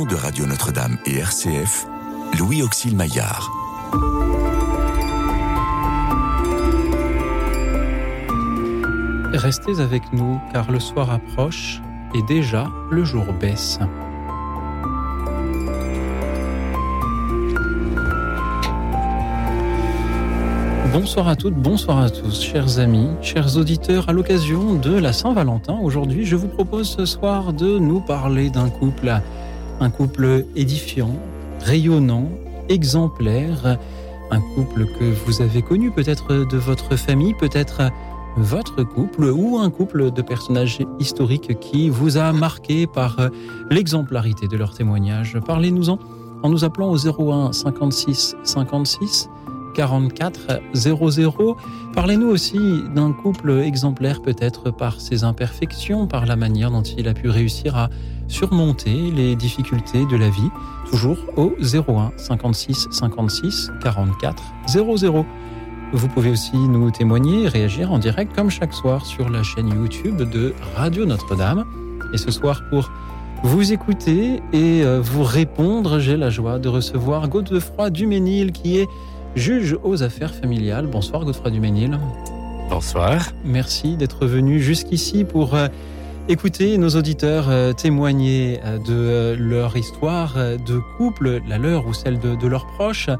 [0.00, 1.86] de Radio Notre-Dame et RCF,
[2.38, 3.50] Louis Auxil Maillard.
[9.34, 11.82] Restez avec nous car le soir approche
[12.14, 13.80] et déjà le jour baisse.
[20.90, 24.08] Bonsoir à toutes, bonsoir à tous, chers amis, chers auditeurs.
[24.08, 28.70] À l'occasion de la Saint-Valentin, aujourd'hui, je vous propose ce soir de nous parler d'un
[28.70, 29.20] couple,
[29.82, 31.14] un couple édifiant,
[31.60, 32.28] rayonnant,
[32.68, 33.78] exemplaire,
[34.30, 37.90] un couple que vous avez connu peut-être de votre famille, peut-être
[38.36, 43.18] votre couple ou un couple de personnages historiques qui vous a marqué par
[43.70, 45.38] l'exemplarité de leur témoignage.
[45.46, 45.98] Parlez-nous-en
[46.42, 49.28] en nous appelant au 01 56 56
[49.74, 51.56] 44 00.
[51.94, 52.58] Parlez-nous aussi
[52.94, 57.76] d'un couple exemplaire peut-être par ses imperfections, par la manière dont il a pu réussir
[57.76, 57.88] à
[58.28, 60.50] surmonter les difficultés de la vie,
[60.90, 65.26] toujours au 01 56 56 44 00.
[65.92, 69.68] Vous pouvez aussi nous témoigner et réagir en direct comme chaque soir sur la chaîne
[69.68, 71.64] YouTube de Radio Notre-Dame.
[72.14, 72.90] Et ce soir, pour
[73.42, 78.88] vous écouter et vous répondre, j'ai la joie de recevoir Godefroy Duménil qui est
[79.34, 80.86] juge aux affaires familiales.
[80.86, 81.98] Bonsoir Godefroy Duménil.
[82.68, 83.32] Bonsoir.
[83.44, 85.56] Merci d'être venu jusqu'ici pour
[86.28, 92.46] écouter nos auditeurs témoigner de leur histoire de couple, la leur ou celle de, de
[92.46, 93.10] leurs proches.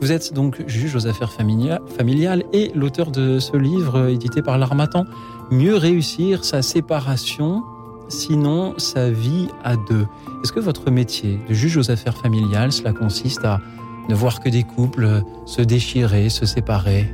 [0.00, 5.04] Vous êtes donc juge aux affaires familiales et l'auteur de ce livre édité par l'Armatan,
[5.50, 7.62] Mieux réussir sa séparation,
[8.08, 10.06] sinon sa vie à deux.
[10.42, 13.60] Est-ce que votre métier de juge aux affaires familiales, cela consiste à
[14.08, 17.10] ne voir que des couples se déchirer, se séparer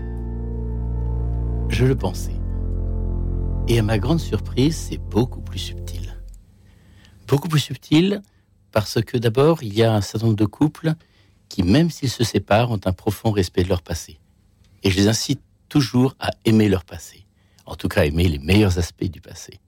[1.69, 2.37] Je le pensais.
[3.69, 6.15] Et à ma grande surprise, c'est beaucoup plus subtil.
[7.29, 8.21] Beaucoup plus subtil
[8.73, 10.95] parce que d'abord, il y a un certain nombre de couples
[11.49, 14.19] qui, même s'ils se séparent, ont un profond respect de leur passé.
[14.83, 17.27] Et je les incite toujours à aimer leur passé.
[17.67, 19.61] En tout cas, aimer les meilleurs aspects du passé.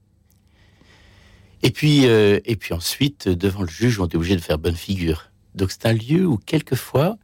[1.62, 4.77] Et puis, euh, et puis ensuite, devant le juge, on est obligé de faire bonne
[4.77, 5.31] figure.
[5.55, 7.17] Donc c'est un lieu où quelquefois,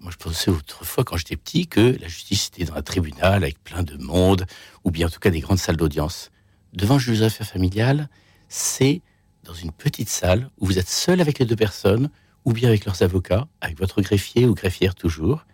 [0.00, 3.62] moi je pensais autrefois quand j'étais petit que la justice était dans un tribunal avec
[3.62, 4.46] plein de monde,
[4.84, 6.30] ou bien en tout cas des grandes salles d'audience.
[6.72, 8.08] Devant le juge des affaires familiales,
[8.48, 9.02] c'est
[9.44, 12.10] dans une petite salle où vous êtes seul avec les deux personnes,
[12.44, 15.44] ou bien avec leurs avocats, avec votre greffier ou greffière toujours.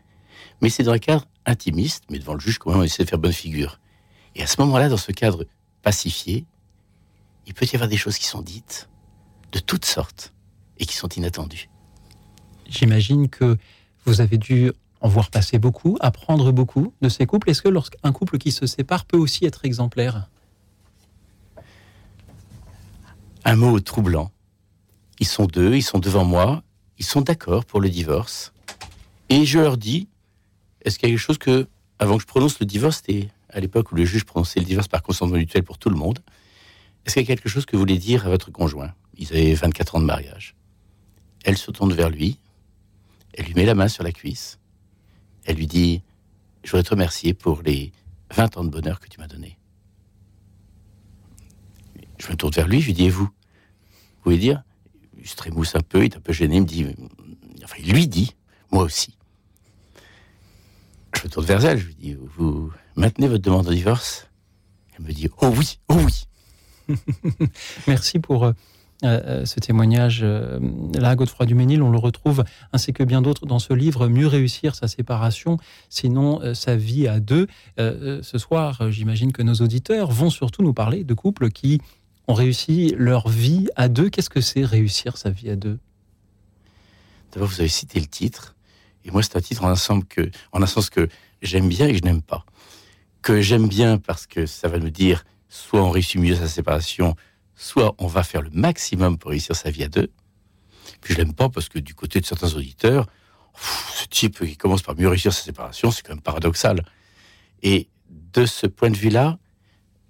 [0.61, 3.09] Mais c'est dans un cadre intimiste, mais devant le juge quand même on essaie de
[3.09, 3.81] faire bonne figure.
[4.35, 5.47] Et à ce moment-là, dans ce cadre
[5.83, 6.45] pacifié,
[7.47, 8.89] il peut y avoir des choses qui sont dites
[9.53, 10.35] de toutes sortes
[10.79, 11.69] et qui sont inattendues.
[12.69, 13.57] J'imagine que
[14.05, 17.51] vous avez dû en voir passer beaucoup, apprendre beaucoup de ces couples.
[17.51, 20.29] Est-ce que lorsqu'un couple qui se sépare peut aussi être exemplaire?
[23.45, 24.31] Un mot troublant.
[25.21, 26.63] Ils sont deux, ils sont devant moi,
[26.99, 28.53] ils sont d'accord pour le divorce.
[29.31, 30.09] Et je leur dis,
[30.83, 31.67] est-ce qu'il y a quelque chose que,
[31.99, 34.89] avant que je prononce le divorce, c'était à l'époque où le juge prononçait le divorce
[34.89, 36.19] par consentement mutuel pour tout le monde,
[37.05, 38.93] est-ce qu'il y a quelque chose que vous voulez dire à votre conjoint?
[39.17, 40.55] Ils avaient 24 ans de mariage.
[41.45, 42.39] Elle se tourne vers lui,
[43.39, 44.59] elle lui met la main sur la cuisse,
[45.45, 46.03] elle lui dit
[46.65, 47.93] Je voudrais te remercier pour les
[48.35, 49.57] 20 ans de bonheur que tu m'as donné.
[52.19, 53.25] Je me tourne vers lui, je lui dis Et vous?
[53.27, 54.65] Vous pouvez dire
[55.17, 56.87] Il se trémousse un peu, il est un peu gêné, il me dit
[57.63, 58.35] Enfin, il lui dit
[58.73, 59.17] Moi aussi.
[61.15, 64.29] Je me tourne vers elle, je lui dis Vous maintenez votre demande de divorce?
[64.99, 66.25] Elle me dit Oh oui, oh oui
[67.87, 68.53] Merci pour
[69.05, 70.21] euh, ce témoignage.
[70.25, 70.59] Euh,
[70.95, 72.43] là, Godefroy Duménil, on le retrouve,
[72.73, 77.07] ainsi que bien d'autres dans ce livre, Mieux réussir sa séparation, sinon euh, sa vie
[77.07, 77.47] à deux.
[77.77, 81.81] ce soir, j'imagine que nos auditeurs vont surtout nous parler de couples qui
[82.27, 84.11] ont réussi leur vie à deux.
[84.11, 85.79] Qu'est-ce que c'est réussir sa vie à deux?
[87.33, 88.57] D'abord, vous avez cité le titre.
[89.05, 91.09] Et moi, c'est un titre en un sens que,
[91.41, 92.45] j'aime bien et que je n'aime pas.
[93.23, 97.15] Que j'aime bien parce que ça va nous dire soit on réussit mieux sa séparation,
[97.59, 100.11] soit on va faire le maximum pour réussir sa vie à deux.
[101.01, 103.07] Puis je l'aime pas parce que du côté de certains auditeurs,
[103.95, 106.85] ce type qui commence par mieux réussir sa séparation, c'est quand même paradoxal.
[107.63, 109.39] Et de ce point de vue-là,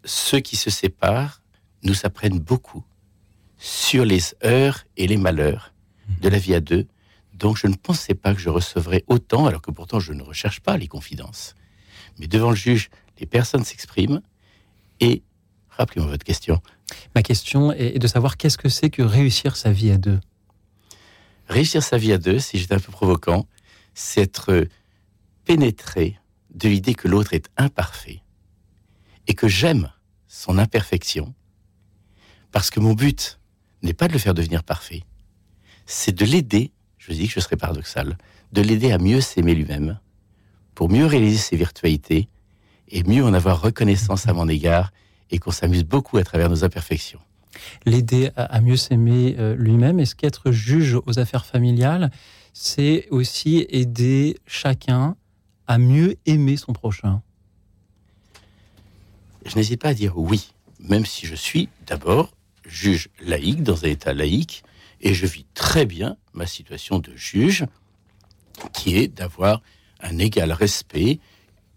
[0.05, 1.43] ceux qui se séparent
[1.83, 2.85] nous apprennent beaucoup
[3.57, 5.73] sur les heures et les malheurs
[6.21, 6.87] de la vie à deux.
[7.33, 10.61] Donc je ne pensais pas que je recevrais autant, alors que pourtant je ne recherche
[10.61, 11.55] pas les confidences.
[12.19, 14.21] Mais devant le juge, les personnes s'expriment
[15.01, 15.23] et
[15.79, 16.61] Rappelez-moi votre question.
[17.15, 20.19] Ma question est de savoir qu'est-ce que c'est que réussir sa vie à deux?
[21.49, 23.47] Réussir sa vie à deux, si j'étais un peu provocant,
[23.95, 24.67] c'est être
[25.45, 26.19] pénétré
[26.53, 28.23] de l'idée que l'autre est imparfait
[29.29, 29.93] et que j'aime
[30.27, 31.33] son imperfection
[32.51, 33.39] parce que mon but
[33.83, 35.05] n'est pas de le faire devenir parfait,
[35.87, 38.19] c'est de l'aider, je dis que je serais paradoxal,
[38.53, 40.01] de l'aider à mieux s'aimer lui-même,
[40.75, 42.29] pour mieux réaliser ses virtualités
[42.89, 44.93] et mieux en avoir reconnaissance à mon égard
[45.31, 47.21] et qu'on s'amuse beaucoup à travers nos imperfections.
[47.85, 52.11] L'aider à mieux s'aimer euh, lui-même, est-ce qu'être juge aux affaires familiales,
[52.53, 55.17] c'est aussi aider chacun
[55.67, 57.23] à mieux aimer son prochain?
[59.45, 62.33] Je n'hésite pas à dire oui, même si je suis d'abord
[62.67, 64.63] juge laïque dans un état laïque
[65.01, 67.65] et je vis très bien ma situation de juge
[68.73, 69.63] qui est d'avoir
[70.01, 71.21] un égal respect,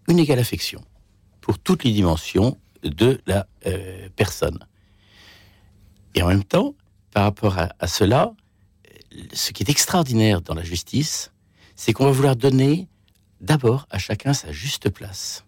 [0.08, 0.84] une égale affection
[1.40, 4.58] pour toutes les dimensions de la euh, personne.
[6.14, 6.74] Et en même temps,
[7.12, 8.32] par rapport à, à, cela,
[9.32, 11.32] ce qui est extraordinaire dans la justice,
[11.76, 12.88] c'est qu'on va vouloir donner
[13.40, 15.44] d'abord à chacun sa juste place.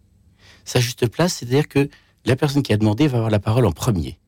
[0.65, 1.89] Sa juste place, c'est-à-dire que
[2.25, 4.19] la personne qui a demandé va avoir la parole en premier,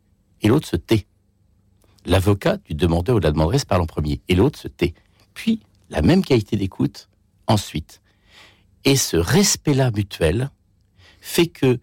[0.42, 1.06] et l'autre se tait.
[2.04, 4.94] L'avocat du demandeur ou de la demanderesse parle en premier, et l'autre se tait.
[5.34, 5.60] Puis,
[5.90, 7.08] la même qualité d'écoute
[7.46, 8.00] ensuite.
[8.84, 10.50] Et ce respect-là mutuel
[11.20, 11.78] fait que,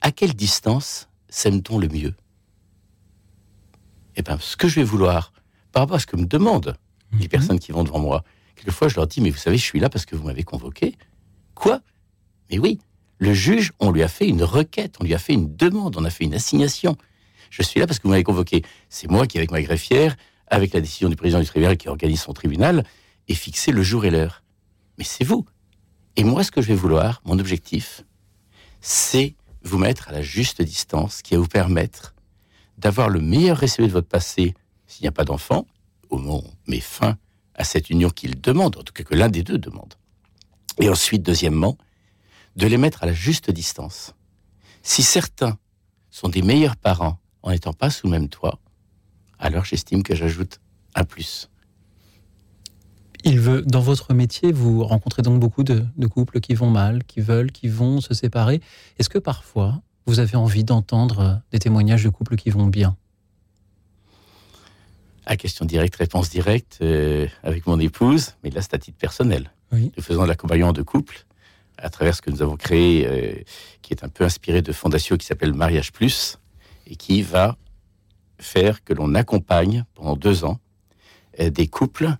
[0.00, 2.14] à quelle distance s'aime-t-on le mieux?
[4.16, 5.32] Eh bien, ce que je vais vouloir,
[5.72, 6.76] par rapport à ce que me demandent
[7.12, 7.28] les mhm.
[7.28, 8.24] personnes qui vont devant moi,
[8.56, 10.96] quelquefois je leur dis, mais vous savez, je suis là parce que vous m'avez convoqué.
[11.54, 11.80] Quoi?
[12.50, 12.78] Mais oui,
[13.18, 16.04] le juge, on lui a fait une requête, on lui a fait une demande, on
[16.04, 16.96] a fait une assignation.
[17.50, 18.62] Je suis là parce que vous m'avez convoqué.
[18.88, 20.16] C'est moi qui, avec ma greffière,
[20.46, 22.84] avec la décision du président du tribunal qui organise son tribunal,
[23.28, 24.42] ai fixé le jour et l'heure.
[24.98, 25.44] Mais c'est vous.
[26.16, 28.04] Et moi, ce que je vais vouloir, mon objectif,
[28.80, 29.34] c'est
[29.68, 32.14] vous mettre à la juste distance qui va vous permettre
[32.78, 34.54] d'avoir le meilleur respect de votre passé
[34.86, 35.66] s'il n'y a pas d'enfant,
[36.08, 37.18] au moment où met fin
[37.54, 39.94] à cette union qu'il demande, en tout cas que l'un des deux demande.
[40.80, 41.76] Et ensuite, deuxièmement,
[42.56, 44.14] de les mettre à la juste distance.
[44.82, 45.58] Si certains
[46.10, 48.58] sont des meilleurs parents en n'étant pas sous le même toit,
[49.38, 50.60] alors j'estime que j'ajoute
[50.94, 51.50] un plus.
[53.64, 57.68] Dans votre métier, vous rencontrez donc beaucoup de, couples qui vont mal, qui veulent, qui
[57.68, 58.60] vont se séparer.
[58.98, 62.96] Est-ce que parfois, vous avez envie d'entendre des témoignages de couples qui vont bien?
[65.24, 69.50] À question directe, réponse directe euh, avec mon épouse, mais là c'est à titre personnel.
[69.72, 71.26] Nous faisons l'accompagnement de couple
[71.76, 73.34] à travers ce que nous avons créé, euh,
[73.82, 76.38] qui est un peu inspiré de fondation qui s'appelle Mariage Plus,
[76.86, 77.56] et qui va
[78.38, 80.58] faire que l'on accompagne pendant deux ans
[81.40, 82.16] euh, des couples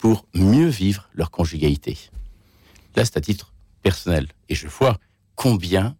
[0.00, 1.96] pour mieux vivre leur conjugalité.
[2.96, 3.52] Là, c'est à titre
[3.82, 4.28] personnel.
[4.48, 4.98] Et je vois
[5.36, 5.94] combien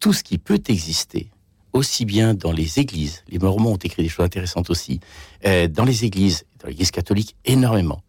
[0.00, 1.30] tout ce qui peut exister,
[1.72, 5.00] aussi bien dans les églises, les Mormons ont écrit des choses intéressantes aussi,
[5.46, 8.02] euh, dans les églises, dans l'église catholique, énormément,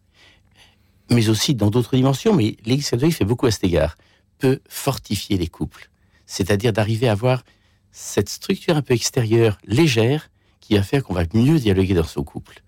[1.10, 3.96] mais aussi dans d'autres dimensions, mais l'église catholique fait beaucoup à cet égard,
[4.38, 5.90] peut fortifier les couples.
[6.26, 7.44] C'est-à-dire d'arriver à avoir
[7.92, 10.28] cette structure un peu extérieure, légère,
[10.60, 12.62] qui va faire qu'on va mieux dialoguer dans son couple.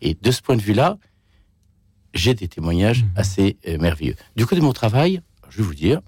[0.00, 0.98] Et de ce point de vue-là,
[2.14, 3.10] j'ai des témoignages mmh.
[3.16, 4.16] assez euh, merveilleux.
[4.36, 6.00] Du côté de mon travail, je vais vous dire,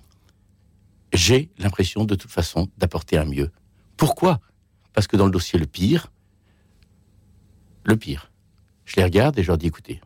[1.12, 3.51] j'ai l'impression de toute façon d'apporter un mieux.
[3.97, 4.41] Pourquoi?
[4.93, 6.11] Parce que dans le dossier le pire,
[7.85, 8.31] le pire,
[8.85, 10.01] je les regarde et je leur dis écoutez,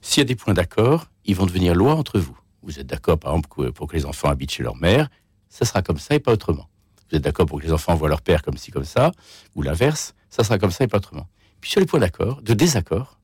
[0.00, 2.38] s'il y a des points d'accord, ils vont devenir loi entre vous.
[2.62, 5.08] Vous êtes d'accord, par exemple, pour que les enfants habitent chez leur mère,
[5.48, 6.68] ça sera comme ça et pas autrement.
[7.10, 9.12] Vous êtes d'accord pour que les enfants voient leur père comme ci, comme ça,
[9.54, 11.28] ou l'inverse, ça sera comme ça et pas autrement.
[11.60, 13.18] Puis sur les points d'accord, de désaccord,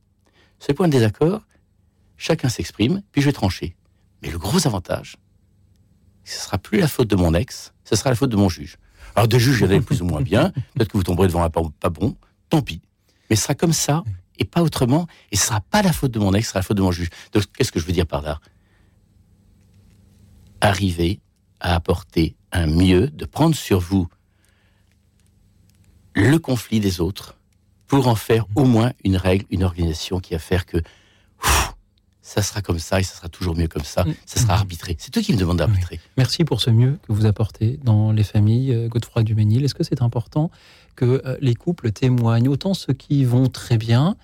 [0.67, 1.43] les points de désaccord,
[2.17, 3.77] chacun s'exprime, puis je vais trancher.
[4.23, 5.17] Mais le gros avantage,
[6.25, 8.77] ce sera plus la faute de mon ex, ce sera la faute de mon juge.
[9.15, 11.29] Alors de juge, il y en a plus ou moins bien, peut-être que vous tomberez
[11.29, 12.17] devant un pas, pas bon,
[12.49, 12.81] tant pis.
[13.29, 14.03] Mais ce sera comme ça,
[14.39, 16.65] et pas autrement, et ce sera pas la faute de mon ex, ce sera la
[16.65, 17.11] faute de mon juge.
[17.33, 18.41] Donc qu'est-ce que je veux dire par là?
[20.61, 21.21] Arriver
[21.61, 24.09] à apporter un mieux, de prendre sur vous
[26.15, 27.37] le conflit des autres,
[27.87, 30.79] pour en faire au moins une règle, une organisation qui va faire que
[32.25, 34.03] ça sera comme ça et ça sera toujours mieux comme ça.
[34.03, 34.15] Mm.
[34.25, 34.97] Ça sera arbitré.
[34.99, 36.01] C'est toi qui me demande d'arbitrer.
[36.17, 38.73] Merci pour ce mieux que vous apportez dans les familles.
[38.73, 40.51] Euh, Godefroy Duménil, est-ce que c'est important
[40.97, 44.17] que euh, les couples témoignent autant ceux qui vont très bien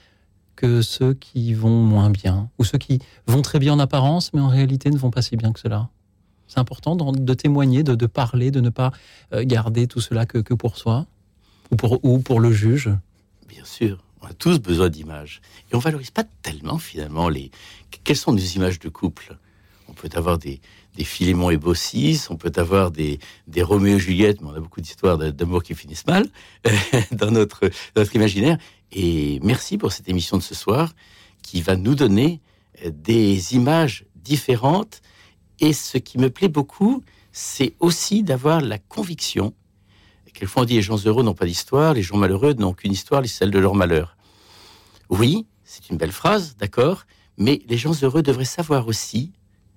[0.56, 2.48] que ceux qui vont moins bien?
[2.58, 5.36] Ou ceux qui vont très bien en apparence mais en réalité ne vont pas si
[5.36, 5.90] bien que cela?
[6.48, 8.92] C'est important de, témoigner, de, parler, de ne pas
[9.34, 11.06] euh, garder tout cela que, que pour soi
[11.70, 12.90] ou pour, ou pour le juge?
[13.46, 15.40] Bien sûr on a tous besoin d'images.
[15.70, 17.50] Et on valorise pas tellement finalement les.
[18.04, 19.36] Quelles sont nos images de couple?
[19.88, 20.60] On peut avoir des,
[20.96, 24.60] des Philémon et Bossis, on peut avoir des, des Roméo et Juliette, mais on a
[24.60, 26.26] beaucoup d'histoires d'amour qui finissent mal
[27.12, 28.56] dans notre, notre imaginaire.
[28.92, 30.94] Et merci pour cette émission de ce soir
[31.42, 32.40] qui va nous donner
[32.86, 35.02] des images différentes.
[35.58, 39.54] Et ce qui me plaît beaucoup, c'est aussi d'avoir la conviction
[40.40, 43.22] Quelquefois on dit les gens heureux n'ont pas d'histoire, les gens malheureux n'ont qu'une histoire,
[43.26, 44.16] celle de leur malheur.
[45.10, 47.04] Oui, c'est une belle phrase, d'accord,
[47.36, 49.32] mais les gens heureux devraient savoir aussi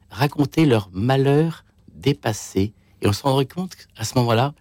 [0.10, 2.74] raconter leur malheur dépassé.
[3.02, 4.54] Et on se rendrait compte à ce moment-là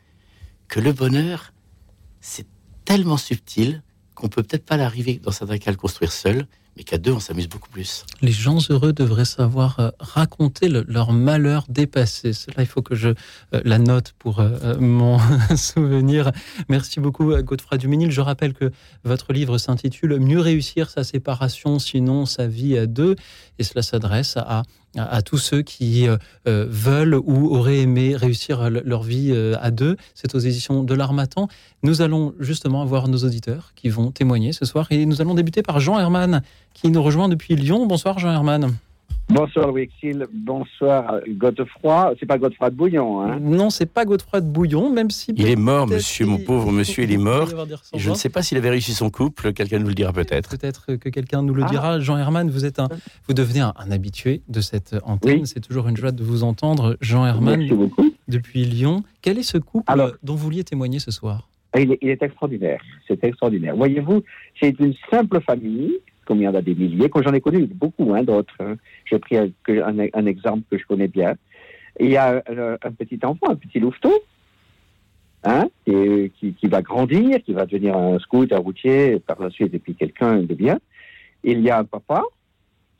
[0.66, 1.52] que le bonheur,
[2.20, 2.48] c'est
[2.84, 3.84] tellement subtil
[4.16, 7.12] qu'on peut peut-être pas l'arriver dans certains cas à le construire seul, mais qu'à deux,
[7.12, 8.04] on s'amuse beaucoup plus.
[8.22, 12.32] Les gens heureux devraient savoir euh, raconter leur malheur dépassé.
[12.32, 15.18] Cela, il faut que je euh, la note pour euh, mon
[15.56, 16.32] souvenir.
[16.68, 18.10] Merci beaucoup, Godefroy Duménil.
[18.10, 18.70] Je rappelle que
[19.04, 23.16] votre livre s'intitule Mieux réussir sa séparation, sinon sa vie à deux.
[23.58, 24.62] Et cela s'adresse à
[24.96, 29.70] à, tous ceux qui euh, euh, veulent ou auraient aimé réussir leur vie euh, à
[29.70, 29.96] deux.
[30.14, 31.48] C'est aux éditions de l'Armatan.
[31.82, 35.62] Nous allons justement avoir nos auditeurs qui vont témoigner ce soir et nous allons débuter
[35.62, 36.42] par Jean Herman
[36.74, 37.86] qui nous rejoint depuis Lyon.
[37.86, 38.72] Bonsoir Jean Herman.
[39.32, 42.14] Bonsoir Louis Exil, bonsoir Godefroy.
[42.20, 45.32] C'est pas Godefroy de Bouillon, hein Non, c'est pas Godefroy de Bouillon, même si.
[45.34, 47.48] Il est mort, monsieur, mon pauvre monsieur, il est mort.
[47.96, 50.50] je ne sais pas s'il avait réussi son couple, quelqu'un nous le dira peut-être.
[50.50, 51.94] Peut-être que quelqu'un nous le dira.
[51.94, 52.00] Ah.
[52.00, 52.88] Jean Herman, vous, êtes un,
[53.26, 55.46] vous devenez un, habitué de cette antenne.
[55.46, 56.98] C'est toujours une joie de vous entendre.
[57.00, 57.66] Jean Herman,
[58.28, 59.02] depuis Lyon.
[59.22, 59.90] Quel est ce couple
[60.22, 61.48] dont vous vouliez témoigner ce soir?
[61.74, 62.82] Il est, il est extraordinaire.
[63.08, 63.74] C'est extraordinaire.
[63.74, 64.22] Voyez-vous,
[64.60, 65.94] c'est une simple famille
[66.26, 68.54] Combien il y en a des milliers, que j'en ai connu beaucoup hein, d'autres.
[68.60, 68.76] Hein.
[69.04, 71.34] J'ai pris un, exemple que je connais bien.
[71.98, 74.12] il y a un, petit enfant, un petit louveteau,
[75.44, 79.74] hein, qui, qui, va grandir, qui va devenir un scout, un routier, par la suite,
[79.74, 80.78] et puis quelqu'un de bien.
[81.42, 82.22] Il y a un papa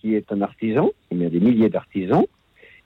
[0.00, 2.24] qui est un artisan, il y a des milliers d'artisans,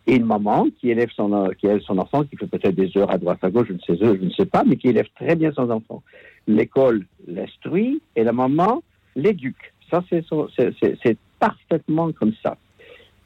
[0.06, 3.10] et une maman qui élève son, qui élève son enfant, qui fait peut-être des heures
[3.10, 5.34] à droite, à gauche, je ne sais, je ne sais pas, mais qui élève très
[5.34, 6.02] bien son enfant.
[6.46, 8.82] L'école l'instruit et la maman
[9.16, 9.72] l'éduque.
[9.90, 12.56] Ça, c'est parfaitement comme ça.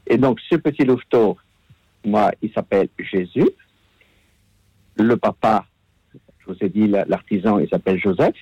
[0.06, 1.38] Et donc, ce petit louveteau,
[2.04, 3.48] moi, il s'appelle Jésus.
[4.96, 5.66] Le papa,
[6.40, 8.36] je vous ai dit, l'artisan, il s'appelle Joseph,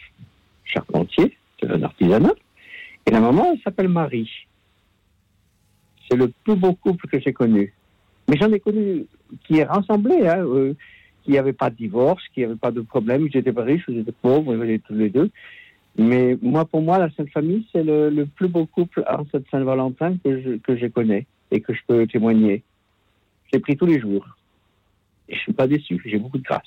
[0.64, 2.34] charpentier, c'est un artisanat.
[3.06, 4.30] Et la maman, elle s'appelle Marie.
[6.08, 7.72] C'est le plus beau couple que j'ai connu.
[8.28, 9.06] Mais j'en ai connu
[9.44, 10.74] qui est rassemblé, hein, euh,
[11.24, 13.28] qui n'avait pas de divorce, qui n'avait pas de problème.
[13.30, 15.30] J'étais pas riche, j'étais pauvre, était tous les deux.
[15.98, 20.16] Mais moi, pour moi, la Sainte Famille, c'est le, plus beau couple en cette Saint-Valentin
[20.24, 22.62] que je, que je connais et que je peux témoigner.
[23.52, 24.24] J'ai pris tous les jours.
[25.28, 26.00] Et je ne suis pas déçu.
[26.06, 26.62] J'ai beaucoup de grâce.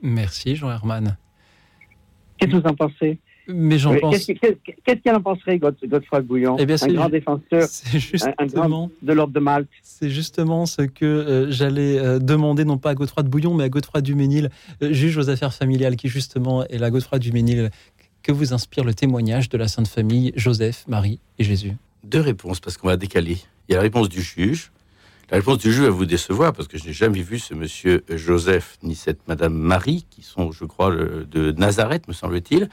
[0.00, 1.16] Merci, Jean Herman.
[2.38, 3.18] Qu'est-ce que vous en pensez?
[3.48, 4.24] Mais j'en pense.
[4.24, 6.56] Qu'est-ce qu'il en penserait, Godefroy Bouillon?
[6.58, 7.68] Eh bien, Un grand défenseur,
[8.38, 9.68] un, grand de l'ordre de Malte.
[9.82, 13.64] C'est justement ce que euh, j'allais euh, demander, non pas à Godefroy de Bouillon, mais
[13.64, 14.50] à Godefroy Duménil,
[14.82, 17.70] euh, juge aux affaires familiales, qui justement est la Godefroy Duménil
[18.22, 22.60] que vous inspire le témoignage de la Sainte Famille, Joseph, Marie et Jésus Deux réponses,
[22.60, 23.38] parce qu'on va décaler.
[23.68, 24.70] Il y a la réponse du juge.
[25.30, 28.04] La réponse du juge va vous décevoir, parce que je n'ai jamais vu ce monsieur
[28.08, 32.68] Joseph ni cette madame Marie, qui sont, je crois, de Nazareth, me semble-t-il,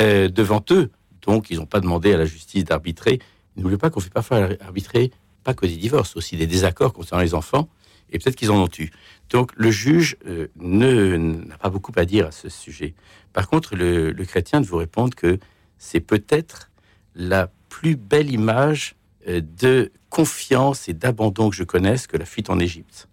[0.00, 0.90] euh, devant eux.
[1.22, 3.18] Donc, ils n'ont pas demandé à la justice d'arbitrer.
[3.56, 4.24] Ne pas qu'on ne fait pas
[4.60, 5.10] arbitrer,
[5.44, 7.68] pas que des divorces, aussi des désaccords concernant les enfants
[8.12, 8.90] et peut-être qu'ils en ont eu.
[9.30, 12.94] Donc le juge euh, n'a pas beaucoup à dire à ce sujet.
[13.32, 15.38] Par contre, le, chrétien de vous répondre que
[15.78, 16.70] c'est peut-être
[17.14, 18.94] la plus belle image
[19.28, 23.08] euh, de confiance et d'abandon que je connaisse que la fuite en Égypte.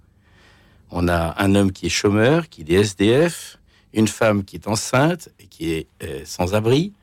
[0.91, 3.59] On a un homme qui est chômeur, qui est SDF,
[3.93, 6.93] une femme qui est enceinte et qui est euh, sans abri,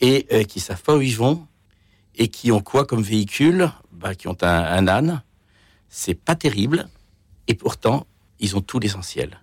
[0.00, 1.46] et qui savent pas où ils vont,
[2.16, 3.70] et qui ont quoi comme véhicule?
[3.92, 5.22] Bah, Qui ont un, un âne.
[5.88, 6.86] C'est pas terrible,
[7.48, 8.06] et pourtant,
[8.38, 9.40] ils ont tout l'essentiel.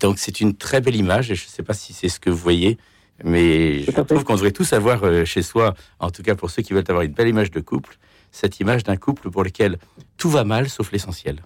[0.00, 2.30] Donc c'est une très belle image, et je ne sais pas si c'est ce que
[2.30, 2.78] vous voyez,
[3.22, 6.62] mais je trouve qu'on devrait tous avoir euh, chez soi, en tout cas pour ceux
[6.62, 7.98] qui veulent avoir une belle image de couple,
[8.32, 9.78] cette image d'un couple pour lequel
[10.16, 11.42] tout va mal sauf l'essentiel.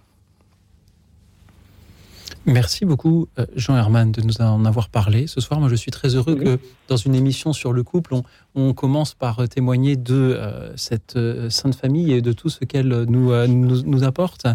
[2.46, 5.26] Merci beaucoup, euh, Jean Herman, de nous en avoir parlé.
[5.26, 6.58] Ce soir, moi, je suis très heureux que
[6.88, 8.14] dans une émission sur le couple,
[8.54, 11.18] on, commence par euh, témoigner de euh, cette
[11.48, 14.46] sainte famille et de tout ce qu'elle nous, nous, apporte.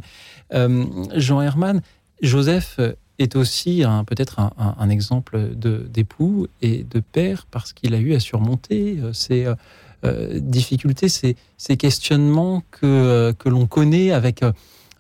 [0.52, 1.82] Jean Herman,
[2.22, 2.80] Joseph
[3.20, 9.00] est aussi peut-être un, exemple d'époux et de père parce qu'il a eu à surmonter
[9.14, 9.48] ces
[10.36, 14.44] difficultés, ces, ces, questionnements que, que l'on connaît avec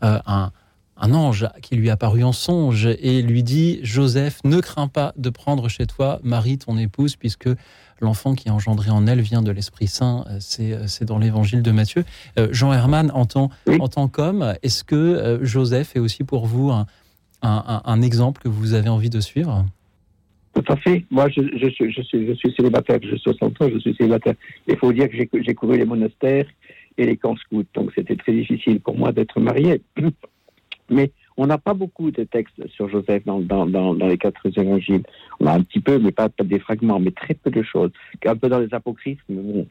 [0.02, 0.52] un
[1.00, 5.30] un ange qui lui apparut en songe et lui dit Joseph, ne crains pas de
[5.30, 7.50] prendre chez toi Marie, ton épouse, puisque
[8.00, 10.26] l'enfant qui est engendré en elle vient de l'Esprit Saint.
[10.30, 12.06] Euh, euh, c'est dans l'évangile de Matthieu.
[12.38, 13.50] Euh, Jean Herman, en tant,
[13.80, 16.86] en tant qu'homme, est-ce que Joseph est aussi pour vous un,
[18.04, 19.66] exemple que vous avez envie de suivre
[20.54, 21.06] tout à fait.
[21.10, 24.34] Moi, je, suis, célibataire, suis 60 ans, je suis célibataire.
[24.68, 26.46] Il faut dire que j'ai couru les monastères
[26.98, 29.82] et les camps scouts, donc c'était très difficile pour moi d'être marié.
[30.90, 35.04] Mais on n'a pas beaucoup de textes sur Joseph dans, les quatre évangiles.
[35.40, 37.92] On a un petit peu, mais pas, des fragments, mais très peu de choses.
[38.26, 39.68] Un peu dans les apocryphes, mais bon.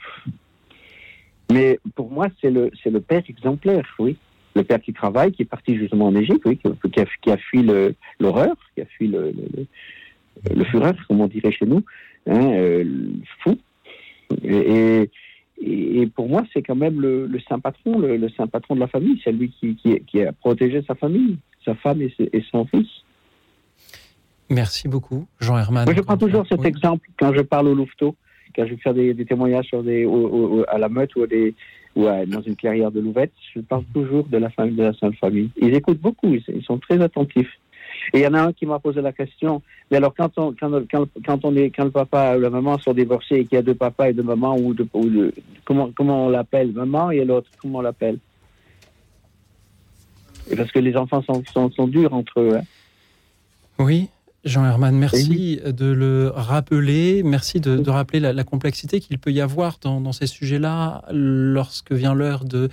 [1.52, 4.16] Mais pour moi, c'est le père exemplaire, oui.
[4.58, 7.36] Le père qui travaille, qui est parti justement en Égypte, oui, qui, a, qui a
[7.36, 7.60] fui
[8.22, 9.66] l'horreur, qui a fui le, le, le-
[10.60, 11.82] le fureur, comme on dirait chez nous,
[12.28, 13.12] hein, euh, le
[13.42, 13.56] fou.
[14.42, 15.10] Et,
[15.60, 18.80] et, et pour moi, c'est quand même le, le saint patron, le, saint patron de
[18.80, 19.20] la famille.
[19.24, 22.12] C'est lui qui, qui, qui a protégé sa famille, sa femme et,
[22.52, 22.88] son fils.
[24.50, 25.84] Merci beaucoup, Jean Herman.
[25.84, 26.66] Moi, je prends toujours cet Oui.
[26.68, 28.14] exemple quand je parle au louveteau,
[28.56, 31.22] quand je fais des, des témoignages sur des, au- au- au- à la meute ou,
[31.22, 31.54] à des,
[31.98, 33.32] ou à- dans une clairière de Louvette.
[33.54, 35.50] Je parle toujours de la famille, de la Sainte Famille.
[35.60, 37.52] Ils écoutent beaucoup, ils, sont très attentifs.
[38.14, 39.60] Et il y en a un qui m'a posé la question.
[39.90, 42.78] Mais alors, quand, on, quand, quand, quand, on est, quand le papa ou la maman
[42.78, 45.10] sont divorcés et qu'il y a deux papas et deux mamans, ou, de, ou
[45.64, 48.18] comment, comment on l'appelle Maman et l'autre, comment on l'appelle?
[50.56, 52.56] Parce que les enfants sont, sont, sont durs entre eux.
[52.56, 52.62] hein.
[53.80, 54.08] Oui,
[54.48, 57.22] Jean Herman, merci de le rappeler.
[57.22, 61.04] Merci de, de rappeler la, la complexité qu'il peut y avoir dans, dans ces sujets-là
[61.12, 62.68] lorsque vient l'heure de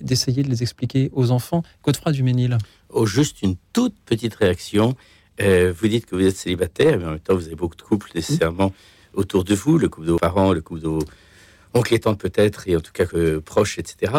[0.00, 1.62] d'essayer de les expliquer aux enfants.
[1.84, 2.58] Godefroy Duménil.
[2.90, 4.96] Oh, juste une toute petite réaction.
[5.40, 7.82] Euh, vous dites que vous êtes célibataire, mais en même temps, vous avez beaucoup de
[7.82, 8.72] couples nécessairement
[9.14, 11.04] autour de vous, le couple de vos parents, le couple de vos
[11.74, 14.12] oncles et tantes peut-être, et en tout cas que proches, etc.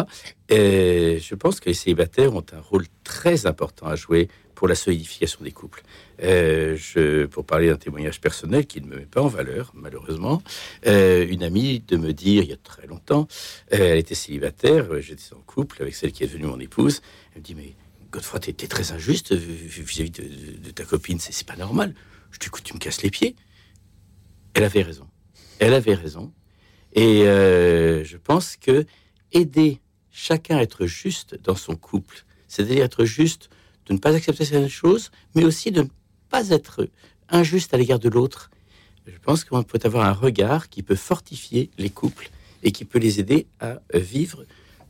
[0.48, 4.74] Et je pense que les célibataires ont un rôle très important à jouer pour la
[4.74, 5.82] solidification des couples.
[6.22, 10.42] Euh, je, pour parler d'un témoignage personnel qui ne me met pas en valeur, malheureusement,
[10.86, 13.28] euh, une amie de me dire il y a très longtemps,
[13.74, 17.02] euh, elle était célibataire, j'étais en couple avec celle qui est devenue mon épouse,
[17.34, 17.76] elle me dit mais
[18.10, 20.22] Godefroy, t'es t'es très injuste vis-à-vis de,
[20.64, 21.94] de- ta copine, c'est pas normal.
[22.32, 23.36] Je dis, écoute, tu me casses les pieds.
[24.54, 25.06] Elle avait raison.
[25.58, 26.32] Elle avait raison.
[26.94, 28.86] Et je pense que
[29.32, 33.50] aider chacun à être juste dans son couple, c'est-à-dire être juste
[33.86, 35.88] de ne pas accepter certaines choses, mais aussi de ne
[36.28, 36.88] pas être
[37.28, 38.50] injuste à l'égard de l'autre.
[39.06, 42.30] Je pense qu'on peut avoir un regard qui peut fortifier les couples
[42.62, 44.44] et qui peut les aider à vivre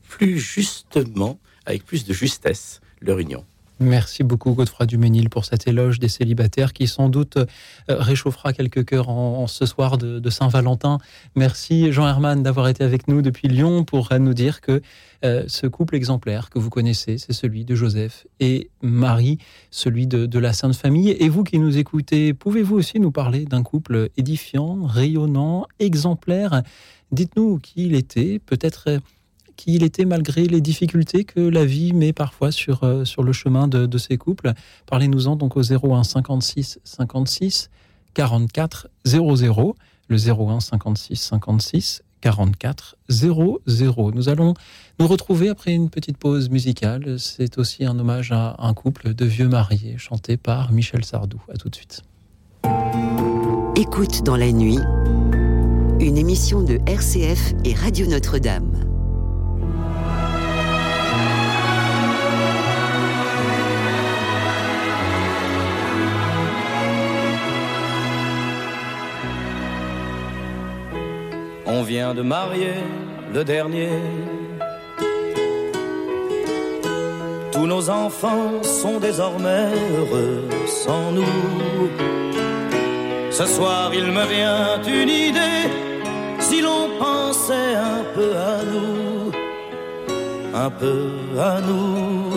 [0.08, 3.44] plus justement, avec plus de justesse, leur union.
[3.78, 7.44] Merci beaucoup Godefroy Duménil pour cet éloge des célibataires qui sans doute euh,
[7.88, 10.98] réchauffera quelques cœurs en, ce soir de, Saint-Valentin.
[11.34, 14.80] Merci Jean Herman d'avoir été avec nous depuis Lyon pour nous dire que
[15.24, 19.38] euh, ce couple exemplaire que vous connaissez, c'est celui de Joseph et Marie,
[19.70, 21.10] celui de, de la Sainte Famille.
[21.10, 26.62] Et vous qui nous écoutez, pouvez-vous aussi nous parler d'un couple édifiant, rayonnant, exemplaire?
[27.12, 29.00] Dites-nous qui il était, peut-être
[29.56, 33.22] euh, qui il était malgré les difficultés que la vie met parfois sur, euh, sur
[33.22, 34.52] le chemin de, de ces couples.
[34.86, 37.70] Parlez-nous-en donc au 01 56 56
[38.14, 39.76] 44 00,
[40.08, 44.12] le 01 56 56 44 00.
[44.14, 44.54] Nous allons
[44.98, 47.18] nous retrouver après une petite pause musicale.
[47.18, 51.40] C'est aussi un hommage à un couple de vieux mariés chanté par Michel Sardou.
[51.52, 52.02] À tout de suite.
[53.76, 54.78] Écoute dans la nuit,
[56.00, 58.75] une émission de RCF et Radio Notre-Dame.
[71.78, 72.78] On vient de marier
[73.34, 73.98] le dernier.
[77.52, 81.36] Tous nos enfants sont désormais heureux sans nous.
[83.30, 85.64] Ce soir, il me vient une idée.
[86.38, 89.32] Si l'on pensait un peu à nous,
[90.54, 90.98] un peu
[91.38, 92.30] à nous.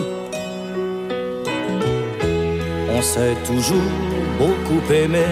[2.94, 3.94] On s'est toujours
[4.38, 5.28] beaucoup aimé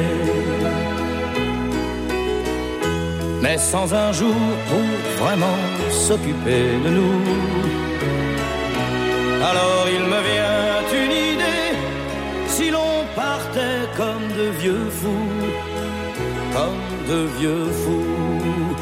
[3.43, 4.35] mais sans un jour
[4.69, 5.59] pour vraiment
[5.91, 7.23] s'occuper de nous.
[9.51, 11.71] Alors il me vient une idée,
[12.47, 15.37] si l'on partait comme de vieux fous,
[16.55, 18.75] comme de vieux fous,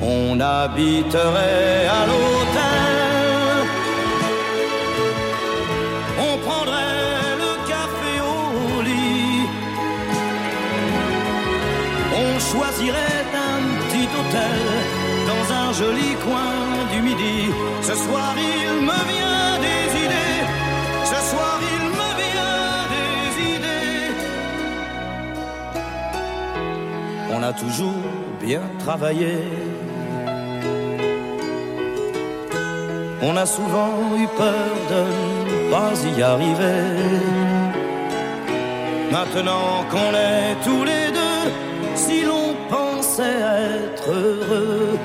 [0.00, 3.66] on habiterait à l'hôtel,
[6.18, 9.48] on prendrait le café au lit,
[12.22, 13.19] on choisirait
[15.30, 16.52] dans un joli coin
[16.92, 17.36] du midi.
[17.82, 20.40] Ce soir il me vient des idées,
[21.04, 23.20] ce soir il me vient des
[23.54, 24.06] idées.
[27.34, 28.04] On a toujours
[28.40, 29.34] bien travaillé.
[33.22, 35.02] On a souvent eu peur de
[35.50, 36.82] ne pas y arriver.
[39.12, 41.29] Maintenant qu'on est tous les deux,
[43.10, 43.40] pensait
[43.86, 44.98] être heureux,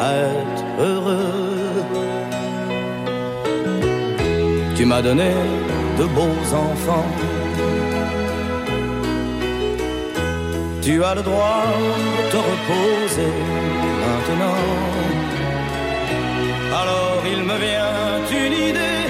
[0.00, 1.84] être heureux.
[4.76, 5.32] Tu m'as donné
[5.98, 7.10] de beaux enfants.
[10.82, 11.64] Tu as le droit
[12.18, 13.32] de te reposer
[14.04, 14.60] maintenant.
[16.80, 19.04] Alors il me vient une idée,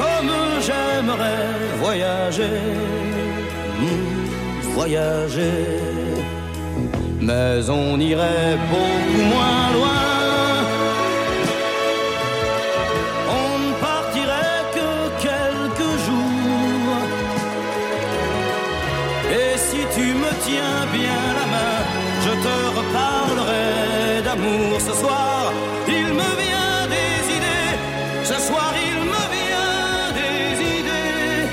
[0.00, 0.30] comme
[0.66, 1.46] j'aimerais
[1.80, 2.60] voyager,
[4.74, 5.87] voyager.
[7.28, 10.04] Mais on irait beaucoup moins loin.
[13.40, 14.90] On ne partirait que
[15.26, 17.02] quelques jours.
[19.38, 21.76] Et si tu me tiens bien la main,
[22.24, 23.68] je te reparlerai
[24.24, 25.52] d'amour ce soir.
[25.86, 27.74] Il me vient des idées,
[28.24, 30.46] ce soir il me vient des
[30.80, 31.44] idées.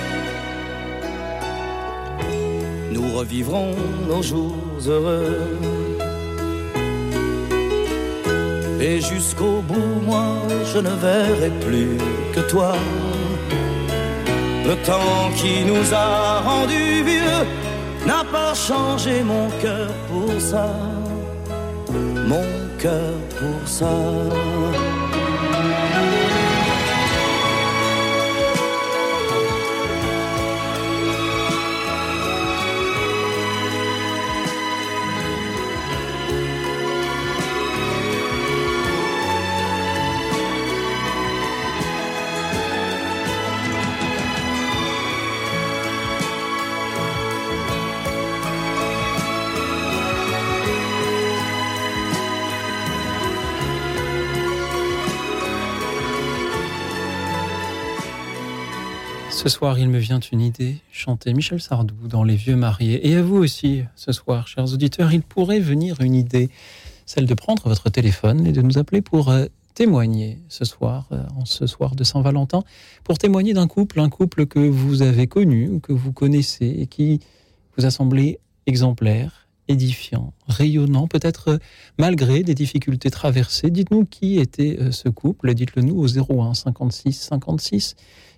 [2.93, 3.73] Nous revivrons
[4.07, 4.64] nos jours
[8.79, 10.25] Et jusqu'au bout, moi,
[10.73, 11.97] je ne verrai plus
[12.33, 12.73] que toi.
[14.63, 17.41] Le temps qui nous a rendus vieux
[18.05, 20.67] n'a pas changé mon cœur pour ça.
[22.27, 22.45] Mon
[22.77, 23.89] cœur pour ça.
[59.35, 63.05] Ce soir, il me vient une idée, chanter Michel Sardou dans Les Vieux Mariés.
[63.05, 66.49] Et à vous aussi, ce soir, chers auditeurs, il pourrait venir une idée,
[67.05, 71.21] celle de prendre votre téléphone et de nous appeler pour euh, témoigner ce soir, euh,
[71.35, 72.63] en ce soir de Saint-Valentin,
[73.03, 77.19] pour témoigner d'un couple, un couple que vous avez connu que vous connaissez et qui
[77.77, 81.57] vous a semblé exemplaire, édifiant, rayonnant, peut-être euh,
[81.99, 83.69] malgré des difficultés traversées.
[83.69, 87.95] Dites-nous qui était ce couple, dites-le nous au 01 56 56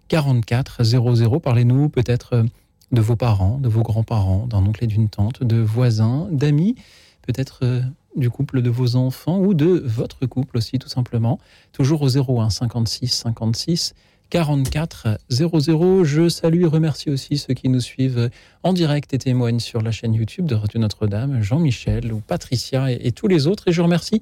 [0.08, 1.39] 44 00.
[1.39, 2.46] Parlez-nous peut-être
[2.91, 6.76] de vos parents, de vos grands-parents, d'un oncle et d'une tante, de voisins, d'amis,
[7.22, 7.84] peut-être
[8.15, 11.39] du couple de vos enfants ou de votre couple aussi, tout simplement.
[11.72, 13.93] Toujours au 01 56 56
[14.30, 16.04] 44 00.
[16.04, 18.30] Je salue et remercie aussi ceux qui nous suivent
[18.63, 23.12] en direct et témoignent sur la chaîne YouTube de Radio Notre-Dame, Jean-Michel ou Patricia et,
[23.12, 23.67] tous les autres.
[23.67, 24.22] Et je remercie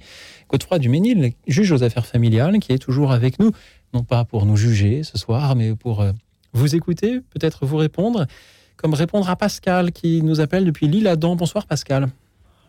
[0.49, 3.51] Godefroy Duménil, juge aux affaires familiales, qui est toujours avec nous
[3.95, 6.11] non pas pour nous juger ce soir, mais pour euh,
[6.51, 8.25] vous écouter, peut-être vous répondre,
[8.75, 11.35] comme répondre à Pascal qui nous appelle depuis l'île Adam.
[11.37, 12.07] Bonsoir Pascal.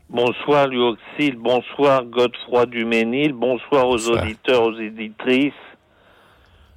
[0.08, 4.22] Bonsoir Luoxil, bonsoir Godefroy Duménil, bonsoir aux bonsoir.
[4.22, 5.52] auditeurs, aux éditrices.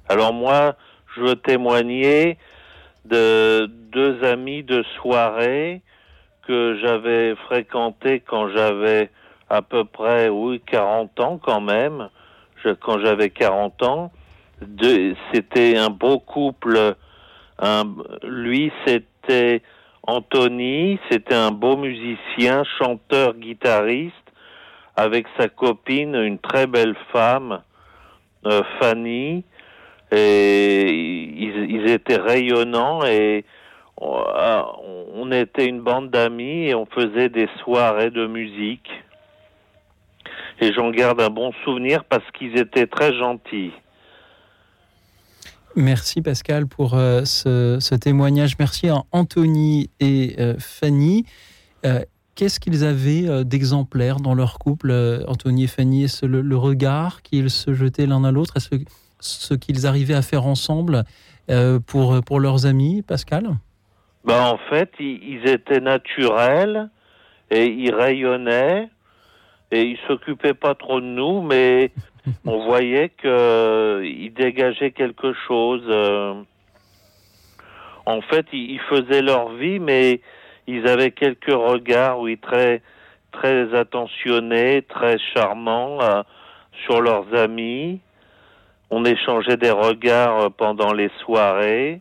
[0.08, 0.74] Alors moi,
[1.14, 2.36] je veux témoigner
[3.04, 5.80] de deux amis de soirée
[6.48, 9.10] que j'avais fréquentés quand j'avais
[9.48, 12.08] à peu près, oui, 40 ans quand même,
[12.64, 14.10] je, quand j'avais 40 ans
[15.32, 16.94] c'était un beau couple.
[18.22, 19.62] Lui, c'était
[20.06, 24.14] Anthony, c'était un beau musicien, chanteur, guitariste,
[24.96, 27.62] avec sa copine, une très belle femme,
[28.46, 29.44] euh, Fanny.
[30.12, 33.44] Et ils, ils, étaient rayonnants et
[33.96, 34.24] on,
[35.14, 38.90] on était une bande d'amis et on faisait des soirées de musique.
[40.60, 43.72] Et j'en garde un bon souvenir parce qu'ils étaient très gentils.
[45.76, 48.58] Merci Pascal pour euh, ce, témoignage.
[48.58, 51.24] Merci à Anthony et euh, Fanny.
[51.84, 52.00] Euh,
[52.34, 54.94] Qu'est-ce qu'ils avaient d'exemplaires dans leur couple,
[55.28, 56.04] Anthony et Fanny?
[56.04, 58.56] Est-ce le, le, regard qu'ils se jetaient l'un à l'autre?
[58.56, 58.76] Est-ce
[59.18, 61.04] ce qu'ils arrivaient à faire ensemble
[61.86, 63.50] pour, pour leurs amis, Pascal?
[64.24, 66.88] Ben, En fait, ils, ils étaient naturels
[67.50, 68.88] et ils rayonnaient
[69.70, 71.92] et ils s'occupaient pas trop de nous, mais
[72.46, 75.82] on voyait qu'il euh, dégageait quelque chose.
[75.88, 76.34] Euh.
[78.06, 80.20] En fait, ils faisaient leur vie, mais
[80.66, 82.82] ils avaient quelques regards, oui, très,
[83.32, 86.22] très attentionnés, très charmants euh,
[86.84, 88.00] sur leurs amis.
[88.90, 92.00] On échangeait des regards pendant les soirées,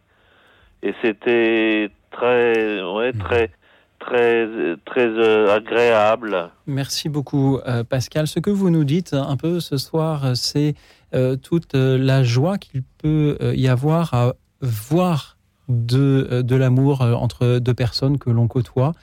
[0.81, 3.51] et c'était très, ouais, très,
[3.99, 4.47] très,
[4.85, 6.49] très euh, agréable.
[6.65, 8.27] Merci beaucoup, euh, Pascal.
[8.27, 10.75] Ce que vous nous dites un peu ce soir, c'est
[11.13, 17.73] euh, toute la joie qu'il peut y avoir à voir de, de l'amour entre deux
[17.73, 18.93] personnes que l'on côtoie,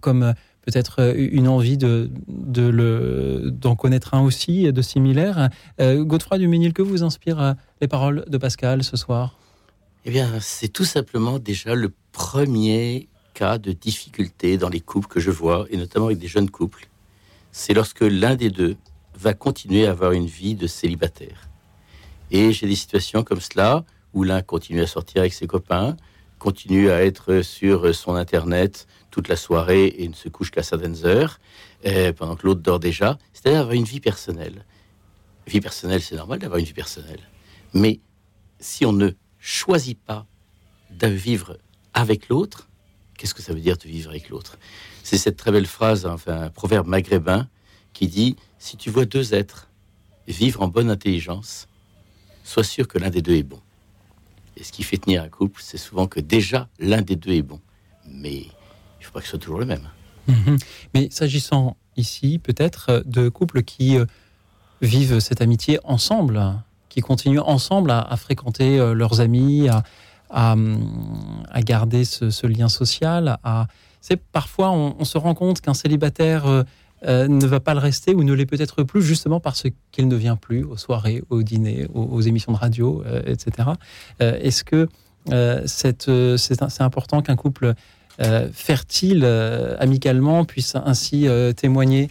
[0.00, 5.48] comme peut-être une envie de, de le, d'en connaître un aussi, de similaire.
[5.78, 9.38] Godefroy Duménil, que vous inspire les paroles de Pascal ce soir?
[10.04, 15.20] Eh bien, c'est tout simplement déjà le premier cas de difficulté dans les couples que
[15.20, 16.88] je vois, et notamment avec des jeunes couples,
[17.52, 18.76] c'est lorsque l'un des deux
[19.14, 21.48] va continuer à avoir une vie de célibataire.
[22.30, 25.96] Et j'ai des situations comme cela où l'un continue à sortir avec ses copains,
[26.38, 31.04] continue à être sur son internet toute la soirée et ne se couche qu'à certaines
[31.04, 31.38] heures,
[31.86, 33.18] euh, pendant que l'autre dort déjà.
[33.32, 34.64] C'est-à-dire avoir une vie personnelle.
[35.46, 37.20] Vie personnelle, c'est normal d'avoir une vie personnelle.
[37.74, 38.00] Mais
[38.58, 40.26] si on ne choisit pas
[40.90, 41.58] de vivre
[41.92, 42.69] avec l'autre,
[43.20, 44.56] qu'est-ce que ça veut dire de vivre avec l'autre?
[45.02, 47.48] C'est cette très belle phrase, enfin un proverbe maghrébin
[47.92, 49.68] qui dit si tu vois deux êtres
[50.26, 51.68] vivre en bonne intelligence,
[52.44, 53.60] sois sûr que l'un des deux est bon.
[54.56, 57.42] Et ce qui fait tenir un couple, c'est souvent que déjà l'un des deux est
[57.42, 57.60] bon.
[58.06, 58.50] Mais il
[59.00, 59.88] ne faut pas que ce soit toujours le même.
[60.26, 60.56] Mhm.
[60.94, 64.06] Mais s'agissant ici peut-être de couples qui euh,
[64.80, 66.42] vivent cette amitié ensemble,
[66.88, 69.82] qui continuent ensemble à, fréquenter euh, leurs amis, à,
[70.32, 73.38] garder ce, lien social.
[73.42, 73.66] À...
[74.00, 76.62] C'est parfois on, se rend compte qu'un célibataire euh,
[77.06, 80.16] euh, ne va pas le rester ou ne l'est peut-être plus justement parce qu'il ne
[80.16, 83.70] vient plus aux soirées, aux dîners, aux, émissions de radio, etc.
[84.20, 84.88] Est-ce que
[85.66, 87.74] c'est important qu'un couple
[88.52, 89.24] fertile
[89.78, 92.10] amicalement puisse ainsi témoigner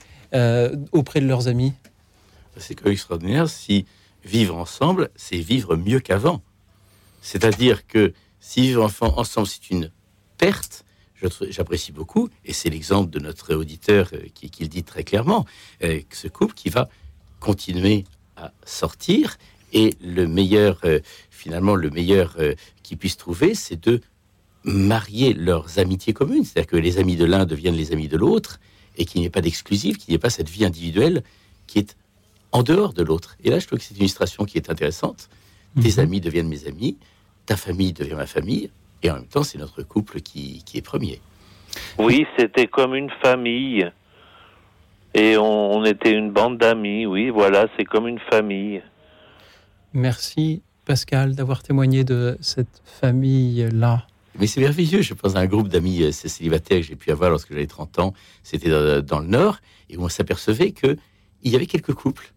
[0.91, 1.73] auprès de leurs amis?
[2.57, 3.85] C'est extraordinaire si
[4.25, 6.41] vivre ensemble, c'est vivre mieux qu'avant.
[7.21, 9.91] C'est-à-dire que si vivre ensemble, c'est une
[10.37, 10.85] perte,
[11.49, 15.45] j'apprécie beaucoup, et c'est l'exemple de notre auditeur euh, qui, le dit très clairement,
[15.83, 16.89] euh, ce couple qui va
[17.39, 18.05] continuer
[18.37, 19.37] à sortir,
[19.73, 22.37] et le meilleur, euh, finalement, le meilleur
[22.83, 24.01] qu'ils puissent trouver, c'est de
[24.63, 28.59] marier leurs amitiés communes, c'est-à-dire que les amis de l'un deviennent les amis de l'autre,
[28.97, 31.23] et qu'il n'y ait pas d'exclusif, qu'il n'y ait pas cette vie individuelle
[31.67, 31.95] qui est
[32.51, 33.37] en dehors de l'autre.
[33.43, 35.29] Et là, je trouve que c'est une illustration qui est intéressante.
[35.81, 35.99] Tes mhm.
[35.99, 36.97] amis deviennent mes amis,
[37.45, 38.69] ta famille devient ma famille,
[39.03, 41.21] et en même temps, c'est notre couple qui, est premier.
[41.97, 43.89] Oui, c'était comme une famille.
[45.13, 48.83] Et on, était une bande d'amis, oui, voilà, c'est comme une famille.
[49.93, 54.05] Merci Pascal d'avoir témoigné de cette famille-là.
[54.37, 57.31] Mais c'est merveilleux, je pense à un groupe d'amis euh, célibataires que j'ai pu avoir
[57.31, 58.69] lorsque j'avais 30 ans, c'était
[59.01, 59.57] dans, le Nord,
[59.89, 60.97] et où on s'apercevait qu'il
[61.43, 62.33] y avait quelques couples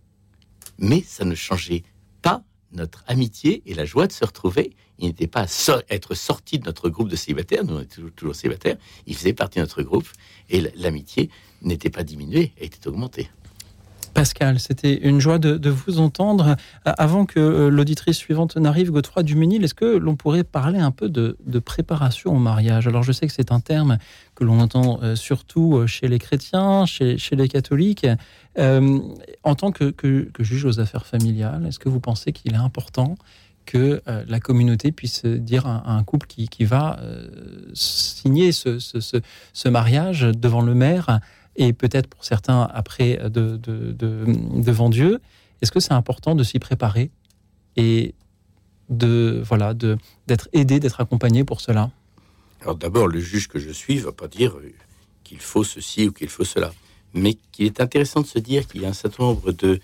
[0.79, 1.85] mais ça ne changeait
[2.21, 2.43] pas
[2.73, 4.75] notre amitié et la joie de se retrouver.
[4.99, 8.35] Il n'était pas à être sorti de notre groupe de célibataires, nous on était toujours,
[8.35, 10.09] célibataires, il faisait partie de notre groupe
[10.49, 11.31] et l'amitié
[11.63, 13.29] n'était pas diminuée, elle était augmentée.
[14.15, 16.57] Pascal, c'était une joie de, vous entendre.
[16.85, 21.09] Avant que euh, l'auditrice suivante n'arrive, Godefroy Duménil, est-ce que l'on pourrait parler un peu
[21.09, 22.87] de, préparation au mariage?
[22.87, 23.99] Alors je sais que c'est un terme
[24.35, 28.07] que l'on entend euh, surtout euh, chez les chrétiens, chez, les catholiques.
[28.59, 29.95] en tant que,
[30.39, 33.17] juge aux affaires familiales, est-ce que vous pensez qu'il est important
[33.65, 36.99] que la communauté puisse dire à, un couple qui, va
[37.73, 41.21] signer ce, mariage devant le maire
[41.57, 45.21] et peut-être pour certains après de, devant Dieu.
[45.61, 47.11] Est-ce que c'est important de s'y préparer
[47.77, 48.15] et
[48.89, 51.91] de voilà d'être aidé, d'être accompagné pour cela?
[52.63, 54.57] Alors d'abord, le juge que je suis va pas dire
[55.25, 56.73] qu'il faut ceci ou qu'il faut cela,
[57.15, 59.81] mais qu'il est intéressant de se dire qu'il y a un certain nombre de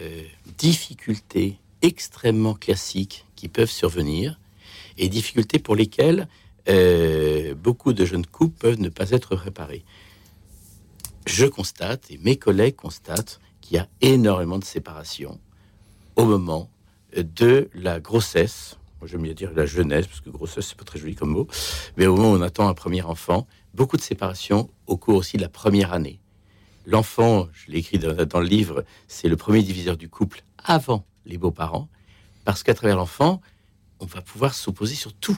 [0.00, 0.22] euh,
[0.58, 4.38] difficultés extrêmement classiques qui peuvent survenir
[4.98, 6.28] et difficultés pour lesquelles
[6.68, 9.82] euh, beaucoup de jeunes couples peuvent ne pas être préparés
[11.26, 15.38] je constate, et mes collègues constatent, qu'il y a énormément de séparation
[16.16, 16.70] au moment
[17.16, 18.76] de la grossesse.
[19.00, 21.46] Moi, j'aime bien dire la jeunesse, parce que grossesse, c'est pas très joli comme mot.
[21.96, 25.36] Mais au moment où on attend un premier enfant, beaucoup de séparation au cours aussi
[25.36, 26.20] de la première année.
[26.86, 31.38] L'enfant, je l'ai écrit dans, le livre, c'est le premier diviseur du couple avant les
[31.38, 31.88] beaux-parents,
[32.44, 33.40] parce qu'à travers l'enfant,
[34.00, 35.36] on va pouvoir s'opposer sur tout.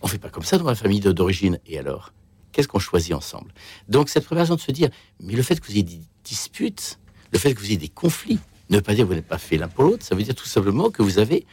[0.00, 1.60] On fait pas comme ça dans la famille d'origine.
[1.66, 2.12] Et alors
[2.52, 3.52] Qu'est-ce qu'on choisit ensemble?
[3.88, 4.88] Donc cette préparation de se dire,
[5.20, 6.98] mais le fait que vous ayez des disputes,
[7.32, 9.56] le fait que vous ayez des conflits, ne pas dire que vous n'êtes pas fait
[9.56, 11.46] l'un pour l'autre, ça veut dire tout simplement que vous avez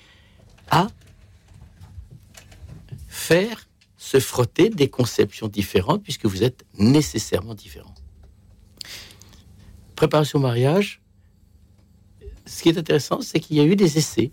[0.70, 0.88] à
[3.08, 7.96] faire se frotter des conceptions différentes puisque vous êtes nécessairement différents.
[9.96, 11.02] Préparation au mariage,
[12.46, 14.32] ce qui est intéressant, c'est qu'il y a eu des essais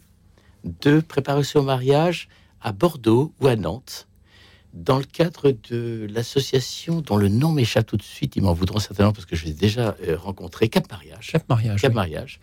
[0.64, 2.28] de préparation au mariage
[2.60, 4.08] à Bordeaux ou à Nantes
[4.72, 8.78] dans le cadre de l'association dont le nom m'échappe tout de suite, ils m'en voudront
[8.78, 11.30] certainement parce que je l'ai déjà euh, rencontré, Cap Mariage.
[11.32, 11.80] Cap Mariage.
[11.82, 12.40] Cap Mariage.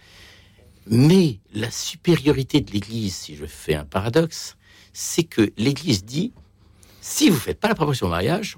[0.85, 4.57] Mais la supériorité de l'Église, si je fais un paradoxe,
[4.93, 6.33] c'est que l'Église dit
[7.01, 8.57] si vous ne faites pas la préparation au mariage,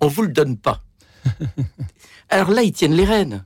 [0.00, 0.82] on vous le donne pas.
[2.28, 3.44] Alors là, ils tiennent les rênes.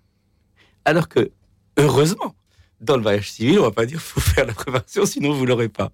[0.85, 1.31] Alors que,
[1.77, 2.35] heureusement,
[2.81, 5.69] dans le mariage civil, on va pas dire faut faire la préparation, sinon vous l'aurez
[5.69, 5.93] pas.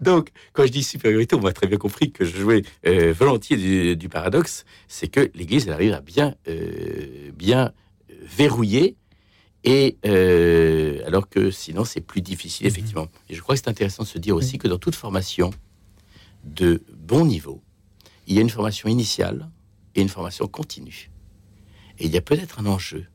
[0.00, 3.96] Donc, quand je dis supériorité, on m'a très bien compris que je jouais euh, volontiers
[3.96, 7.72] du, paradoxe, c'est que l'Église, elle arrive à bien, euh, bien
[8.08, 8.96] verrouiller
[9.64, 9.98] Et
[11.06, 12.72] alors que sinon, c'est plus difficile, mhm.
[12.72, 13.08] effectivement.
[13.28, 15.50] Et je crois que c'est intéressant de se dire aussi que dans toute formation
[16.44, 17.60] de bon niveau,
[18.26, 19.48] il y a une formation initiale
[19.94, 21.10] et une formation continue.
[21.98, 23.06] Et il y a peut-être un enjeu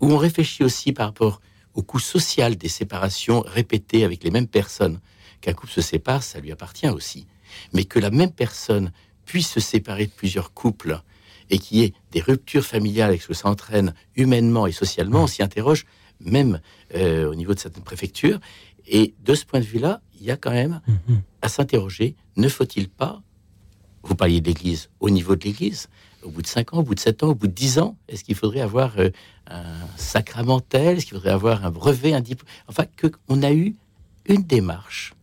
[0.00, 1.40] où on réfléchit aussi par rapport
[1.74, 5.00] au coût social des séparations répétées avec les mêmes personnes.
[5.40, 7.26] Qu'un couple se sépare, ça lui appartient aussi.
[7.72, 8.92] Mais que la même personne
[9.24, 11.00] puisse se séparer de plusieurs couples
[11.50, 15.26] et qu'il y ait des ruptures familiales et que ça entraîne humainement et socialement, on
[15.26, 15.86] s'y interroge
[16.20, 16.60] même
[16.94, 18.40] euh, au niveau de certaines préfectures.
[18.86, 21.18] Et de ce point de vue-là, il y a quand même mm-hmm.
[21.42, 23.22] à s'interroger, ne faut-il pas,
[24.02, 25.88] vous parliez de l'Église, au niveau de l'Église,
[26.22, 27.96] au bout de 5 ans, au bout de 7 ans, au bout de 10 ans
[28.08, 29.10] Est-ce qu'il faudrait avoir euh,
[29.48, 29.64] un
[29.96, 32.48] sacramentel Est-ce qu'il faudrait avoir un brevet, un diplôme?
[32.68, 33.74] Enfin, qu'on a eu
[34.28, 35.14] une démarche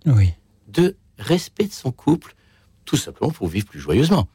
[0.67, 2.35] de respect de son couple,
[2.85, 4.27] tout simplement pour vivre plus joyeusement.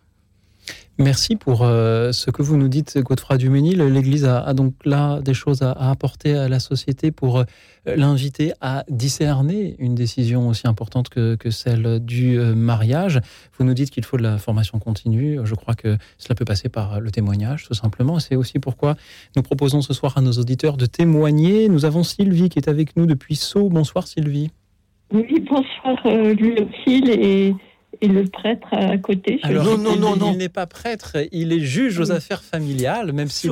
[1.01, 3.81] Merci pour euh, ce que vous nous dites, Godefroy Duménil.
[3.81, 7.45] L'Église a, donc là des choses à, apporter à la société pour euh,
[7.87, 13.21] l'inviter à discerner une décision aussi importante que, celle du euh, mariage.
[13.57, 15.39] Vous nous dites qu'il faut de la formation continue.
[15.45, 18.19] Je crois que cela peut passer par le témoignage, tout simplement.
[18.19, 18.97] C'est aussi pourquoi
[19.37, 21.69] nous proposons ce soir à nos auditeurs de témoigner.
[21.69, 23.69] Nous avons Sylvie qui est avec nous depuis Sceaux.
[23.69, 24.51] Bonsoir Sylvie.
[25.13, 27.03] Oui, bonsoir lui aussi.
[27.11, 27.55] Et
[28.01, 29.41] et le prêtre à côté.
[29.43, 33.13] Alors, non, non, non, non, il n'est pas prêtre, il est juge aux affaires familiales,
[33.13, 33.51] même si.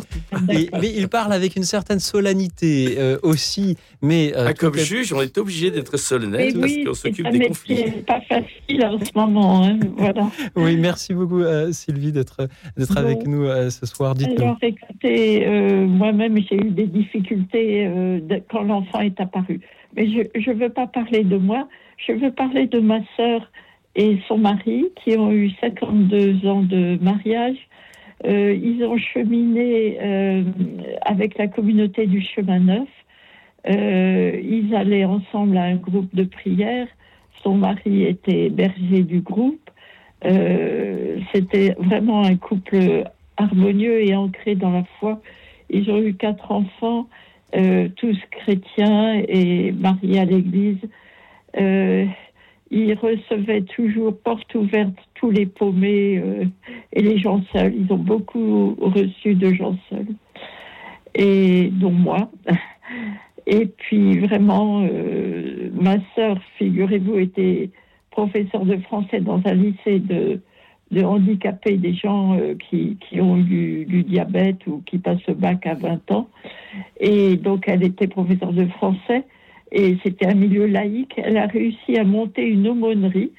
[0.49, 3.77] mais il parle avec une certaine solennité euh, aussi.
[4.03, 7.77] Mais euh, ah, comme juge, on est obligé d'être solennel parce qu'on s'occupe des conflits.
[7.77, 10.31] C'est pas facile en ce moment, hein, voilà.
[10.57, 14.15] Oui, merci beaucoup euh, Sylvie d'être d'être avec nous ce soir.
[14.15, 14.43] Dites-nous.
[14.43, 15.47] Alors, écoutez,
[15.87, 17.91] moi-même j'ai eu des difficultés
[18.51, 19.61] quand l'enfant est apparu,
[19.97, 23.51] mais je ne veux pas parler de moi, je veux parler de ma sœur
[23.97, 27.57] et son mari, qui ont eu 52 ans de mariage.
[28.27, 30.43] Euh, ils ont cheminé euh,
[31.03, 32.89] avec la communauté du chemin neuf.
[33.69, 36.87] Euh, ils allaient ensemble à un groupe de prière.
[37.43, 39.71] Son mari était berger du groupe.
[41.33, 43.05] C'était vraiment un couple
[43.37, 45.21] harmonieux et ancré dans la foi.
[45.71, 47.07] Ils ont eu quatre enfants,
[47.53, 50.79] tous chrétiens et mariés à l'église
[52.71, 56.45] ils recevaient toujours porte ouverte tous les paumés euh,
[56.93, 57.75] et les gens seuls.
[57.77, 60.15] Ils ont beaucoup reçu de gens seuls,
[61.15, 62.31] et dont moi.
[63.49, 67.71] Et puis vraiment, euh, ma sœur, figurez-vous, était
[68.11, 70.41] professeure de français dans un lycée de,
[70.91, 75.35] de handicapés, des gens euh, qui, qui, ont eu du diabète ou qui passent le
[75.35, 76.29] bac à 20 ans.
[77.01, 79.25] Et donc, elle était professeure de français
[79.73, 81.15] et c'était un milieu laïque.
[81.17, 83.33] Elle a réussi à monter une aumônerie,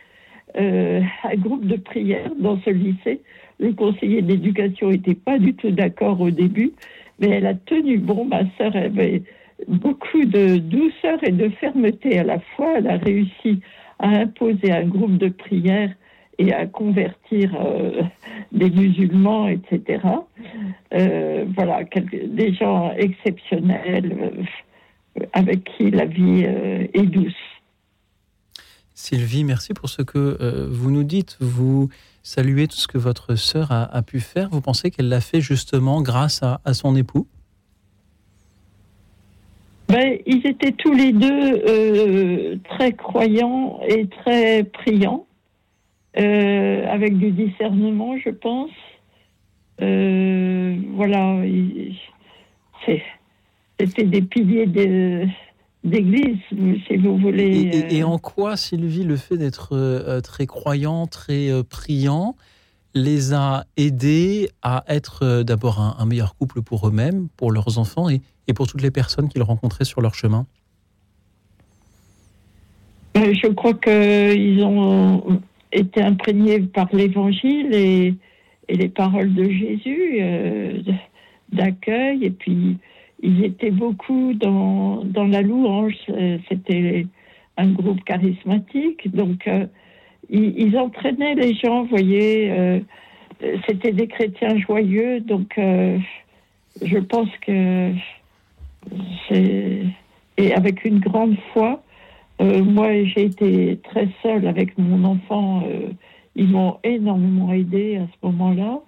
[0.57, 3.21] euh, un groupe de prière dans ce lycée.
[3.59, 6.73] Le conseiller d'éducation n'était pas du tout d'accord au début,
[7.19, 8.25] mais elle a tenu bon.
[8.25, 9.23] Ma sœur avait
[9.67, 12.73] beaucoup de douceur et de fermeté à la fois.
[12.77, 13.61] Elle a réussi
[13.99, 15.91] à imposer un groupe de prière
[16.39, 18.03] et à convertir euh,
[18.51, 20.01] des musulmans, etc.
[20.93, 24.47] Euh, voilà, des gens exceptionnels
[25.33, 27.33] avec qui la vie euh, est douce.
[28.93, 31.37] Sylvie, merci pour ce que euh, vous nous dites.
[31.39, 31.89] Vous
[32.23, 34.49] saluez tout ce que votre sœur a, pu faire.
[34.49, 37.27] Vous pensez qu'elle l'a fait justement grâce à, son époux?
[39.87, 45.26] Ben, Ils étaient tous les deux euh, très croyants et très priants,
[46.17, 48.71] avec du discernement, je pense.
[49.79, 51.41] voilà,
[52.85, 53.01] c'est
[53.79, 54.65] c'était des piliers
[55.83, 56.37] d'église,
[56.87, 57.87] si vous voulez.
[57.91, 58.07] Et, euh.
[58.07, 62.35] en quoi, Sylvie, le fait d'être euh, très croyant, très euh, priant,
[62.93, 68.21] les a aidés à être d'abord un, meilleur couple pour eux-mêmes, pour leurs enfants et,
[68.55, 70.47] pour toutes les personnes qu'ils rencontraient sur leur chemin?
[73.15, 75.41] Je crois qu'ils ont
[75.71, 78.13] été imprégnés par l'évangile et,
[78.69, 80.19] les paroles de Jésus,
[81.53, 82.77] d'accueil, et puis
[83.21, 85.95] ils étaient beaucoup dans, dans la louange.
[86.09, 87.07] Euh, c'était
[87.57, 89.13] un groupe charismatique.
[89.13, 89.65] Donc, euh,
[90.29, 92.51] ils, entraînaient les gens, vous voyez.
[92.51, 92.79] Euh,
[93.67, 95.21] c'était des chrétiens joyeux.
[95.21, 97.91] Donc, je pense que
[99.27, 99.83] c'est.
[100.39, 101.81] Et avec une grande foi,
[102.39, 105.63] moi, j'ai été très seule avec mon enfant.
[106.35, 108.79] ils m'ont énormément aidé à ce moment-là.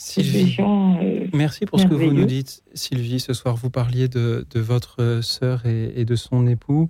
[0.00, 2.62] Sylvie, euh, merci pour ce que vous nous dites.
[2.72, 6.88] Sylvie, ce soir, vous parliez de, votre sœur et, de son époux.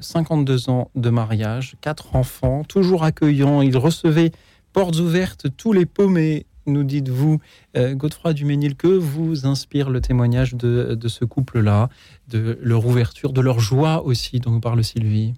[0.00, 3.62] 52 euh, ans de mariage, quatre enfants, toujours accueillants.
[3.62, 4.32] Ils recevaient
[4.72, 7.40] portes ouvertes tous les paumés nous dites-vous,
[7.76, 11.88] euh, Godefroy Duménil, que vous inspire le témoignage de, ce couple-là,
[12.28, 15.34] de leur ouverture, de leur joie aussi dont parle Sylvie.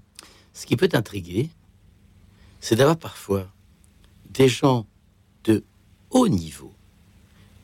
[0.53, 1.51] Ce qui peut intriguer,
[2.61, 3.47] c'est d'avoir parfois
[4.31, 4.87] des gens
[5.45, 5.65] de
[6.11, 6.73] haut niveau,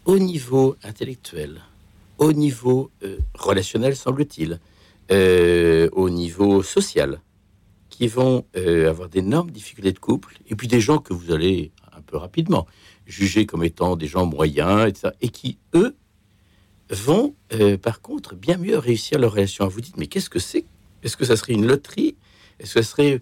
[0.04, 1.60] haut niveau intellectuel,
[2.18, 4.58] au niveau euh, relationnel, semble-t-il,
[5.10, 7.20] euh, au niveau social,
[7.90, 12.00] qui vont avoir d'énormes difficultés de couple, et puis des gens que vous allez un
[12.00, 12.64] peu rapidement
[13.08, 15.96] juger comme étant des gens moyens, etc., et qui, eux,
[16.90, 17.34] vont
[17.82, 19.66] par contre bien mieux réussir leur relation.
[19.66, 20.64] Vous dites, mais qu'est-ce que c'est?
[21.02, 22.14] Est-ce que ça serait une loterie?
[22.60, 23.20] Est-ce que ça serait...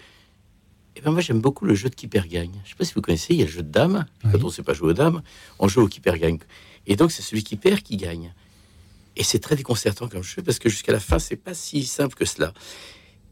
[0.96, 2.52] Eh ben moi, j'aime beaucoup le jeu de qui perd gagne.
[2.52, 4.06] Je ne sais pas si vous connaissez, il y a le jeu de dames.
[4.22, 5.22] Quand on ne sait pas jouer aux dames,
[5.58, 6.38] on joue au qui perd gagne.
[6.86, 8.32] Et donc, c'est celui qui perd qui gagne.
[9.16, 12.14] Et c'est très déconcertant comme jeu parce que jusqu'à la fin, c'est pas si simple
[12.14, 12.54] que cela.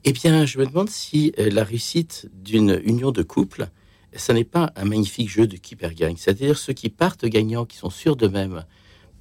[0.04, 3.70] Eh bien, je me demande si euh, la réussite d'une union de couple,
[4.16, 6.16] ça n'est pas un magnifique jeu de qui perd gagne.
[6.16, 8.64] C'est-à-dire ceux qui partent gagnants, qui sont sûrs d'eux-mêmes,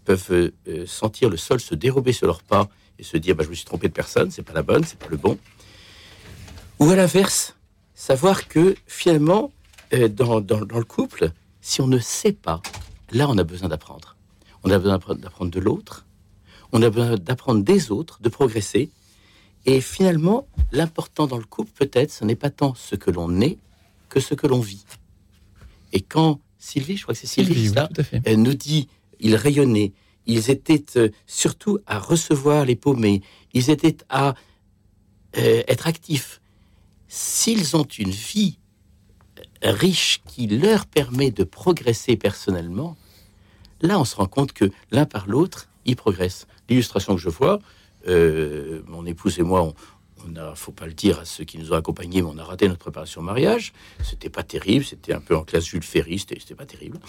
[0.05, 2.69] peuvent euh, euh, sentir le sol se dérober sur leurs pas
[2.99, 4.99] et se dire bah, je me suis trompé de personne, c'est pas la bonne, c'est
[4.99, 5.37] pas le bon.
[6.79, 7.55] Ou à l'inverse,
[7.93, 9.51] savoir que finalement,
[9.91, 11.31] dans, dans, dans le couple,
[11.61, 12.61] si on ne sait pas,
[13.11, 14.17] là on a besoin d'apprendre.
[14.63, 16.05] On a besoin d'apprendre de l'autre,
[16.71, 18.89] on a besoin d'apprendre des autres, de progresser.
[19.65, 23.57] Et finalement, l'important dans le couple, peut-être, ce n'est pas tant ce que l'on est
[24.13, 24.85] que ce que l'on vit.
[25.91, 27.73] Et quand Sylvie, je crois que c'est Sylvie,
[28.25, 28.87] elle nous dit,
[29.19, 29.91] ils rayonnaient,
[30.27, 33.21] ils étaient euh, surtout à recevoir les paumés,
[33.53, 34.35] ils étaient à
[35.37, 36.41] euh, être actifs.
[37.07, 38.59] S'ils ont une vie
[39.63, 42.95] riche qui leur permet de progresser personnellement,
[43.81, 46.45] là on se rend compte que l'un par l'autre, ils progressent.
[46.69, 47.59] L'illustration que je vois,
[48.07, 49.73] euh, mon épouse et moi, on,
[50.35, 52.67] a, faut pas le dire à ceux qui nous ont accompagnés, mais on a raté
[52.67, 53.73] notre préparation au mariage.
[54.03, 56.99] C'était pas terrible, c'était un peu en classe Jules Ferry, c'était pas terrible.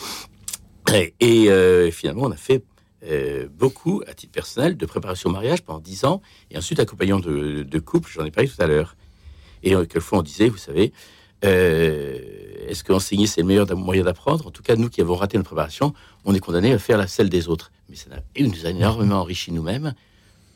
[1.20, 2.62] Et, euh, finalement, on a fait
[3.04, 7.20] euh, beaucoup, à titre personnel, de préparation au mariage pendant dix ans, et ensuite accompagnant
[7.20, 8.96] de, de couple, j'en ai parlé tout à l'heure.
[9.62, 10.92] Et quelquefois, on disait, vous savez,
[11.42, 14.46] est-ce qu'enseigner, c'est le meilleur moyen d'apprendre?
[14.46, 15.94] En tout cas, nous qui avons raté notre préparation,
[16.24, 19.52] on est condamné à faire la celle des autres mais ça nous a énormément enrichi
[19.52, 19.94] nous-mêmes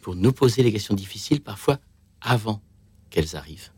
[0.00, 1.78] pour nous poser les questions difficiles, parfois
[2.20, 2.60] avant
[3.10, 3.70] qu'elles arrivent.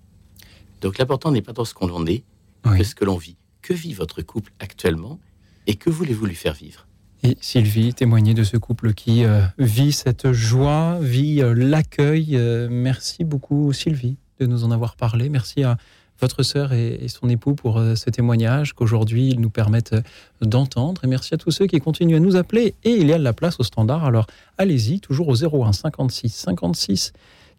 [0.81, 2.25] Donc l'important n'est pas dans ce qu'on en est,
[2.63, 3.37] que ce que l'on vit.
[3.63, 5.19] Que vit votre couple actuellement
[5.67, 6.87] et que voulez-vous lui faire vivre?
[7.23, 12.31] Et Sylvie, témoigner de ce couple qui euh, vit cette joie, vit euh, l'accueil.
[12.33, 15.29] Euh, merci beaucoup Sylvie de nous en avoir parlé.
[15.29, 15.77] Merci à
[16.19, 19.97] votre sœur et, son époux pour ce témoignage qu'aujourd'hui ils nous permettent
[20.43, 21.05] d'entendre.
[21.05, 22.75] Et merci à tous ceux qui continuent à nous appeler.
[22.85, 24.05] Et il y a de la place au standard.
[24.05, 24.27] Alors
[24.59, 27.13] allez-y, toujours au 01 56 56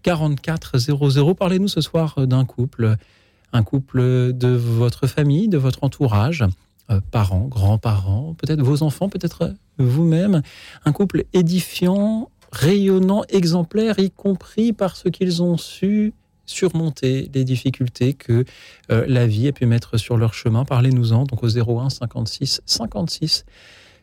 [0.03, 1.33] 44 00.
[1.35, 2.95] Parlez-nous ce soir euh, d'un couple,
[3.53, 6.45] un couple de votre famille, de votre entourage,
[7.09, 10.41] parents, grands-parents, peut-être vos enfants, peut-être vous-même.
[10.83, 16.13] Un couple édifiant, rayonnant, exemplaire, y compris parce qu'ils ont su
[16.51, 18.45] surmonter les difficultés que
[18.91, 20.65] euh, la vie a pu mettre sur leur chemin.
[20.65, 23.45] Parlez-nous-en, donc au 01 56 56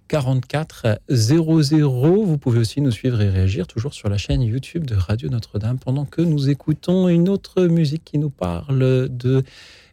[0.09, 2.25] 44 00.
[2.25, 5.79] Vous pouvez aussi nous suivre et réagir toujours sur la chaîne YouTube de Radio Notre-Dame
[5.79, 9.45] pendant que nous écoutons une autre musique qui nous parle de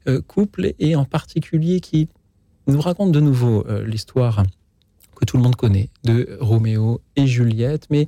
[0.08, 2.08] euh, couple et en particulier qui
[2.68, 4.44] nous raconte de nouveau euh, l'histoire
[5.16, 8.08] que tout le monde connaît de Roméo et Juliette, mais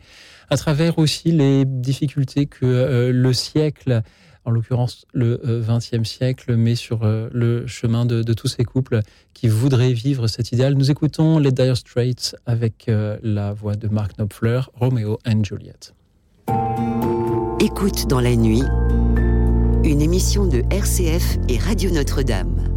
[0.50, 4.02] à travers aussi les difficultés que le siècle
[4.48, 9.02] en l'occurrence le XXe euh, siècle, mais sur euh, le chemin de, tous ces couples
[9.34, 10.74] qui voudraient vivre cet idéal.
[10.74, 15.92] Nous écoutons les Dire Straits avec euh, la voix de Mark Knopfler, Romeo and Juliet.
[17.60, 18.64] Écoute dans la nuit,
[19.84, 22.77] une émission de RCF et Radio Notre-Dame.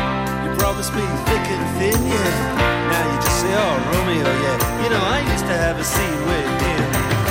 [0.81, 2.89] Me thick and thin, yeah.
[2.89, 4.83] Now you just say, oh, Romeo, yeah.
[4.83, 7.30] You know, I used to have a scene with him.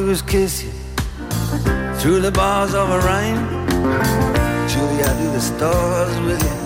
[0.00, 0.70] do is kiss you
[2.00, 3.66] through the bars of a rhyme.
[4.68, 6.59] Julie, I do the stars with you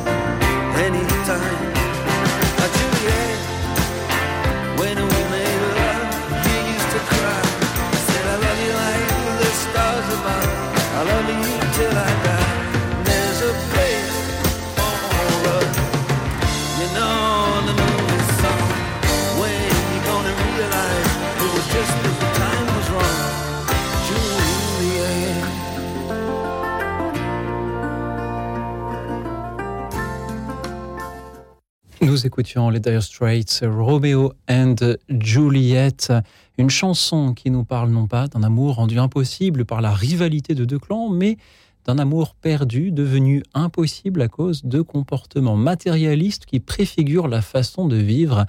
[32.72, 34.77] Les Dire Straits, Romeo and
[35.11, 36.09] Juliet,
[36.57, 40.64] une chanson qui nous parle non pas d'un amour rendu impossible par la rivalité de
[40.64, 41.37] deux clans, mais
[41.85, 47.97] d'un amour perdu, devenu impossible à cause de comportements matérialistes qui préfigurent la façon de
[47.97, 48.47] vivre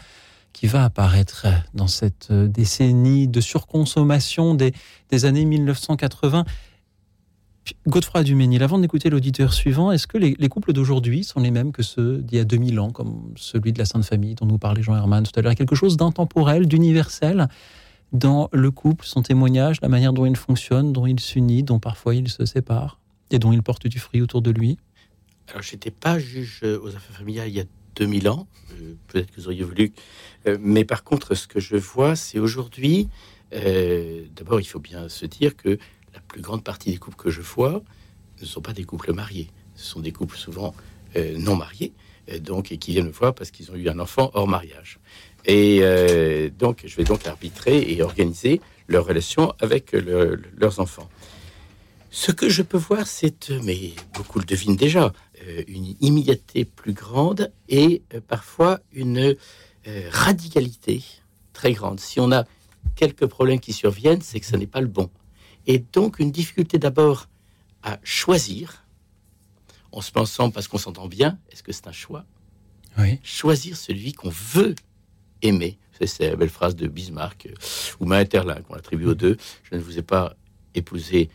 [0.54, 4.72] qui va apparaître dans cette décennie de surconsommation des,
[5.10, 6.46] des années 1980.
[7.88, 11.72] Godefroy Duménil, avant d'écouter l'auditeur suivant, est-ce que les, les couples d'aujourd'hui sont les mêmes
[11.72, 14.58] que ceux d'il y a 2000 ans, comme celui de la Sainte Famille dont nous
[14.60, 15.56] parlait Jean Herman tout à l'heure?
[15.56, 17.48] Quelque chose d'intemporel, d'universel
[18.14, 22.14] dans le couple, son témoignage, la manière dont il fonctionne, dont il s'unit, dont parfois
[22.14, 23.00] il se sépare
[23.32, 24.78] et dont il porte du fruit autour de lui?
[25.50, 28.48] Alors, j'étais pas juge aux affaires familiales il y a 2000 ans.
[28.74, 29.92] Euh, Peut-être que vous auriez voulu.
[30.48, 33.10] Euh, mais par contre, ce que je vois, c'est aujourd'hui.
[33.54, 35.78] euh, D'abord, il faut bien se dire que
[36.36, 37.82] plus grande partie des couples que je vois
[38.42, 39.48] ne sont pas des couples mariés.
[39.76, 40.76] Ce sont des couples souvent
[41.16, 41.94] euh, non mariés,
[42.30, 45.00] euh, donc et qui viennent me voir parce qu'ils ont eu un enfant hors mariage.
[45.46, 48.60] Et euh, donc, je vais donc arbitrer et organiser
[48.90, 51.10] leur relation avec le- leurs enfants.
[52.12, 55.14] Ce que je peux voir, c'est, mais beaucoup le devinent déjà,
[55.68, 59.36] une immédiateté plus grande et parfois une
[60.10, 61.02] radicalité
[61.54, 62.00] très grande.
[62.00, 62.44] Si on a
[62.96, 65.10] quelques problèmes qui surviennent, c'est que ce n'est pas le bon.
[65.68, 67.28] Et donc une difficulté d'abord
[67.84, 68.84] à choisir,
[69.92, 72.26] en se pensant parce qu'on s'entend bien, est-ce que c'est un choix?
[72.98, 73.20] Oui.
[73.24, 74.76] Choisir celui qu'on veut
[75.42, 75.78] aimer.
[76.02, 77.54] C'est la belle phrase de Bismarck euh,
[78.00, 79.38] ou Maeterlinck qu'on attribue aux deux.
[79.64, 80.36] Je ne vous ai pas
[80.74, 81.30] épousé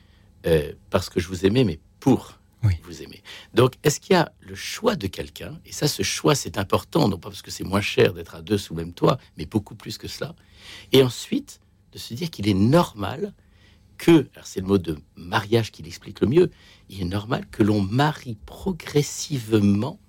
[0.46, 2.74] euh, parce que je vous aimais, mais pour Oui.
[2.82, 3.22] vous aimer.
[3.54, 5.58] Donc, est-ce qu'il y a le choix de quelqu'un?
[5.64, 8.42] Et ça, ce choix, c'est important, non pas parce que c'est moins cher d'être à
[8.42, 10.34] deux sous le même toit, mais beaucoup plus que cela.
[10.92, 11.60] Et ensuite,
[11.92, 13.32] de se dire qu'il est normal
[14.00, 16.50] que, c'est le mot de mariage qui l'explique le mieux,
[16.88, 20.00] il est normal que l'on marie progressivement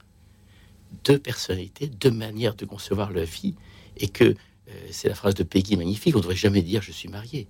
[1.04, 3.54] deux personnalités, deux manières de concevoir la vie,
[3.98, 6.94] et que, euh, c'est la phrase de Peggy magnifique, on ne devrait jamais dire je
[6.94, 7.48] suis marié.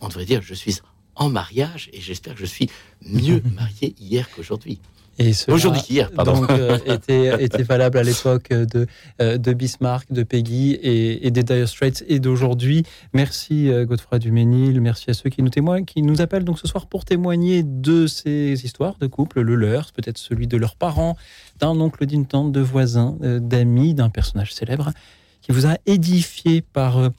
[0.00, 0.78] On devrait dire je suis
[1.14, 2.70] en mariage et j'espère que je suis
[3.02, 4.80] mieux marié hier qu'aujourd'hui.
[5.18, 6.40] Et Aujourd'hui hier, pardon.
[6.40, 8.86] Donc, euh, était, était, valable à l'époque de,
[9.22, 12.82] euh, de Bismarck, de Peggy et, et des Dire Straits et d'aujourd'hui.
[13.14, 16.68] Merci euh, Godefroy Duménil, merci à ceux qui nous témoignent, qui nous appellent donc ce
[16.68, 21.16] soir pour témoigner de ces histoires de couple, le leur, peut-être celui de leurs parents,
[21.60, 24.92] d'un oncle, d'une tante, de voisins, d'amis, d'un personnage célèbre
[25.40, 27.10] qui vous a édifié par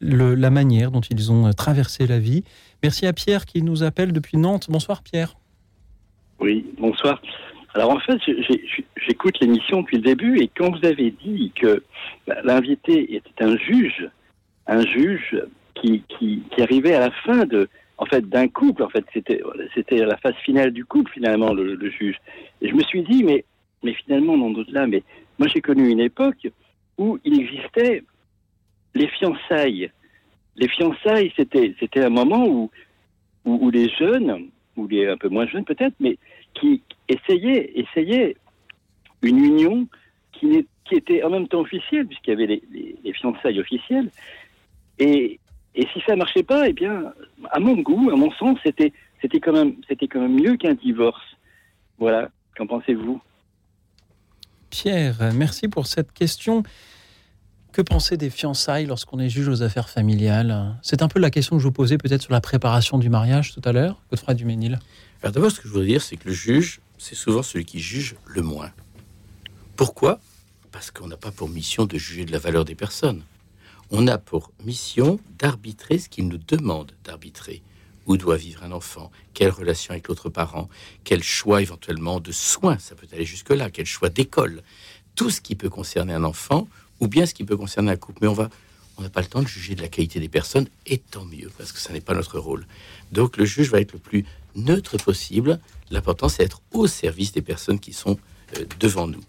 [0.00, 2.44] le, la manière dont ils ont traversé la vie.
[2.84, 4.66] Merci à Pierre qui nous appelle depuis Nantes.
[4.68, 5.34] Bonsoir Pierre.
[6.42, 7.22] Oui, bonsoir.
[7.72, 8.18] Alors en fait,
[8.96, 11.84] j'écoute l'émission depuis le début et quand vous avez dit que
[12.42, 14.10] l'invité était un juge,
[14.66, 15.40] un juge
[15.76, 19.40] qui, qui, arrivait à la fin de, en fait, d'un couple, en fait, c'était,
[20.04, 22.16] la phase finale du couple finalement, le, juge.
[22.60, 23.44] Et je me suis dit, mais,
[23.84, 25.04] mais finalement, non au-delà, mais
[25.38, 26.48] moi j'ai connu une époque
[26.98, 28.02] où il existait
[28.96, 29.92] les fiançailles.
[30.56, 32.68] Les fiançailles, c'était, c'était un moment où,
[33.44, 36.18] où, où les jeunes ou les un peu moins jeunes peut-être, mais
[36.54, 38.36] qui essayaient, essayaient
[39.22, 39.86] une union
[40.32, 42.62] qui, était en même temps officielle, puisqu'il y avait les,
[43.02, 44.10] les, fiançailles officielles.
[44.98, 45.40] Et,
[45.74, 47.14] si ça marchait pas, eh bien,
[47.50, 48.92] à mon goût, à mon sens, c'était
[49.40, 51.22] quand même quand même mieux qu'un divorce.
[51.98, 52.28] Voilà.
[52.56, 53.22] Qu'en pensez-vous?
[54.68, 56.62] Pierre, merci pour cette question.
[57.72, 60.76] Que penser des fiançailles lorsqu'on est juge aux affaires familiales?
[60.82, 63.54] C'est un peu la question que je vous posais peut-être sur la préparation du mariage
[63.54, 64.78] tout à l'heure, Godefroy Duménil.
[65.22, 67.78] Alors d'abord, ce que je voudrais dire, c'est que le juge, c'est souvent celui qui
[67.78, 68.72] juge le moins.
[69.76, 70.18] Pourquoi?
[70.72, 73.22] Parce qu'on n'a pas pour mission de juger de la valeur des personnes.
[73.90, 77.62] On a pour mission d'arbitrer ce qu'il nous demande d'arbitrer.
[78.06, 79.12] Où doit vivre un enfant?
[79.32, 80.68] Quelle relation avec l'autre parent?
[81.04, 82.78] Quel choix éventuellement de soins?
[82.80, 83.70] Ça peut aller jusque-là.
[83.70, 84.64] Quel choix d'école?
[85.14, 86.66] Tout ce qui peut concerner un enfant
[86.98, 88.18] ou bien ce qui peut concerner un couple.
[88.22, 88.50] Mais on va,
[88.96, 91.50] on n'a pas le temps de juger de la qualité des personnes, et tant mieux,
[91.58, 92.66] parce que ce n'est pas notre rôle.
[93.10, 95.60] Donc le juge va être le plus neutre possible.
[95.90, 98.18] L'important, c'est d'être au service des personnes qui sont
[98.58, 99.22] euh, devant nous.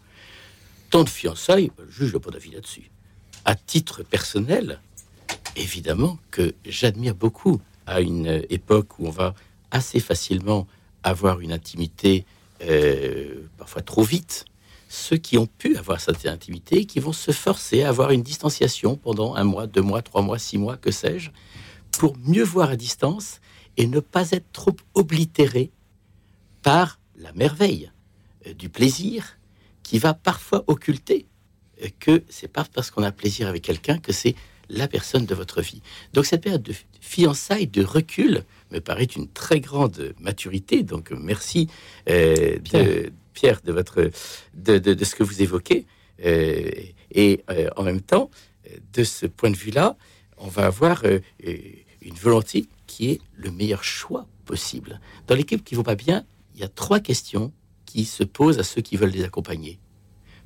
[0.89, 2.91] Tant de fiançailles, le juge n'a pas d'avis là-dessus.
[3.45, 4.80] À titre personnel,
[5.55, 9.34] évidemment que j'admire beaucoup à une époque où on va
[9.71, 10.67] assez facilement
[11.03, 12.26] avoir une intimité,
[12.61, 14.45] euh, parfois trop vite,
[14.88, 18.95] ceux qui ont pu avoir cette intimité, qui vont se forcer à avoir une distanciation
[18.95, 21.32] pendant un mois, deux mois, trois mois, six mois, que sais-je,
[21.97, 23.41] pour mieux voir à distance
[23.78, 25.71] et ne pas être trop oblitéré
[26.61, 27.91] par la merveille
[28.47, 29.38] euh, du plaisir
[29.84, 31.26] qui va parfois occulter
[31.84, 34.36] euh, que c'est pas parce qu'on a plaisir avec quelqu'un que c'est
[34.69, 35.82] la personne de votre vie.
[36.13, 40.84] Donc cette période de fiançailles, de recul, me paraît une très grande maturité.
[40.84, 41.67] Donc merci
[42.09, 44.09] euh, de, Pierre, de, votre,
[44.53, 45.86] de, de, ce que vous évoquez.
[46.19, 47.43] Et
[47.76, 48.30] en même temps,
[48.93, 49.97] de ce point de vue-là,
[50.38, 51.03] on va avoir
[51.43, 55.02] une volonté qui est le meilleur choix possible.
[55.26, 57.52] Dans l'équipe qui ne vont pas bien, il y a trois questions
[57.88, 59.80] qui se posent à ceux qui veulent les accompagner.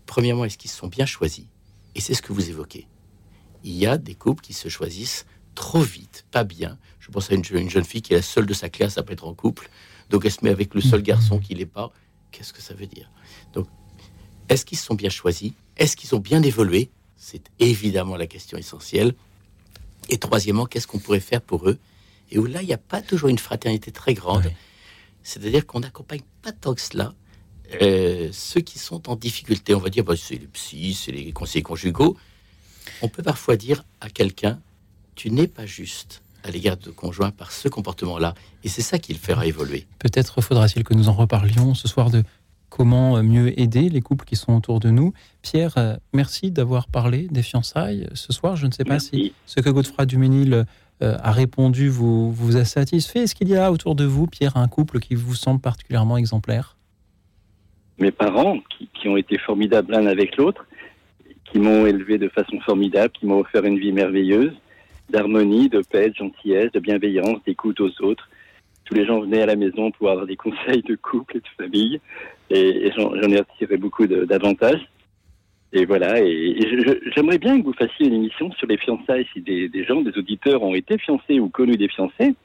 [0.05, 1.45] Premièrement, est-ce qu'ils sont bien choisis?
[1.95, 2.87] Et c'est ce que vous évoquez.
[3.65, 5.25] Il y a des couples qui se choisissent
[5.55, 6.77] trop vite, pas bien.
[7.01, 9.03] Je pense à une, une jeune fille qui est la seule de sa classe à
[9.03, 9.69] pas être en couple.
[10.09, 11.91] Donc elle se met avec le seul garçon qui l'est pas.
[12.31, 13.11] Qu'est-ce que ça veut dire?
[13.51, 13.67] Donc,
[14.47, 15.51] est-ce qu'ils sont bien choisis?
[15.75, 16.91] Est-ce qu'ils ont bien évolué?
[17.17, 19.15] C'est évidemment la question essentielle.
[20.09, 21.77] Et troisièmement, qu'est-ce qu'on pourrait faire pour eux?
[22.31, 24.51] Et où là, il n'y a pas toujours une fraternité très grande.
[25.23, 27.13] C'est-à-dire qu'on n'accompagne pas tant que cela
[27.81, 29.75] euh, ceux qui sont en difficulté.
[29.75, 32.17] On va dire, bah, c'est les psys, c'est les conseillers conjugaux.
[33.01, 34.59] On peut parfois dire à quelqu'un,
[35.15, 38.35] tu n'es pas juste à l'égard de conjoint par ce comportement-là.
[38.63, 39.85] Et c'est ça qui le fera évoluer.
[39.99, 42.23] Peut-être faudra-t-il que nous en reparlions ce soir de
[42.69, 45.13] comment mieux aider les couples qui sont autour de nous.
[45.41, 48.55] Pierre, euh, merci d'avoir parlé des fiançailles ce soir.
[48.55, 50.63] Je ne sais pas si ce que Godefroy Duménil euh,
[51.01, 53.19] a répondu vous, vous a satisfait?
[53.19, 56.75] Est-ce qu'il y a autour de vous, Pierre, un couple qui vous semble particulièrement exemplaire?
[57.99, 58.59] Mes parents,
[58.93, 60.65] qui, ont été formidables l'un avec l'autre,
[61.45, 64.53] qui m'ont élevé de façon formidable, qui m'ont offert une vie merveilleuse
[65.09, 68.29] d'harmonie, de paix, de gentillesse, de bienveillance, d'écoute aux autres.
[68.85, 71.63] Tous les gens venaient à la maison pour avoir des conseils de couple et de
[71.63, 71.99] famille,
[72.49, 74.87] et, j'en ai attiré beaucoup d'avantages.
[75.73, 76.57] Et voilà, et,
[77.13, 80.63] j'aimerais bien que vous fassiez une émission sur les fiançailles, si des, gens, des auditeurs
[80.63, 82.35] ont été fiancés ou connus des fiancés.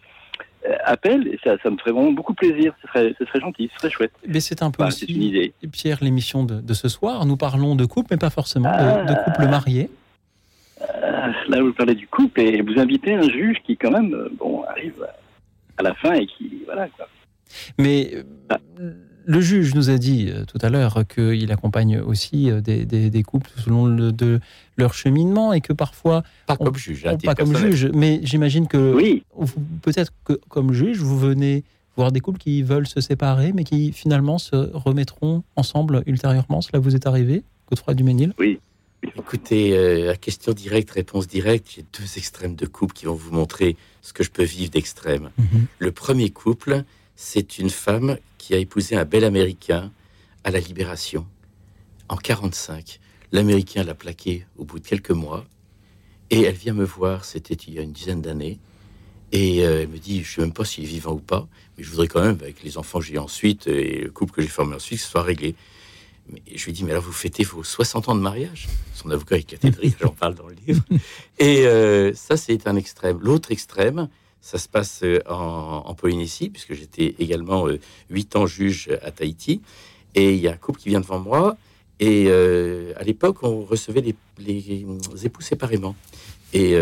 [0.68, 2.73] Euh, appellent, et ça, ça me ferait vraiment beaucoup plaisir.
[2.83, 4.12] Ce serait, ce serait gentil, ce serait chouette.
[4.27, 5.53] Mais c'est un peu aussi, une idée.
[5.73, 7.27] Pierre, l'émission de, ce soir.
[7.27, 9.89] Nous parlons de couple, mais pas forcément de, de couple marié.
[10.83, 14.29] Euh, là, vous parlez du couple et vous invitez un juge qui, quand même, euh,
[14.39, 15.07] bon, arrive
[15.79, 17.09] à la fin et qui voilà quoi.
[17.79, 18.93] Mais euh,
[19.25, 23.11] le juge nous a dit euh, tout à l'heure qu'il accompagne aussi euh, des, des-
[23.11, 24.41] des couples selon le, de
[24.77, 28.20] leur cheminement et que parfois Pas on- comme juge, hein, on- pas comme juge, mais
[28.23, 29.25] j'imagine que Oui,
[29.83, 31.64] peut-être que comme juge vous venez
[31.97, 36.61] voir des couples qui veulent se séparer mais qui finalement se remettront ensemble ultérieurement.
[36.62, 38.33] Cela vous est arrivé, Godefroy Duménil
[39.16, 43.33] Écoutez, euh, à question directe, réponse directe, j'ai deux extrêmes de couple qui vont vous
[43.33, 45.31] montrer ce que je peux vivre d'extrême.
[45.39, 45.66] Mhm.
[45.81, 46.85] Le premier couple,
[47.25, 49.93] c'est une femme qui a épousé un bel Américain
[50.43, 51.25] à la Libération
[52.09, 52.99] en 45.
[53.31, 55.47] L'Américain l'a plaqué au bout de quelques mois
[56.31, 58.59] et elle vient me voir, c'était il y a une dizaine d'années,
[59.31, 61.47] et euh, elle me dit, je sais même pas s'il est vivant ou pas,
[61.79, 64.43] mais je voudrais quand même, avec les enfants que j'ai ensuite et le couple que
[64.43, 65.55] j'ai formé ensuite, que ce soit réglé.
[66.53, 68.66] Je lui dis, mais alors vous fêtez vos 60 ans de mariage?
[68.95, 70.83] Son avocat est cathédrique, j'en parle dans le livre.
[71.39, 73.20] Et euh, ça, c'est un extrême.
[73.23, 74.09] L'autre extrême,
[74.43, 77.78] ça se passe euh, en, Polynésie, puisque j'étais également euh,
[78.11, 79.62] huit ans juge à Tahiti.
[80.16, 81.57] Et il y a un couple qui vient devant moi.
[82.01, 84.84] Et euh, à l'époque, on recevait les, les
[85.24, 85.95] époux séparément.
[86.53, 86.72] Et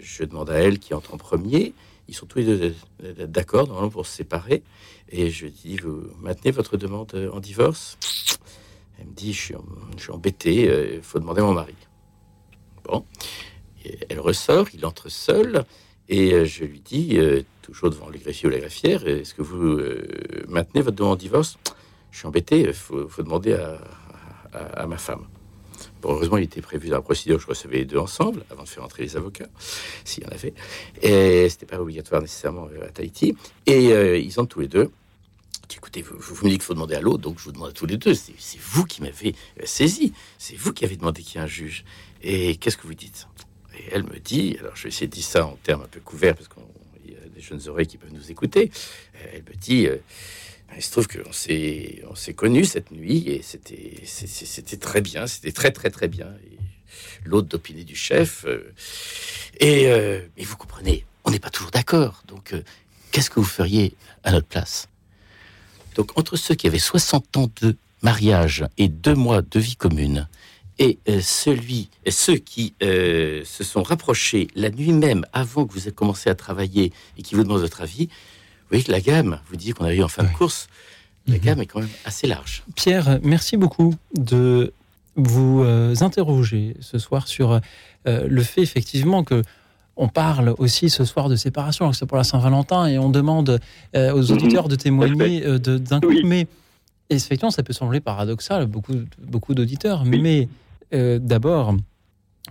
[0.00, 1.72] je demande à elle qui entre en premier.
[2.08, 2.74] Ils sont tous les deux
[3.28, 4.64] d'accord, normalement, pour se séparer.
[5.10, 7.96] Et je dis, vous maintenez votre demande en divorce?
[8.98, 9.54] Elle me dit, je suis,
[9.98, 11.76] je embêté, il faut demander à mon mari.
[12.82, 13.04] Bon.
[14.08, 15.64] Elle ressort, il entre seul.
[16.12, 19.40] Et euh, je lui dis, euh, toujours devant le greffier ou la greffière, est-ce que
[19.40, 20.06] vous euh,
[20.46, 21.56] maintenez votre demande en divorce?
[22.10, 25.24] Je suis embêté, il faut, demander à, ma femme.
[26.02, 28.68] Bon, heureusement, il était prévu dans la procédure, je recevais les deux ensemble, avant de
[28.68, 29.48] faire entrer les avocats,
[30.04, 30.52] s'il y en avait.
[31.00, 33.34] Et c'était pas obligatoire nécessairement euh, à Tahiti.
[33.64, 34.90] Et euh, ils entrent tous les deux.
[35.74, 37.72] Écoutez, vous, vous me dites qu'il faut demander à l'autre, donc je vous demande à
[37.72, 38.12] tous les deux.
[38.14, 40.12] C'est vous qui m'avez euh, saisi.
[40.36, 41.86] C'est vous qui avez demandé qu'il y ait un juge.
[42.22, 43.26] Et qu'est-ce que vous dites?
[43.78, 46.00] Et elle me dit, alors je vais essayer de dire ça en termes un peu
[46.00, 48.70] couverts, parce qu'il y a des jeunes oreilles qui peuvent nous écouter.
[49.16, 49.96] Euh, Elle me dit, euh,
[50.76, 55.52] il se trouve qu'on s'est, on s'est connus cette nuit et c'était, très bien, c'était
[55.52, 56.28] très très très bien.
[57.24, 58.44] L'autre d'opinion du chef.
[58.46, 62.22] euh, et, vous comprenez, on n'est pas toujours d'accord.
[62.26, 62.54] Donc,
[63.10, 63.94] qu'est-ce que vous feriez
[64.24, 64.88] à notre place?
[65.94, 70.26] Donc, entre ceux qui avaient 60 ans de mariage et deux mois de vie commune,
[70.78, 75.72] et euh, celui, et ceux qui euh, se sont rapprochés la nuit même avant que
[75.72, 79.00] vous ayez commencé à travailler et qui vous demandent votre avis, vous voyez que la
[79.00, 80.68] gamme, vous disiez qu'on arrive en fin de course,
[81.26, 82.64] la gamme est quand même assez large.
[82.74, 84.72] Pierre, merci beaucoup de
[85.14, 87.60] vous euh, interroger ce soir sur
[88.06, 89.42] euh, le fait effectivement que
[89.96, 93.10] on parle aussi ce soir de séparation, alors que c'est pour la Saint-Valentin, et on
[93.10, 93.60] demande
[93.94, 96.24] euh, aux auditeurs de témoigner euh, d'un couple.
[96.24, 96.46] Mais
[97.10, 100.04] effectivement, ça peut sembler paradoxal beaucoup, beaucoup d'auditeurs.
[100.04, 100.48] Mais
[100.94, 101.74] euh, d'abord,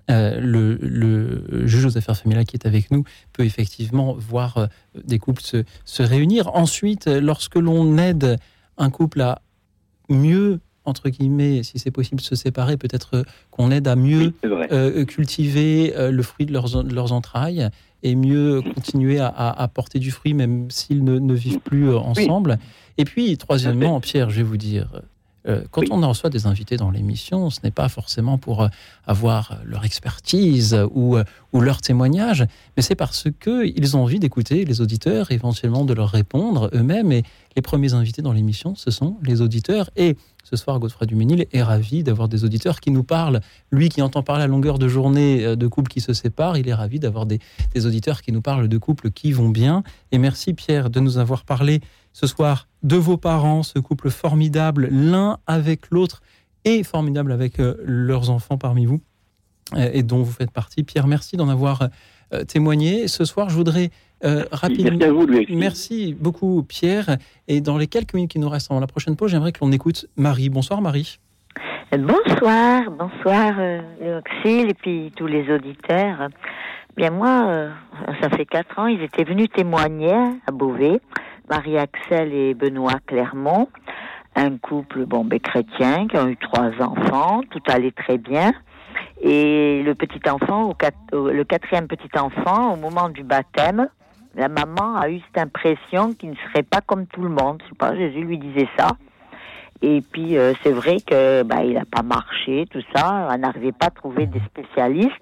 [0.10, 4.68] euh, le, le juge aux affaires familiales qui est avec nous peut effectivement voir euh,
[5.04, 6.56] des couples se, se réunir.
[6.56, 8.38] Ensuite, lorsque l'on aide
[8.78, 9.42] un couple à
[10.10, 14.34] mieux, entre guillemets, si c'est possible, se séparer, peut-être qu'on aide à mieux
[15.06, 17.70] cultiver le fruit de leurs, de leurs entrailles
[18.04, 21.94] et mieux continuer à, à- à porter du fruit, même s'ils ne, ne vivent plus
[21.96, 22.58] ensemble.
[22.98, 25.02] Et puis, troisièmement, Pierre, je vais vous dire,
[25.48, 28.68] euh, quand on reçoit des invités dans l'émission, ce n'est pas forcément pour euh,
[29.06, 31.24] avoir leur expertise ou, euh,
[31.54, 32.46] ou leur témoignage,
[32.78, 37.12] mais c'est parce qu'ils ont envie d'écouter les auditeurs, éventuellement de leur répondre eux-mêmes.
[37.12, 37.24] Et
[37.56, 39.90] les premiers invités dans l'émission, ce sont les auditeurs.
[39.96, 43.42] Et ce soir, Godefroy Duménil est ravi d'avoir des auditeurs qui nous parlent.
[43.72, 46.68] Lui qui entend parler à longueur de journée euh, de couples qui se séparent, il
[46.68, 47.40] est ravi d'avoir des,
[47.74, 49.84] des auditeurs qui nous parlent de couples qui vont bien.
[50.12, 51.82] Et merci Pierre de nous avoir parlé
[52.14, 56.22] ce soir de vos parents, ce couple formidable, l'un avec l'autre
[56.66, 59.02] et formidable avec euh, leurs enfants parmi vous
[59.76, 60.84] euh, et dont vous faites partie.
[60.84, 61.90] Pierre, merci d'en avoir
[62.48, 63.10] témoigné.
[63.10, 63.92] Ce soir, je voudrais
[64.24, 64.92] euh, rapidement.
[64.98, 65.48] Merci à vous, Louis.
[65.50, 67.18] Merci beaucoup, Pierre.
[67.48, 69.72] Et dans les quelques minutes qui nous restent avant la prochaine pause, j'aimerais que l'on
[69.72, 70.50] écoute Marie.
[70.50, 71.20] Bonsoir, Marie.
[71.92, 73.82] Bonsoir, bonsoir euh,
[74.46, 76.30] et puis tous les auditeurs.
[76.96, 77.70] Bien moi, euh,
[78.22, 80.14] ça fait quatre ans, ils étaient venus témoigner
[80.48, 81.02] à Beauvais,
[81.50, 83.68] Marie-Axel et Benoît Clermont,
[84.36, 88.54] un couple bon ben chrétien qui ont eu trois enfants, tout allait très bien.
[89.22, 93.88] Et le petit enfant, au quat- au- le quatrième petit enfant, au moment du baptême,
[94.36, 97.62] la maman a eu cette impression qu'il ne serait pas comme tout le monde.
[97.64, 98.90] Je sais pas, Jésus lui disait ça.
[99.82, 103.28] Et puis euh, c'est vrai que bah, il n'a pas marché, tout ça.
[103.32, 105.22] On n'arrivait pas à trouver des spécialistes.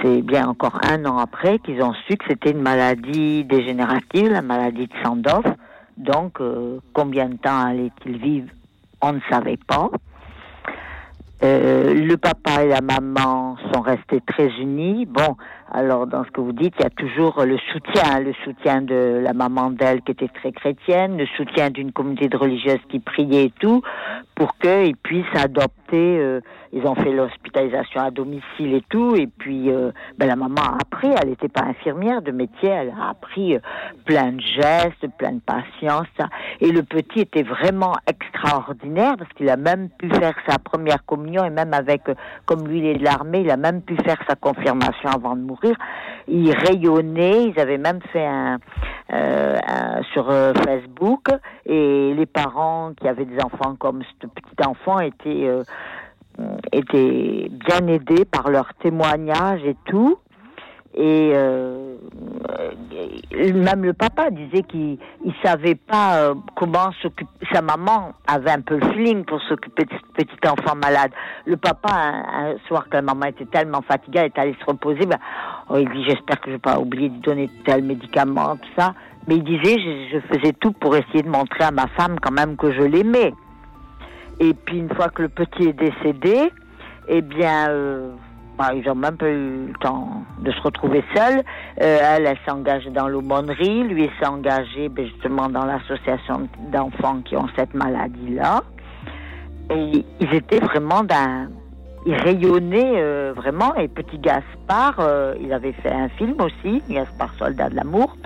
[0.00, 4.40] C'est bien encore un an après qu'ils ont su que c'était une maladie dégénérative, la
[4.42, 5.44] maladie de Sandoff.
[5.98, 8.48] Donc euh, combien de temps allait-il vivre?
[9.02, 9.90] On ne savait pas.
[11.42, 15.06] Euh, le papa et la maman sont restés très unis.
[15.06, 15.36] Bon,
[15.74, 19.22] Alors, dans ce que vous dites, il y a toujours le soutien, le soutien de
[19.22, 23.46] la maman d'elle qui était très chrétienne, le soutien d'une communauté de religieuses qui priait
[23.46, 23.80] et tout,
[24.34, 26.18] pour qu'ils puissent adopter.
[26.18, 26.40] Euh,
[26.74, 30.76] ils ont fait l'hospitalisation à domicile et tout, et puis euh, ben, la maman a
[30.82, 31.08] appris.
[31.22, 33.60] Elle n'était pas infirmière de métier, elle a appris euh,
[34.04, 36.06] plein de gestes, plein de patience.
[36.60, 41.44] Et le petit était vraiment extraordinaire parce qu'il a même pu faire sa première communion
[41.44, 42.02] et même avec,
[42.44, 45.40] comme lui il est de l'armée, il a même pu faire sa confirmation avant de
[45.40, 45.61] mourir.
[46.28, 47.44] Il rayonnait.
[47.48, 48.58] Ils avaient même fait un,
[50.12, 50.32] sur
[50.64, 51.28] Facebook
[51.66, 55.62] et les parents qui avaient des enfants comme ce petit enfant étaient, euh,
[56.72, 60.18] étaient bien aidés par leurs témoignages et tout.
[60.94, 61.96] Et euh,
[63.54, 67.30] même le papa disait qu'il ne savait pas euh, comment s'occuper.
[67.50, 71.10] Sa maman avait un peu le feeling pour s'occuper de ce petit enfant malade.
[71.46, 75.06] Le papa, un, soir que la maman était tellement fatiguée, elle est allée se reposer.
[75.06, 75.18] Ben,
[75.70, 78.94] oh, il dit J'espère que je vais pas oublier de donner tel médicament, tout ça.
[79.28, 82.32] Mais il disait je, je faisais tout pour essayer de montrer à ma femme quand
[82.32, 83.32] même que je l'aimais.
[84.40, 86.50] Et puis une fois que le petit est décédé,
[87.08, 88.10] eh bien, euh,
[88.74, 91.42] ils n'ont même pas eu le temps de se retrouver seuls.
[91.80, 97.20] Euh, elle, elle s'est engagée dans l'aumônerie, lui s'est engagé ben, justement dans l'association d'enfants
[97.24, 98.62] qui ont cette maladie-là.
[99.70, 101.48] Et ils étaient vraiment d'un...
[102.04, 103.74] Ils rayonnaient euh, vraiment.
[103.76, 105.00] Et petit Gaspard,
[105.40, 108.16] il avait fait un film aussi, Gaspard Soldat de l'amour.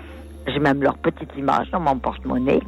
[0.46, 2.60] J'ai même leur petite image dans mon porte-monnaie.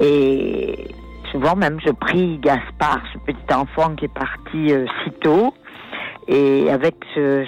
[0.00, 0.88] Et
[1.30, 5.54] souvent même je prie Gaspard, ce petit enfant qui est parti euh, si tôt,
[6.30, 7.44] et avec ce,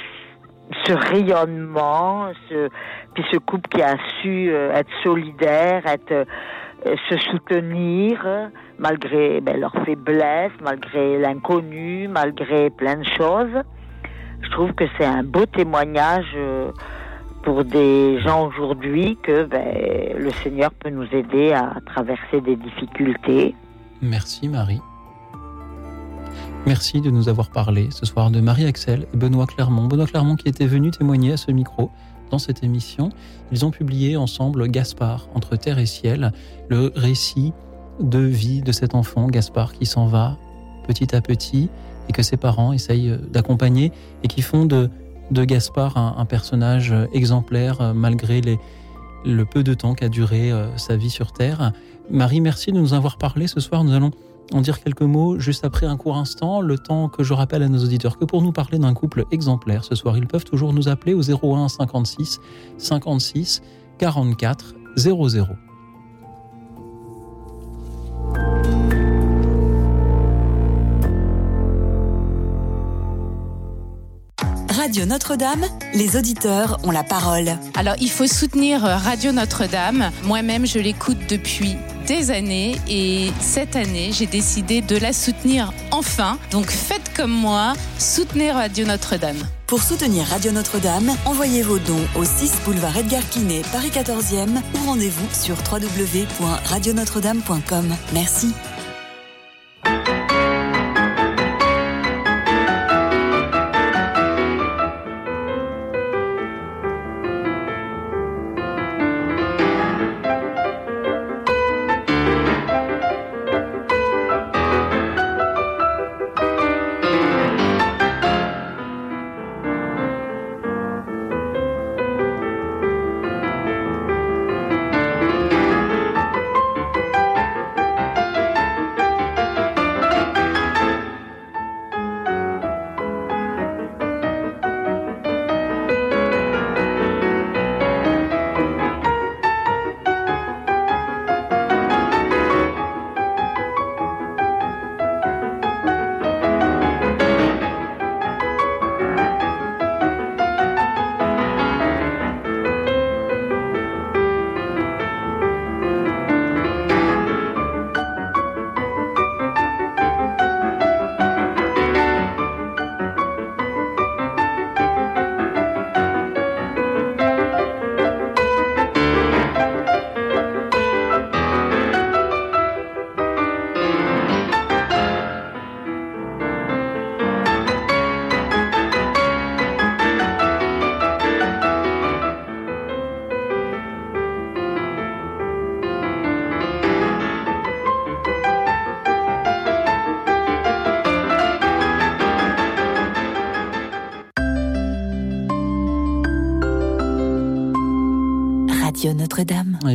[0.92, 2.68] rayonnement, ce,
[3.14, 8.26] puis ce couple qui a su euh, être solidaire, être, euh, se soutenir
[8.78, 13.62] malgré ben, leur faiblesse, malgré l'inconnu, malgré plein de choses.
[14.42, 16.36] Je trouve que c'est un beau témoignage
[17.44, 23.54] pour des gens aujourd'hui que ben, le Seigneur peut nous aider à traverser des difficultés.
[24.00, 24.80] Merci Marie.
[26.64, 29.88] Merci de nous avoir parlé ce soir de Marie-Axel et Benoît Clermont.
[29.88, 31.90] Benoît Clermont qui était venu témoigner à ce micro
[32.30, 33.10] dans cette émission.
[33.50, 36.32] Ils ont publié ensemble Gaspard, entre terre et ciel,
[36.68, 37.52] le récit
[38.00, 40.38] de vie de cet enfant, Gaspard, qui s'en va
[40.86, 41.68] petit à petit
[42.08, 43.90] et que ses parents essayent d'accompagner
[44.22, 44.88] et qui font de,
[45.32, 48.58] de Gaspard un, personnage exemplaire malgré les,
[49.24, 51.72] le peu de temps qu'a duré euh, sa vie sur Terre.
[52.08, 53.82] Marie, merci de nous avoir parlé ce soir.
[53.82, 54.12] Nous allons
[54.52, 57.68] en dire quelques mots juste après un court instant, le temps que je rappelle à
[57.68, 60.88] nos auditeurs que pour nous parler d'un couple exemplaire ce soir, ils peuvent toujours nous
[60.88, 62.38] appeler au 01 56
[62.78, 63.62] 56
[63.98, 65.46] 44 00.
[74.82, 75.64] Radio Notre-Dame,
[75.94, 77.56] les auditeurs ont la parole.
[77.74, 80.10] Alors, il faut soutenir Radio Notre-Dame.
[80.24, 81.76] Moi-même, je l'écoute depuis
[82.08, 86.36] des années et cette année, j'ai décidé de la soutenir enfin.
[86.50, 89.46] Donc, faites comme moi, soutenez Radio Notre-Dame.
[89.68, 94.78] Pour soutenir Radio Notre-Dame, envoyez vos dons au 6 boulevard Edgar Quinet, Paris 14e ou
[94.84, 97.94] rendez-vous sur www.radionotre-dame.com.
[98.12, 98.52] Merci.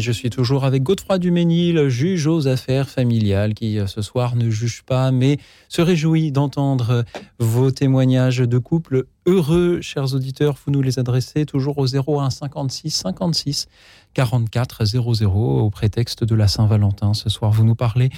[0.08, 4.50] Je suis toujours avec Godefroy Duménil, juge aux affaires familiales, qui euh, ce soir ne
[4.50, 5.38] juge pas, mais
[5.68, 7.04] se réjouit d'entendre euh,
[7.40, 9.82] vos témoignages de couple heureux.
[9.82, 13.68] Chers auditeurs, vous nous les adressez toujours au 01 56 56
[14.14, 17.14] 44 00 au prétexte de la Saint-Valentin.
[17.14, 18.10] Ce soir, vous nous parlez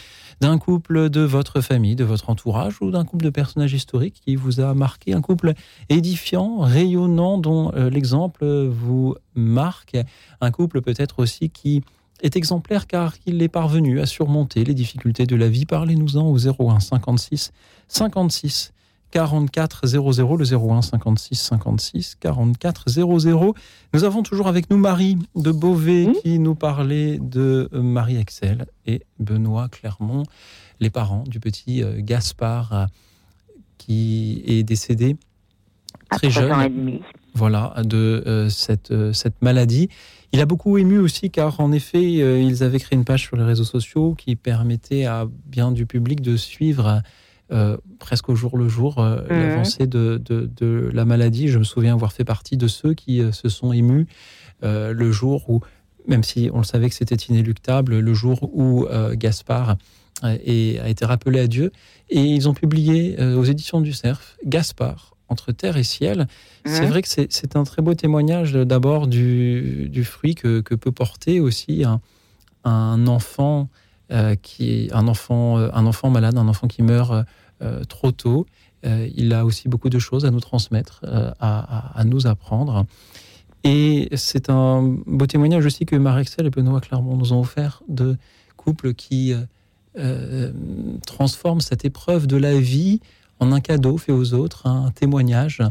[0.42, 4.36] d'un couple de votre famille, de votre entourage ou d'un couple de personnages historiques qui
[4.36, 5.54] vous a marqué, un couple
[5.90, 9.98] édifiant, rayonnant, dont euh, l'exemple vous marque,
[10.42, 11.82] un couple peut-être aussi qui
[12.22, 15.66] est exemplaire car il est parvenu à surmonter les difficultés de la vie.
[15.66, 17.52] Parlez-nous-en au 01 56
[17.88, 18.74] 56
[19.12, 23.54] 44 00, le 01 56 56 44 00.
[23.94, 29.02] Nous avons toujours avec nous Marie de Beauvais qui nous parlait de euh, Marie-Axel et
[29.20, 30.24] Benoît Clermont,
[30.80, 32.86] les parents du petit euh, Gaspard euh,
[33.78, 35.18] qui est décédé
[36.10, 36.52] très jeune.
[36.52, 37.02] ans et demi.
[37.34, 39.90] Voilà, de euh, cette, euh, cette maladie.
[40.32, 43.38] Il a beaucoup ému aussi car en effet, euh, ils avaient créé une page sur
[43.38, 47.02] les réseaux sociaux qui permettait à bien du public de suivre
[47.52, 51.48] euh, presque au jour le jour euh, l'avancée de, de- de la maladie.
[51.48, 54.08] Je me souviens avoir fait partie de ceux qui euh, se sont émus
[54.62, 55.62] le jour où,
[56.08, 59.78] même si on le savait que c'était inéluctable, le jour où Gaspard
[60.22, 61.72] a été rappelé à Dieu.
[62.10, 66.28] Et ils ont publié aux éditions du Cerf Gaspard entre terre et ciel.
[66.66, 70.92] C'est vrai que c'est un très beau témoignage d'abord du, du fruit que, que peut
[70.92, 72.02] porter aussi un,
[72.66, 73.70] un enfant
[74.42, 77.24] qui est un enfant, euh, un enfant malade, un enfant qui meurt euh,
[77.62, 78.46] euh, trop tôt.
[78.86, 82.86] Euh, il a aussi beaucoup de choses à nous transmettre, euh, à, nous apprendre.
[83.64, 88.18] Et c'est un beau témoignage aussi que Marie-Excel et Benoît Clermont nous ont offert de
[88.56, 89.44] couples qui euh,
[89.98, 90.54] euh,
[91.06, 93.02] transforment cette épreuve de la vie
[93.40, 95.62] en un cadeau fait aux autres, un témoignage,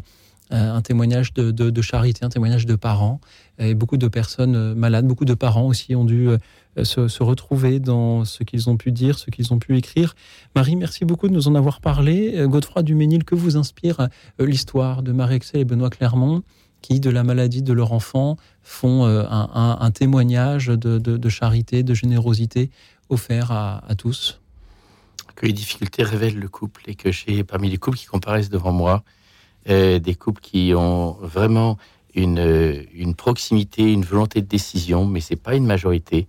[0.51, 3.21] euh, un témoignage de, charité, un témoignage de parents.
[3.59, 6.39] Et beaucoup de personnes euh, malades, beaucoup de parents aussi ont dû euh,
[6.83, 10.15] se, se retrouver dans ce qu'ils ont pu dire, ce qu'ils ont pu écrire.
[10.55, 12.35] Marie, merci beaucoup de nous en avoir parlé.
[12.37, 16.43] Euh, Godefroy Duménil, que vous inspire euh, l'histoire de Marie-Excel et Benoît Clermont
[16.81, 22.71] qui, de la maladie de leur enfant, font euh, un, témoignage de, charité, de générosité
[23.09, 24.41] offert à, tous
[25.35, 28.73] que les difficultés révèlent le couple et que j'ai parmi les couples qui comparaissent devant
[28.73, 29.05] moi
[29.69, 31.79] euh, des couples qui ont vraiment
[32.13, 36.27] une, euh, une proximité, une volonté de décision, mais c'est pas une majorité.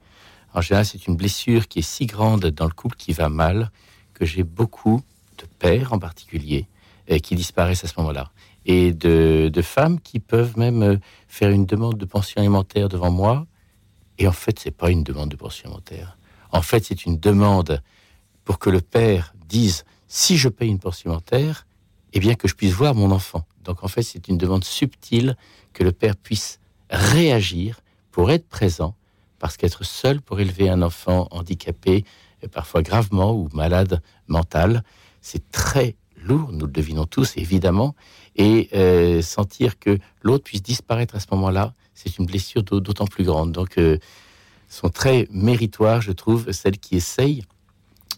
[0.53, 3.71] En général, c'est une blessure qui est si grande dans le couple qui va mal
[4.13, 5.01] que j'ai beaucoup
[5.37, 6.67] de pères en particulier
[7.11, 8.31] euh, qui disparaissent à ce moment-là
[8.65, 10.97] et de, femmes qui peuvent même euh,
[11.27, 13.45] faire une demande de pension alimentaire devant moi
[14.17, 16.17] et en fait, c'est pas une demande de pension alimentaire.
[16.51, 17.81] En fait, c'est une demande
[18.43, 21.65] pour que le père dise si je paye une pension alimentaire,
[22.13, 23.45] eh bien que je puisse voir mon enfant.
[23.63, 25.37] Donc en fait, c'est une demande subtile
[25.73, 27.79] que le père puisse réagir
[28.11, 28.95] pour être présent,
[29.39, 32.05] parce qu'être seul pour élever un enfant handicapé,
[32.43, 34.83] et parfois gravement ou malade mental,
[35.21, 37.95] c'est très lourd, nous le devinons tous évidemment,
[38.35, 43.07] et euh, sentir que l'autre puisse disparaître à ce moment-là, c'est une blessure d'au- d'autant
[43.07, 43.51] plus grande.
[43.51, 43.97] Donc, euh,
[44.69, 47.43] sont très méritoires, je trouve, celles qui essayent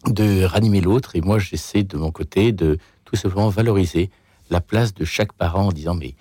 [0.08, 1.16] de ranimer l'autre.
[1.16, 4.10] Et moi, j'essaie de mon côté de tout simplement valoriser
[4.50, 6.14] la place de chaque parent en disant, mais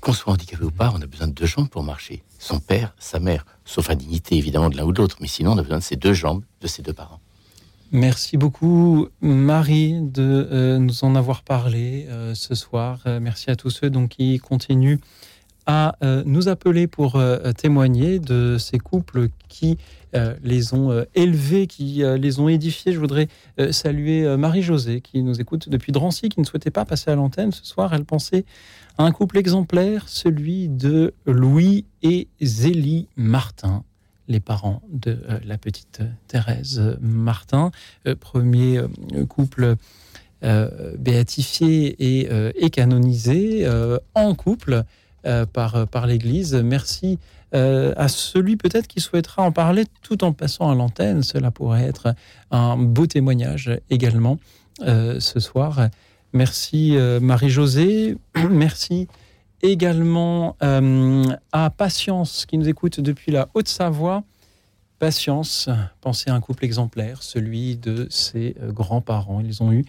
[0.00, 2.22] qu'on soit handicapé ou pas, on a besoin de deux jambes pour marcher.
[2.42, 5.58] Son père, sa mère, sauf indignité évidemment de l'un ou de l'autre, mais sinon on
[5.58, 7.20] a besoin de ces deux jambes de ces deux parents.
[7.92, 13.00] Merci beaucoup, Marie, de euh, nous en avoir parlé euh, ce soir.
[13.04, 15.00] Euh, merci à tous ceux donc, qui continuent
[15.66, 17.22] à nous appeler pour
[17.56, 19.78] témoigner de ces couples qui
[20.42, 22.92] les ont euh, élevés, qui euh, les ont édifiés.
[22.92, 26.84] Je voudrais euh, saluer euh, Marie-Josée qui nous écoute depuis Drancy, qui ne souhaitait pas
[26.84, 27.94] passer à l'antenne ce soir.
[27.94, 28.44] Elle pensait
[28.98, 33.84] à un couple exemplaire, celui de Louis et Zélie Martin
[34.30, 37.72] les parents de euh, la petite Thérèse euh, Martin,
[38.06, 39.74] euh, premier euh, couple
[40.44, 44.84] euh, béatifié et, euh, canonisé euh, en couple
[45.26, 46.54] euh, par, par l'Église.
[46.54, 47.18] Merci
[47.52, 51.22] euh, à celui peut-être qui souhaitera en parler tout en passant à l'antenne.
[51.22, 52.14] Cela pourrait être
[52.52, 54.38] un beau témoignage également
[54.82, 55.88] euh, ce soir.
[56.32, 58.16] Merci euh, Marie-Josée.
[58.50, 59.08] Merci
[59.62, 60.56] également
[61.52, 64.22] à Patience qui nous écoute depuis la Haute-Savoie.
[64.98, 65.68] Patience,
[66.00, 69.40] pensez à un couple exemplaire, celui de ses grands-parents.
[69.40, 69.84] Ils ont eu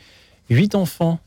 [0.50, 1.20] huit enfants.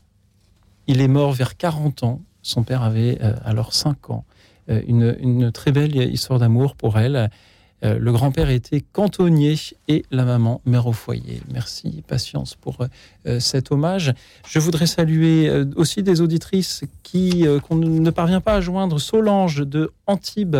[0.85, 2.21] Il est mort vers 40 ans.
[2.43, 4.25] Son père avait alors 5 ans.
[4.69, 7.29] Euh, une, très belle histoire d'amour pour elle.
[7.83, 9.55] Euh, le grand-père était cantonnier
[9.87, 11.41] et la maman mère au foyer.
[11.53, 12.77] Merci, patience pour
[13.27, 14.13] euh, cet hommage.
[14.47, 18.99] Je voudrais saluer aussi des auditrices qui qu'on ne parvient pas à joindre.
[18.99, 20.57] Solange de Antibes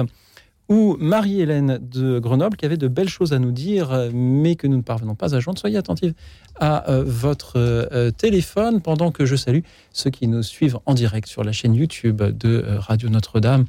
[0.67, 4.77] ou Marie-Hélène de Grenoble qui avait de belles choses à nous dire, mais que nous
[4.77, 5.59] ne parvenons pas à joindre.
[5.59, 6.13] Soyez attentifs
[6.59, 11.51] à votre téléphone pendant que je salue ceux qui nous suivent en direct sur la
[11.51, 13.65] chaîne YouTube de Radio Notre-Dame.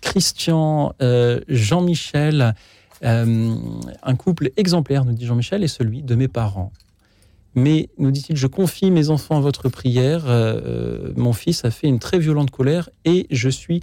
[0.00, 0.94] Christian,
[1.48, 2.54] Jean-Michel,
[3.02, 6.72] un couple exemplaire, nous dit Jean-Michel, est celui de mes parents.
[7.54, 10.24] Mais, nous dit-il, je confie mes enfants à votre prière.
[11.16, 13.80] mon fils a fait une très violente colère et je suis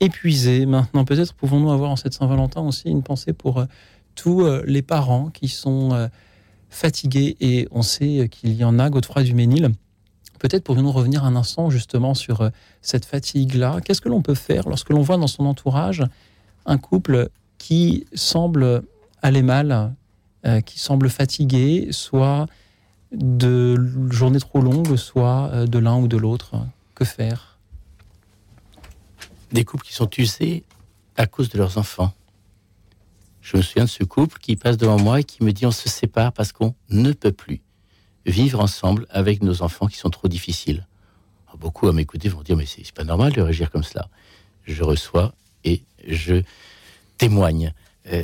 [0.00, 0.66] épuisé.
[0.66, 3.66] Maintenant, peut-être pouvons-nous avoir en cette Saint-Valentin aussi une pensée pour euh,
[4.14, 6.08] tous euh, les parents qui sont euh,
[6.70, 9.70] fatigués et on sait qu'il y en a, Godefroy du Ménil.
[10.40, 12.50] Peut-être pourrions-nous revenir un instant justement sur
[12.82, 13.80] cette fatigue-là.
[13.84, 16.02] Qu'est-ce que l'on peut faire lorsque l'on voit dans son entourage
[16.66, 17.28] un couple
[17.58, 18.82] qui semble
[19.22, 19.94] aller mal,
[20.64, 22.46] qui semble fatigué, soit
[23.12, 23.76] de
[24.10, 26.56] journées trop longues, soit de l'un ou de l'autre?
[26.94, 27.58] Que faire?
[29.52, 30.64] Des couples qui sont usés
[31.16, 32.14] à cause de leurs enfants.
[33.42, 35.70] Je me souviens de ce couple qui passe devant moi et qui me dit on
[35.70, 37.60] se sépare parce qu'on ne peut plus
[38.26, 40.86] vivre ensemble avec nos enfants qui sont trop difficiles.
[41.58, 44.08] Beaucoup à m'écouter vont dire mais c'est pas normal de réagir comme cela.
[44.64, 46.42] Je reçois et je
[47.18, 47.74] témoigne.
[48.12, 48.22] Euh,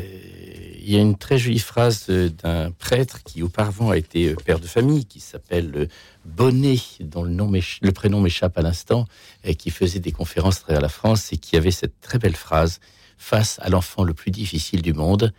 [0.81, 4.61] il y a une très jolie phrase d'un prêtre qui auparavant a été euh, père
[4.61, 5.87] de famille, qui s'appelle euh,
[6.25, 9.07] Bonnet, dont le, nom le prénom m'échappe à l'instant,
[9.45, 12.81] et qui faisait des conférences à la France et qui avait cette très belle phrase
[13.19, 15.33] Face à l'enfant le plus difficile du monde,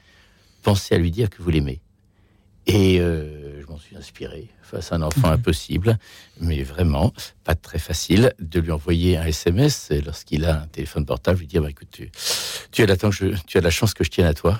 [0.64, 1.80] pensez à lui dire que vous l'aimez.
[2.66, 3.00] Et
[3.68, 5.98] je m'en suis inspiré face à un enfant impossible,
[6.40, 7.12] mais vraiment
[7.44, 11.62] pas très facile, de lui envoyer un SMS lorsqu'il a un téléphone portable, lui dire
[11.62, 12.10] bah, écoute, tu,
[12.72, 14.60] tu, as la, tu as la chance que je tienne à toi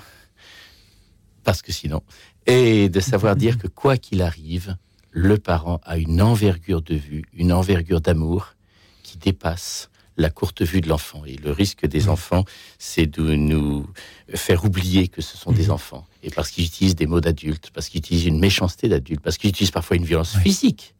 [1.44, 2.02] parce que sinon,
[2.46, 4.76] et de savoir dire que quoi qu'il arrive,
[5.10, 8.54] le parent a une envergure de vue, une envergure d'amour
[9.02, 9.88] qui dépasse
[10.18, 11.24] la courte vue de l'enfant.
[11.24, 12.44] Et le risque des enfants,
[12.78, 13.88] c'est de nous
[14.34, 16.06] faire oublier que ce sont des enfants.
[16.22, 19.50] Et parce qu'ils utilisent des mots d'adultes, parce qu'ils utilisent une méchanceté d'adulte, parce qu'ils
[19.50, 20.94] utilisent parfois une violence physique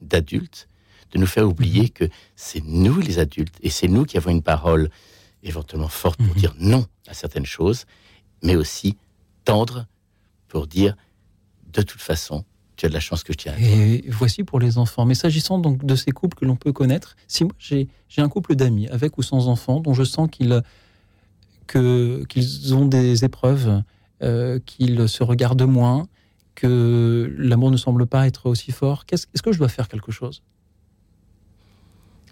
[0.00, 0.68] d'adulte,
[1.12, 4.42] de nous faire oublier que c'est nous les adultes, et c'est nous qui avons une
[4.42, 4.88] parole
[5.42, 7.84] éventuellement forte pour dire non à certaines choses,
[8.42, 8.96] mais aussi
[9.44, 9.86] tendre
[10.48, 10.96] pour dire
[11.72, 12.44] de toute façon,
[12.76, 13.54] tu as de la chance que je tiens.
[13.58, 15.04] Et voici pour les enfants.
[15.04, 18.54] Mais s'agissant donc de ces couples que l'on peut connaître, si moi j'ai un couple
[18.56, 20.62] d'amis avec ou sans enfants dont je sens qu'ils
[21.68, 23.82] qu'ils ont des épreuves,
[24.22, 26.06] euh, qu'ils se regardent moins,
[26.54, 30.42] que l'amour ne semble pas être aussi fort, est-ce que je dois faire quelque chose?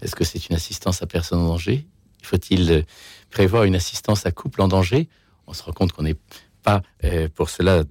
[0.03, 1.86] Est-ce que c'est une assistance à personne en danger?
[2.22, 2.84] Faut-il
[3.30, 5.09] prévoir une assistance à couple en danger?
[5.47, 6.18] On se rend compte qu'on est
[6.62, 7.84] pas euh, pour cela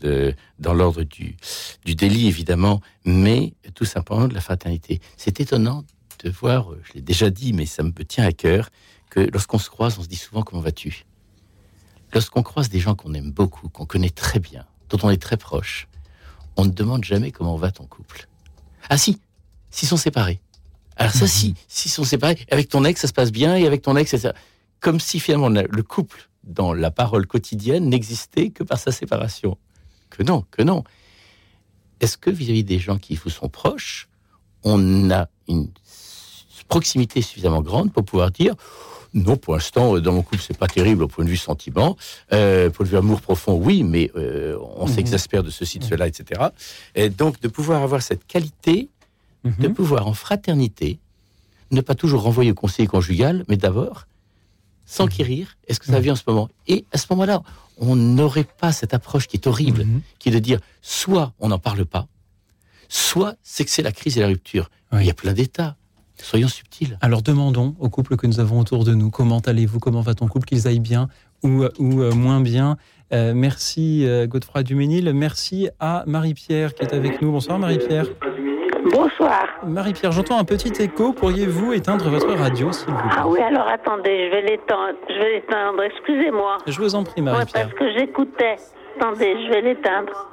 [0.59, 1.35] dans l'ordre du,
[1.85, 5.01] du délit, évidemment, mais tout simplement de la fraternité.
[5.17, 5.83] C'est étonnant
[6.23, 8.69] de voir, je l'ai déjà dit, mais ça me tient à cœur,
[9.09, 11.05] que lorsqu'on se croise, on se dit souvent comment vas-tu?
[12.13, 15.37] Lorsqu'on croise des gens qu'on aime beaucoup, qu'on connaît très bien, dont on est très
[15.37, 15.87] proche,
[16.57, 18.27] on ne demande jamais comment va ton couple.
[18.89, 19.19] Ah si,
[19.69, 20.41] s'ils sont séparés.
[20.95, 23.81] Alors ça, si, s'ils sont séparés, avec ton ex, ça se passe bien, et avec
[23.81, 24.33] ton ex, c'est ça.
[24.79, 29.57] Comme si finalement le couple dans la parole quotidienne n'existait que par sa séparation.
[30.09, 30.83] Que non, que non.
[31.99, 34.09] Est-ce que vis-à-vis des gens qui vous sont proches,
[34.63, 35.69] on a une
[36.67, 38.55] proximité suffisamment grande pour pouvoir dire
[39.13, 41.97] non, pour l'instant, dans mon couple, c'est pas terrible au point de vue sentiment.
[42.33, 44.93] Euh, point de vue amour profond, oui, mais euh, on mhm.
[44.93, 46.47] s'exaspère de ceci, de cela, etc.
[46.95, 48.89] Et donc, de pouvoir avoir cette qualité,
[49.43, 49.73] de mhm.
[49.73, 50.99] pouvoir en fraternité,
[51.71, 54.05] ne pas toujours renvoyer au conseil conjugal, mais d'abord
[54.85, 56.49] sans qui rire, est-ce que ça vient en ce moment?
[56.67, 57.43] Et à ce moment-là,
[57.77, 60.01] on n'aurait pas cette approche qui est horrible, mhm.
[60.17, 62.07] qui est de dire soit on n'en parle pas,
[62.87, 64.71] soit c'est que c'est la crise et la rupture.
[64.93, 65.75] Il y a plein d'états.
[66.21, 66.97] Soyons subtils.
[67.01, 70.27] Alors demandons aux couples que nous avons autour de nous comment allez-vous, comment va ton
[70.27, 71.07] couple, qu'ils aillent bien
[71.43, 72.77] ou, ou euh, moins bien?
[73.11, 77.31] Euh, merci euh, Godefroy Duménil, merci à Marie-Pierre qui est avec nous.
[77.31, 78.05] Bonsoir Marie-Pierre.
[78.91, 79.45] Bonsoir.
[79.65, 81.13] Marie-Pierre, j'entends un petit écho.
[81.13, 83.17] Pourriez-vous éteindre votre radio, s'il vous plaît?
[83.17, 84.97] Ah oui, alors attendez, je vais l'éteindre.
[85.07, 86.57] Je vais l'éteindre, excusez-moi.
[86.65, 87.69] Je vous en prie, Marie-Pierre.
[87.69, 88.55] parce que j'écoutais.
[88.97, 90.29] Attendez, je vais l'éteindre.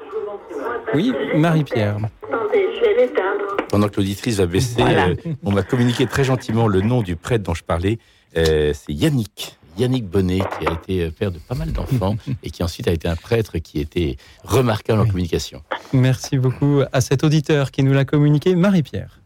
[0.95, 1.97] Oui, Marie-Pierre.
[2.23, 3.57] Attendez, je vais l'éteindre.
[3.69, 5.15] Pendant que l'auditrice va baisser, euh,
[5.45, 7.99] on m'a communiqué très gentiment le nom du prêtre dont je parlais.
[8.37, 9.59] Euh, c'est Yannick.
[9.79, 12.93] Yannick Bonnet, qui a été euh, père de pas mal d'enfants et qui ensuite a
[12.93, 15.63] été un prêtre qui était remarquable en communication.
[15.93, 19.21] Merci beaucoup à cet auditeur qui nous l'a communiqué, Marie-Pierre.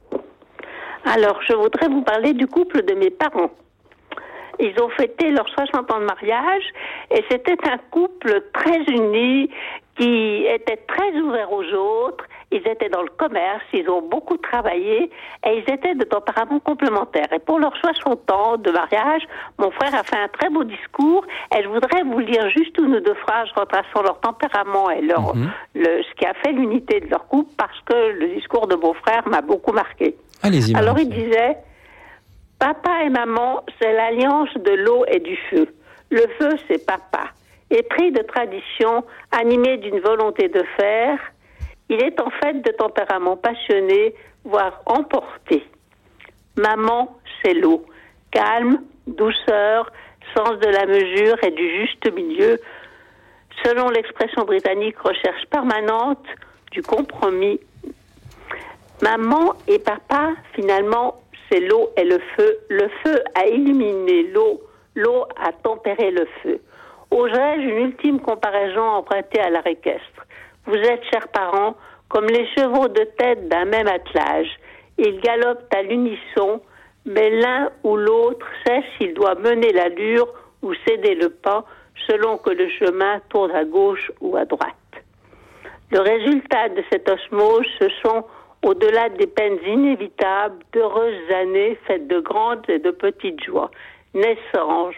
[1.04, 3.50] Alors, je voudrais vous parler du couple de mes parents.
[4.60, 6.64] Ils ont fêté leurs 60 ans de mariage
[7.10, 9.50] et c'était un couple très uni
[9.96, 15.10] qui était très ouvert aux autres Ils étaient dans le commerce, ils ont beaucoup travaillé
[15.46, 17.30] et ils étaient de tempérament complémentaires.
[17.32, 19.22] Et pour leurs 60 ans de mariage,
[19.58, 21.24] mon frère a fait un très beau discours
[21.56, 25.34] et je voudrais vous lire juste une ou deux phrases retraçant leur tempérament et leur,
[25.36, 25.50] Mhm.
[25.76, 28.94] le, ce qui a fait l'unité de leur couple parce que le discours de mon
[28.94, 30.16] frère m'a beaucoup marqué.
[30.42, 30.74] Allez-y.
[30.74, 31.56] Alors il disait,
[32.60, 35.66] Papa et maman, c'est l'alliance de l'eau et du feu.
[36.10, 37.30] Le feu, c'est papa.
[37.70, 41.18] Épris de tradition, animé d'une volonté de faire,
[41.88, 44.14] il est en fait de tempérament passionné,
[44.44, 45.64] voire emporté.
[46.58, 47.86] Maman, c'est l'eau.
[48.30, 49.90] Calme, douceur,
[50.36, 52.58] sens de la mesure et du juste milieu.
[53.64, 56.26] Selon l'expression britannique, recherche permanente
[56.72, 57.58] du compromis.
[59.00, 62.58] Maman et papa, finalement, c'est l'eau et le feu.
[62.68, 64.62] Le feu a illuminé l'eau,
[64.94, 66.60] l'eau a tempéré le feu.
[67.10, 70.26] Oserais-je une ultime comparaison empruntée à l'art équestre
[70.66, 71.74] Vous êtes, chers parents,
[72.08, 74.48] comme les chevaux de tête d'un même attelage.
[74.98, 76.60] Ils galopent à l'unisson,
[77.04, 80.28] mais l'un ou l'autre sait s'il doit mener l'allure
[80.62, 81.64] ou céder le pas
[82.08, 84.74] selon que le chemin tourne à gauche ou à droite.
[85.90, 88.24] Le résultat de cette osmose, ce sont,
[88.62, 93.70] au-delà des peines inévitables, d'heureuses années faites de grandes et de petites joies.
[94.14, 94.94] Naissances,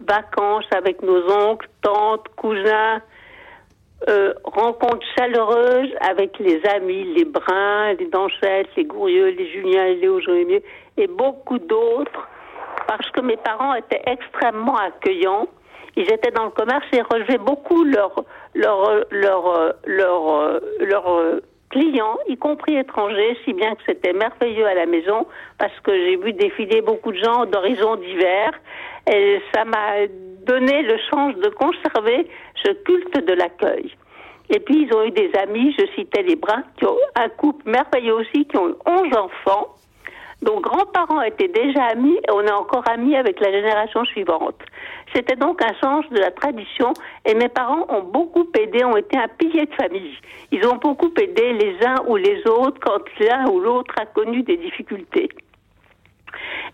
[0.00, 3.00] vacances avec nos oncles, tantes, cousins,
[4.08, 9.96] euh, rencontres chaleureuses avec les amis, les Bruns, les Danchettes, les Gourieux, les Julien, les
[9.96, 10.20] Léo
[10.98, 12.28] et beaucoup d'autres,
[12.86, 15.48] parce que mes parents étaient extrêmement accueillants.
[15.96, 18.24] Ils étaient dans le commerce et relevaient beaucoup leurs
[18.54, 21.40] leur, leur, leur, leur,
[21.70, 25.26] clients, y compris étrangers, si bien que c'était merveilleux à la maison,
[25.58, 28.52] parce que j'ai vu défiler beaucoup de gens d'horizons divers,
[29.10, 30.06] et ça m'a
[30.46, 32.28] donné le chance de conserver
[32.64, 33.92] ce culte de l'accueil.
[34.48, 37.68] Et puis, ils ont eu des amis, je citais les Bruns, qui ont un couple
[37.68, 39.75] merveilleux aussi, qui ont eu 11 enfants,
[40.42, 44.56] dont grands-parents étaient déjà amis, et on est encore amis avec la génération suivante.
[45.14, 46.92] C'était donc un sens de la tradition,
[47.24, 50.16] et mes parents ont beaucoup aidé, ont été un pilier de famille.
[50.52, 54.42] Ils ont beaucoup aidé les uns ou les autres quand l'un ou l'autre a connu
[54.42, 55.28] des difficultés.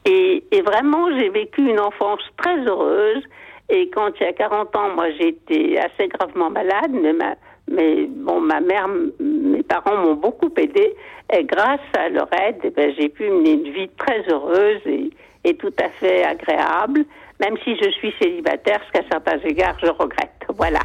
[0.05, 3.23] Et, vraiment, j'ai vécu une enfance très heureuse.
[3.69, 7.35] Et quand il y a 40 ans, moi, j'ai été assez gravement malade, mais ma,
[7.73, 8.87] mais bon, ma mère,
[9.21, 10.95] mes parents m'ont beaucoup aidé.
[11.33, 15.11] Et grâce à leur aide, eh ben, j'ai pu mener une vie très heureuse et,
[15.45, 17.05] et tout à fait agréable,
[17.41, 20.45] même si je suis célibataire, ce qu'à certains égards, je regrette.
[20.57, 20.81] Voilà.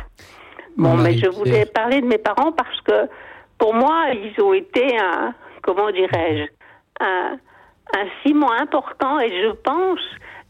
[0.77, 3.09] Bon, mais je voulais parler de mes parents parce que
[3.57, 5.33] pour moi, ils ont été un,
[5.63, 6.43] comment dirais-je,
[7.03, 7.37] un,
[7.95, 9.99] un ciment important et je pense,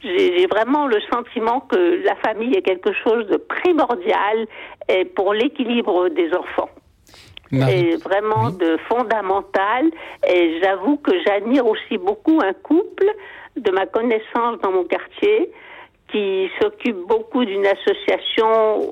[0.03, 4.47] j'ai vraiment le sentiment que la famille est quelque chose de primordial
[5.15, 6.69] pour l'équilibre des enfants.
[7.51, 9.89] Marie- Et vraiment de fondamental.
[10.27, 13.07] Et j'avoue que j'admire aussi beaucoup un couple
[13.55, 15.49] de ma connaissance dans mon quartier
[16.11, 18.91] qui s'occupe beaucoup d'une association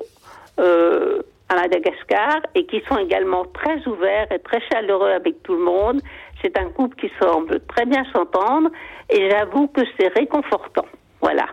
[0.59, 5.63] euh, à Madagascar et qui sont également très ouverts et très chaleureux avec tout le
[5.63, 6.01] monde.
[6.45, 8.69] C'est un couple qui semble très bien s'entendre
[9.09, 10.85] et j'avoue que c'est réconfortant.
[11.19, 11.47] Voilà.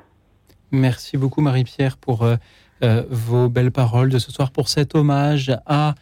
[0.70, 2.36] Merci beaucoup Marie-Pierre pour euh,
[2.82, 5.94] euh, vos belles paroles de ce soir, pour cet hommage à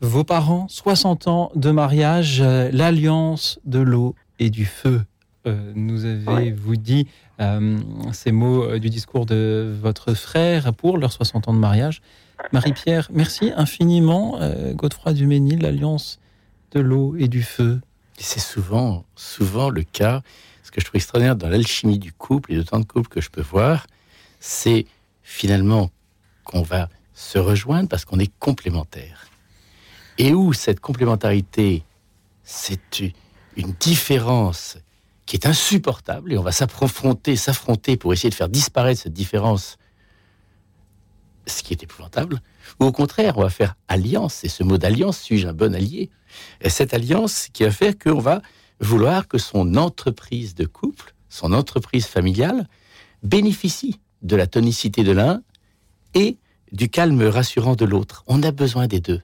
[0.00, 5.02] vos parents, 60 ans de mariage, euh, l'alliance de l'eau et du feu.
[5.46, 7.06] Euh, nous avez-vous dit
[7.40, 7.78] euh,
[8.12, 12.02] ces mots du discours de votre frère pour leurs 60 ans de mariage.
[12.52, 14.40] Marie-Pierre, merci infiniment.
[14.74, 16.18] Godefroy Duménil, l'alliance
[16.72, 17.80] de l'eau et du feu.
[18.22, 20.22] Et c'est souvent, souvent le cas.
[20.62, 23.20] Ce que je trouve extraordinaire dans l'alchimie du couple et de tant de couples que
[23.20, 23.88] je peux voir,
[24.38, 24.86] c'est
[25.24, 25.90] finalement
[26.44, 29.26] qu'on va se rejoindre parce qu'on est complémentaires.
[30.18, 31.82] Et où cette complémentarité,
[32.44, 33.02] c'est
[33.56, 34.78] une différence
[35.26, 39.78] qui est insupportable et on va s'affronter, s'affronter pour essayer de faire disparaître cette différence,
[41.48, 42.40] ce qui est épouvantable.
[42.80, 44.44] Ou au contraire, on va faire alliance.
[44.44, 46.10] Et ce mot d'alliance, suis-je un bon allié?
[46.60, 48.42] Et cette alliance qui va faire qu'on va
[48.80, 52.68] vouloir que son entreprise de couple, son entreprise familiale,
[53.22, 55.42] bénéficie de la tonicité de l'un
[56.14, 56.36] et
[56.72, 58.24] du calme rassurant de l'autre.
[58.26, 59.22] On a besoin des deux.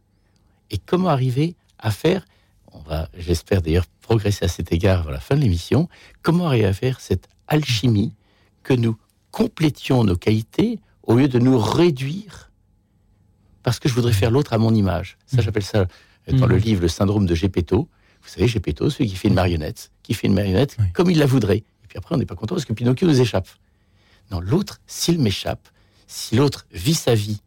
[0.70, 2.24] Et comment arriver à faire,
[2.72, 5.88] on va, j'espère d'ailleurs, progresser à cet égard à la fin de l'émission,
[6.22, 8.14] comment arriver à faire cette alchimie
[8.62, 8.96] que nous
[9.30, 12.47] complétions nos qualités au lieu de nous réduire
[13.62, 15.16] parce que je voudrais faire l'autre à mon image.
[15.26, 15.80] Ça, j'appelle ça,
[16.28, 16.52] euh, dans Mhm.
[16.52, 17.88] le livre, le syndrome de Gepetto.
[18.22, 21.26] Vous savez, Gepetto, celui qui fait une marionnette, qui fait une marionnette comme il la
[21.26, 21.58] voudrait.
[21.58, 23.48] Et puis après, on n'est pas content parce que Pinocchio nous échappe.
[24.30, 25.68] Non, l'autre, s'il m'échappe,
[26.06, 27.40] si l'autre vit sa vie,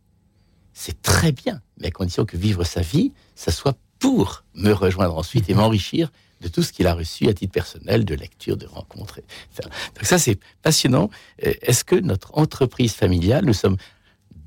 [0.74, 5.16] c'est très bien, mais à condition que vivre sa vie, ça soit pour me rejoindre
[5.18, 6.12] ensuite et m'enrichir
[6.42, 9.20] de tout ce qu'il a reçu à titre personnel, de lecture, de rencontres.
[9.20, 9.70] etc.
[9.96, 11.12] Donc ça, c'est passionnant.
[11.46, 13.78] Euh, Est-ce que notre entreprise familiale, nous sommes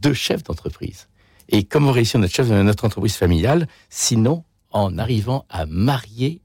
[0.00, 1.06] deux chefs d'entreprise.
[1.48, 6.40] Et comment réussir notre chef notre entreprise familiale, sinon en arrivant à marier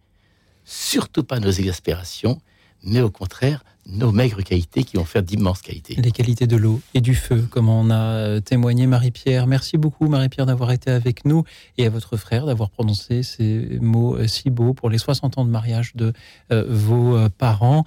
[0.66, 2.40] surtout pas nos exaspérations,
[2.84, 5.96] mais au contraire nos maigres qualités qui vont faire d'immenses qualités.
[5.96, 9.48] Les qualités de l'eau et du feu, comme en a euh, témoigné Marie-Pierre.
[9.48, 11.44] Merci beaucoup, Marie-Pierre, d'avoir été avec nous
[11.78, 15.46] et à votre frère d'avoir prononcé ces mots euh, si beaux pour les 60 ans
[15.46, 16.14] de mariage de
[16.52, 17.84] euh, vos parents.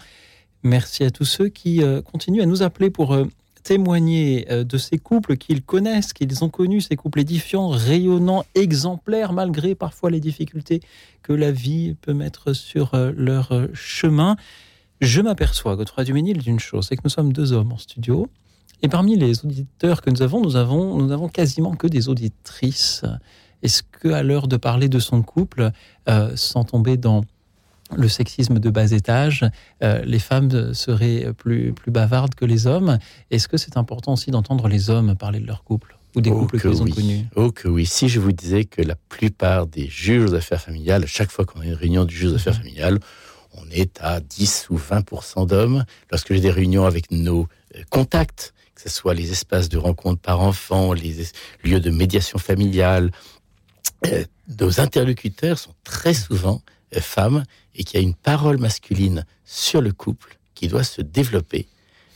[0.64, 3.16] Merci à tous ceux qui continuent à nous appeler pour
[3.62, 9.32] témoigner euh, de ces couples qu'ils connaissent, qu'ils ont connus, ces couples édifiants, rayonnants, exemplaires,
[9.32, 10.80] malgré parfois les difficultés
[11.22, 14.36] que la vie peut mettre sur euh, leur euh, chemin.
[15.00, 18.28] Je m'aperçois, Godefroy Duménil, d'une chose, c'est que nous sommes deux hommes en studio.
[18.82, 23.04] Et parmi les auditeurs que nous avons, nous avons, nous avons quasiment que des auditrices.
[23.62, 25.70] Est-ce qu'à l'heure de parler de son couple,
[26.34, 27.22] sans tomber dans
[27.96, 29.44] le sexisme de bas étage,
[29.82, 32.98] euh, les femmes seraient plus, plus bavardes que les hommes.
[33.30, 36.58] Est-ce que c'est important aussi d'entendre les hommes parler de leur couple ou des couples
[36.58, 37.26] que qu'ils ont connus?
[37.36, 37.86] Oh que oui.
[37.86, 41.60] Si je vous disais que la plupart des juges aux affaires familiales, chaque fois qu'on
[41.60, 42.98] a une réunion du juge aux affaires familiales,
[43.54, 45.84] on est à 10 ou 20 d'hommes.
[46.10, 50.20] Lorsque j'ai des réunions avec nos euh, contacts, que ce soit les espaces de rencontre
[50.20, 51.32] par enfants, les es-
[51.64, 53.10] lieux de médiation familiale,
[54.06, 54.24] euh,
[54.58, 56.62] nos interlocuteurs sont très souvent
[57.00, 57.44] femmes
[57.74, 61.66] et qu'il y a une parole masculine sur le couple qui doit se développer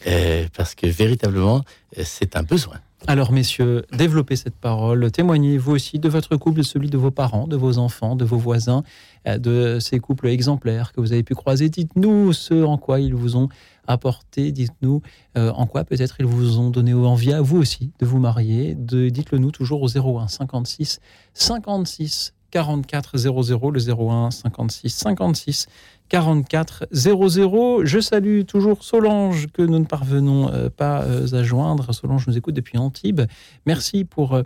[0.07, 1.63] euh, parce que véritablement
[1.99, 2.77] euh, c'est un besoin.
[3.09, 5.11] Alors, messieurs, développez cette parole.
[5.11, 8.39] Témoignez vous aussi de votre couple, celui de vos parents, de vos enfants, de vos
[8.39, 8.83] voisins,
[9.27, 11.69] euh, de ces couples exemplaires que vous avez pu croiser.
[11.69, 13.49] Dites-nous ce en quoi ils vous ont
[13.87, 14.51] apporté.
[14.51, 15.03] Dites-nous
[15.37, 18.75] en quoi peut-être ils vous ont donné envie à vous aussi de vous marier.
[18.75, 20.99] Dites-le nous toujours au 01 56
[21.35, 25.67] 56 44 00, le 01 56 56
[26.09, 27.85] 44 00.
[27.85, 31.93] Je salue toujours Solange que nous ne parvenons euh, pas euh, à joindre.
[31.93, 33.23] Solange nous écoute depuis Antibes.
[33.67, 34.43] Merci pour euh,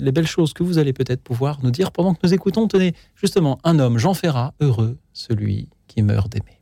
[0.00, 2.66] les belles choses que vous allez peut-être pouvoir nous dire pendant que nous écoutons.
[2.66, 6.58] Tenez, justement, un homme, Jean Ferrat, heureux, celui qui meurt d'aimer.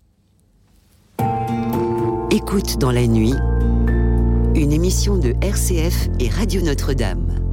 [2.31, 3.35] Écoute dans la nuit,
[4.55, 7.49] une émission de RCF et Radio Notre-Dame.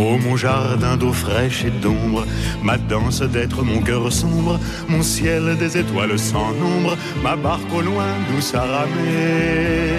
[0.00, 2.24] Oh mon jardin d'eau fraîche et d'ombre,
[2.62, 7.80] ma danse d'être mon cœur sombre, mon ciel des étoiles sans nombre, ma barque au
[7.80, 9.98] loin douce à ramer.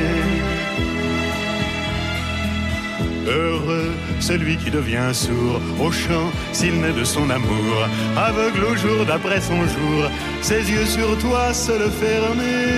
[3.27, 7.75] Heureux celui qui devient sourd au chant s'il naît de son amour,
[8.15, 10.01] aveugle au jour d'après son jour,
[10.41, 12.69] ses yeux sur toi se le fermer.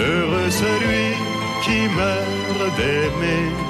[0.00, 1.06] Heureux celui
[1.64, 3.67] qui meurt d'aimer.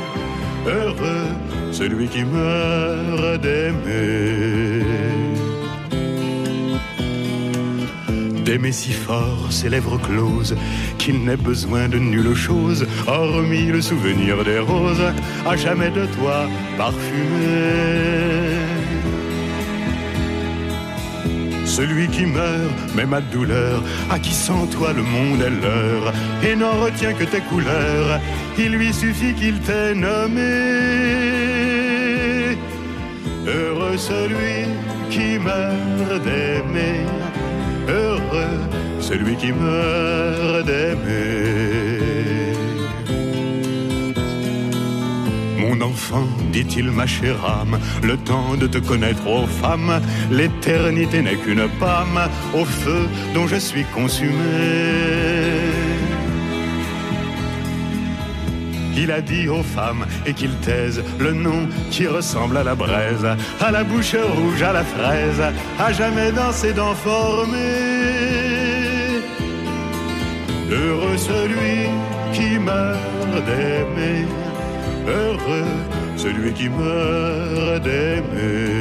[0.69, 1.39] Heureux
[1.73, 4.85] celui qui meurt d'aimer.
[8.45, 10.57] D'aimer si fort ses lèvres closes
[10.99, 15.13] qu'il n'ait besoin de nulle chose, hormis le souvenir des roses,
[15.47, 18.78] à jamais de toi parfumé.
[21.79, 26.57] Celui qui meurt, même à douleur, à qui sans toi le monde est l'heure, et
[26.57, 28.21] n'en retient que tes couleurs,
[28.59, 30.41] il lui suffit qu'il t'ait nommé.
[33.47, 34.67] Heureux celui
[35.09, 37.07] qui meurt d'aimer,
[37.89, 38.59] heureux
[38.99, 41.88] celui qui meurt d'aimer.
[45.81, 50.01] Enfant, dit-il, ma chère âme, le temps de te connaître, ô femme,
[50.31, 52.21] l'éternité n'est qu'une pâme
[52.55, 54.33] au feu dont je suis consumé.
[58.97, 63.27] Il a dit aux femmes et qu'ils taisent le nom qui ressemble à la braise,
[63.61, 65.43] à la bouche rouge, à la fraise,
[65.79, 67.59] à jamais dans ses dents formées.
[70.71, 71.89] Heureux celui
[72.33, 72.99] qui meurt
[73.47, 74.27] d'aimer,
[75.09, 75.65] heureux
[76.17, 78.79] celui qui meurt d'aimer.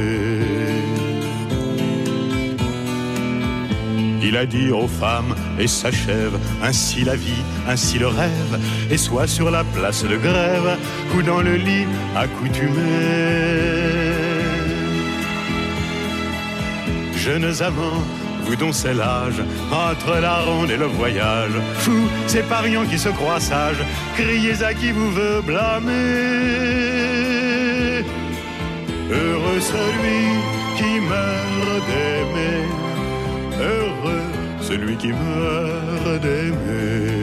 [4.28, 8.58] Il a dit aux femmes, et s'achève ainsi la vie, ainsi le rêve,
[8.90, 10.76] et soit sur la place de grève
[11.16, 12.68] ou dans le lit accoutumé.
[17.16, 18.04] Jeunes amants,
[18.48, 23.10] vous dont c'est l'âge, entre la ronde et le voyage, fous, ces pariants qui se
[23.10, 23.84] croient sages,
[24.16, 25.92] criez à qui vous veut blâmer.
[29.10, 30.24] Heureux celui
[30.78, 32.64] qui meurt d'aimer,
[33.60, 34.22] heureux
[34.62, 37.18] celui qui meurt d'aimer.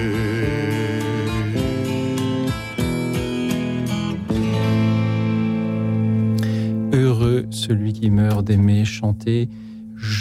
[6.93, 9.49] Heureux celui qui meurt d'aimer, chanter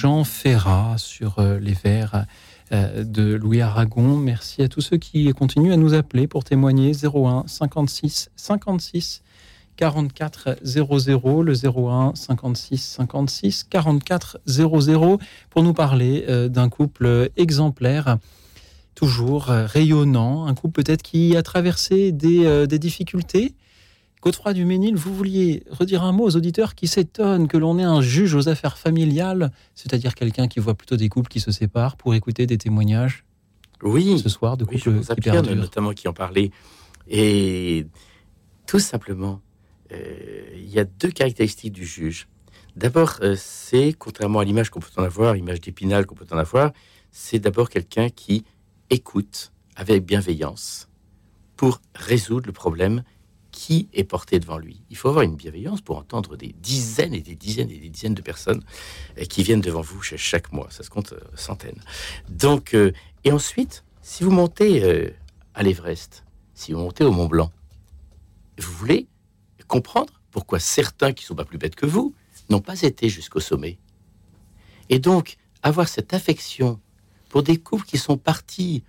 [0.05, 2.27] Jean Ferrat sur euh, les vers
[2.73, 4.19] euh, de Louis Aragon.
[4.19, 9.23] Merci à tous ceux qui continuent à nous appeler pour témoigner 01 56 56
[9.79, 15.19] 44 00, le 01 56 56 44 00,
[15.49, 18.19] pour nous parler euh, d'un couple exemplaire,
[18.95, 23.55] toujours rayonnant, un couple peut-être qui a traversé des difficultés.
[24.25, 28.01] Godefroy Duménil, vous vouliez redire un mot aux auditeurs qui s'étonnent que l'on ait un
[28.01, 32.15] juge aux affaires familiales, c'est-à-dire quelqu'un qui voit plutôt des couples qui se séparent pour
[32.15, 33.27] écouter des témoignages
[33.83, 34.19] Oui.
[34.19, 35.55] ce soir de Oui, couples je vous qui perdurent.
[35.57, 36.51] notamment qui en parlaient.
[37.07, 37.87] Et
[38.67, 39.43] tout simplement,
[39.93, 42.27] euh, il y a deux caractéristiques du juge.
[42.77, 46.39] D'abord, euh, c'est, contrairement à l'image qu'on peut en avoir, l'image d'épinal qu'on peut en
[46.39, 46.73] avoir,
[47.13, 48.43] c'est d'abord quelqu'un qui
[48.89, 50.89] écoute avec bienveillance
[51.57, 53.03] pour résoudre le problème
[53.55, 54.83] qui est porté devant lui.
[54.91, 58.15] Il faut avoir une bienveillance pour entendre des dizaines et des dizaines et des dizaines
[58.15, 58.63] de personnes
[59.19, 60.67] euh, qui viennent devant vous cha- chaque mois.
[60.71, 61.81] Ça se compte euh, centaines.
[62.29, 62.91] Donc, euh,
[63.23, 65.09] et ensuite, si vous montez euh,
[65.55, 67.53] à l'Everest, si vous montez au Mont Blanc,
[68.59, 69.07] vous voulez
[69.69, 72.13] comprendre pourquoi certains qui sont pas plus bêtes que vous
[72.51, 73.79] n'ont pas été jusqu'au sommet.
[74.89, 76.81] Et donc, avoir cette affection
[77.29, 78.83] pour des couples qui sont partis,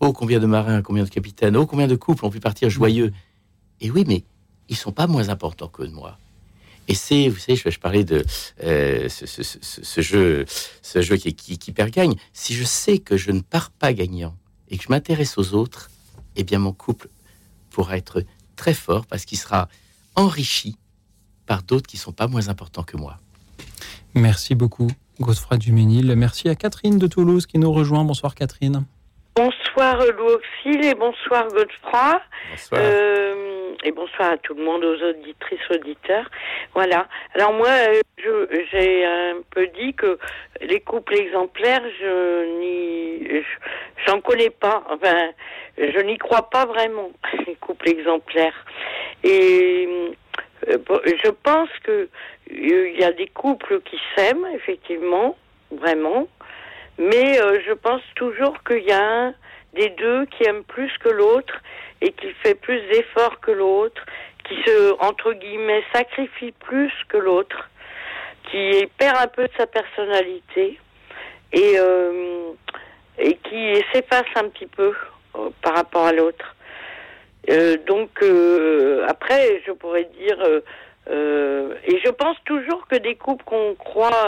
[0.00, 3.12] oh combien de marins, combien de capitaines, oh combien de couples ont pu partir joyeux.
[3.80, 4.24] Et oui, mais
[4.68, 6.18] ils sont pas moins importants que moi.
[6.88, 8.24] Et c'est, vous savez, je, je parlais de
[8.64, 10.46] euh, ce, ce- ce- ce jeu,
[10.82, 12.14] ce jeu qui, qui, qui perd gagne.
[12.32, 14.34] Si je sais que je ne pars pas gagnant
[14.70, 15.90] et que je m'intéresse aux autres,
[16.36, 17.08] eh bien mon couple
[17.70, 18.22] pourra être
[18.56, 19.68] très fort parce qu'il sera
[20.16, 20.76] enrichi
[21.46, 23.18] par d'autres qui sont pas moins importants que moi.
[24.14, 24.88] Merci beaucoup,
[25.20, 26.14] Godefroy Duménil.
[26.16, 28.04] Merci à Catherine de Toulouse qui nous rejoint.
[28.04, 28.84] Bonsoir, Catherine.
[29.36, 32.20] Bonsoir Lou Auxil et bonsoir Godefroy.
[32.50, 32.80] Bonsoir.
[32.82, 33.47] Euh,
[33.84, 36.28] et bonsoir à tout le monde, aux auditrices, auditeurs.
[36.74, 37.06] Voilà.
[37.34, 40.18] Alors moi, euh, je- j'ai un peu dit que
[40.60, 44.82] les couples exemplaires, je n'y, je- j'en connais pas.
[44.90, 45.30] Enfin,
[45.78, 47.10] je n'y crois pas vraiment,
[47.46, 48.64] les couples exemplaires.
[49.24, 49.88] Et
[50.68, 50.78] euh,
[51.24, 52.08] je pense que euh,
[52.50, 55.36] il y a des couples qui s'aiment, effectivement,
[55.70, 56.26] vraiment.
[56.98, 57.34] Mais
[57.64, 59.34] je pense toujours qu'il y a un
[59.78, 61.54] des deux qui aime plus que l'autre
[62.00, 64.04] et qui fait plus d'efforts que l'autre,
[64.46, 67.70] qui se, entre guillemets, sacrifie plus que l'autre,
[68.50, 70.78] qui perd un peu de sa personnalité
[71.52, 72.52] et, euh,
[73.18, 74.92] qui s'efface un petit peu
[75.36, 76.56] euh, par rapport à l'autre.
[77.50, 78.10] Euh, donc
[79.08, 80.38] après, je pourrais dire,
[81.10, 84.26] et je pense toujours que des couples qu'on croit,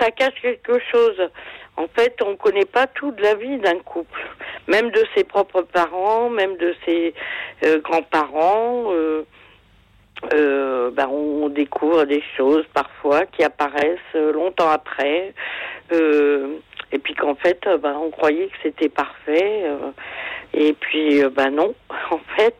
[0.00, 1.20] ça cache quelque chose.
[1.76, 4.20] En fait, on ne connaît pas tout de la vie d'un couple,
[4.68, 7.14] même de ses propres parents, même de ses
[7.64, 8.92] euh, grands-parents.
[8.92, 9.24] euh,
[10.34, 15.34] euh, ben, on découvre des choses parfois qui apparaissent euh, longtemps après,
[15.92, 16.58] euh,
[16.92, 19.64] et puis qu'en fait, ben, on croyait que c'était parfait,
[20.54, 21.74] et puis ben non,
[22.10, 22.54] en fait,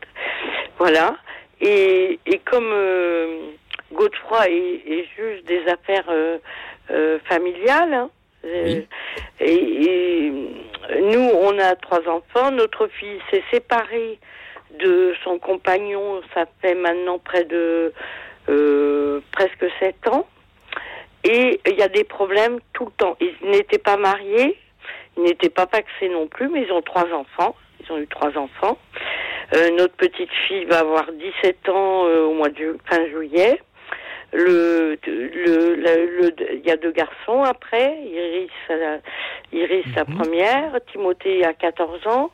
[0.79, 1.17] voilà.
[1.61, 2.75] Et, et comme
[3.93, 6.11] Godefroy est, est juge des affaires
[7.29, 8.11] familiales, hein,
[8.45, 8.81] euh,
[9.41, 10.31] et, et
[11.03, 12.51] nous, on a trois enfants.
[12.51, 14.19] Notre fille s'est séparée
[14.79, 17.93] de son compagnon, ça fait maintenant près de
[18.49, 20.27] euh, presque sept ans.
[21.25, 23.17] Et il y a des problèmes tout le temps.
[23.21, 24.59] Ils n'étaient pas mariés,
[25.17, 27.55] ils n'étaient pas paxés non plus, mais ils ont trois enfants.
[27.81, 28.79] Ils ont eu trois enfants.
[29.55, 33.61] Euh, notre petite fille va avoir 17 ans euh, au mois de ju- fin juillet.
[34.35, 37.99] Le, le, le- le- il y a deux garçons après.
[38.05, 38.99] Iris, euh,
[39.53, 42.31] Iris la première, Timothée a 14 ans,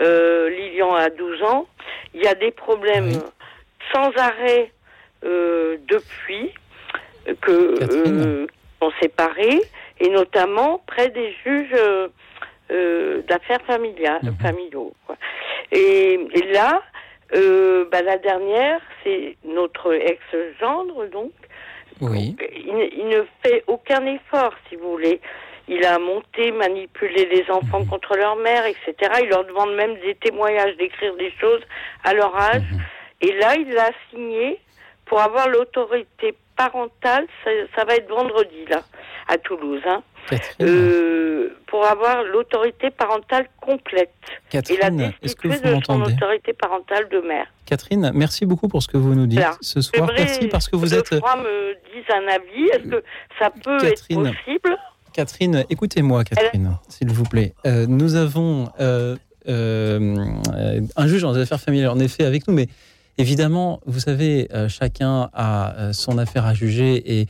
[0.00, 1.66] euh, Lilian a 12 ans.
[2.14, 3.10] Il y a des problèmes
[3.92, 4.70] sans arrêt
[5.24, 6.52] euh, depuis
[7.40, 8.46] que euh,
[8.80, 9.60] sont séparés
[9.98, 11.74] et notamment près des juges
[12.70, 14.94] euh, d'affaires familiales, familiaux.
[15.06, 15.16] quoi.
[15.72, 16.80] Et, et là,
[17.34, 21.32] euh, bah, la dernière, c'est notre ex-gendre, donc.
[22.00, 22.34] Oui.
[22.56, 25.20] Il, ne- il ne fait aucun effort, si vous voulez.
[25.68, 28.94] Il a monté, manipulé les enfants contre leur mère, etc.
[29.22, 31.62] Il leur demande même des témoignages, d'écrire des choses
[32.04, 32.62] à leur âge.
[33.20, 34.58] Et là, il l'a signé
[35.04, 37.26] pour avoir l'autorité parentale.
[37.44, 38.80] Ça, ça va être vendredi, là,
[39.28, 39.82] à Toulouse.
[39.86, 40.02] Hein.
[40.60, 44.10] Euh, pour avoir l'autorité parentale complète.
[44.50, 47.46] Catherine, et la est-ce que vous de son m'entendez autorité parentale de mère.
[47.66, 49.56] Catherine, merci beaucoup pour ce que vous nous dites Voilà.
[49.60, 50.10] ce soir.
[50.16, 51.12] Merci parce que vous êtes.
[51.12, 52.68] Me dise un avis.
[52.72, 53.02] Est-ce que
[53.38, 54.26] ça peut Catherine.
[54.26, 54.76] être possible
[55.12, 57.54] Catherine, écoutez-moi, Catherine, s'il vous plaît.
[57.66, 59.16] Euh, nous avons euh,
[59.48, 62.68] un juge en affaires familiales, en effet, avec nous, mais
[63.18, 67.26] évidemment, vous savez, chacun a son affaire à juger et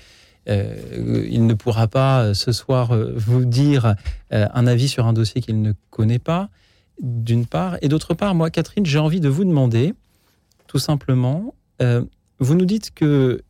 [0.50, 3.94] euh, il ne pourra pas euh, ce soir euh, vous dire
[4.30, 6.50] un avis sur un dossier qu'il ne connaît pas,
[7.00, 7.76] d'une part.
[7.82, 9.94] Et d'autre part, moi, Catherine, j'ai envie de vous demander,
[10.68, 13.42] tout simplement, vous nous dites que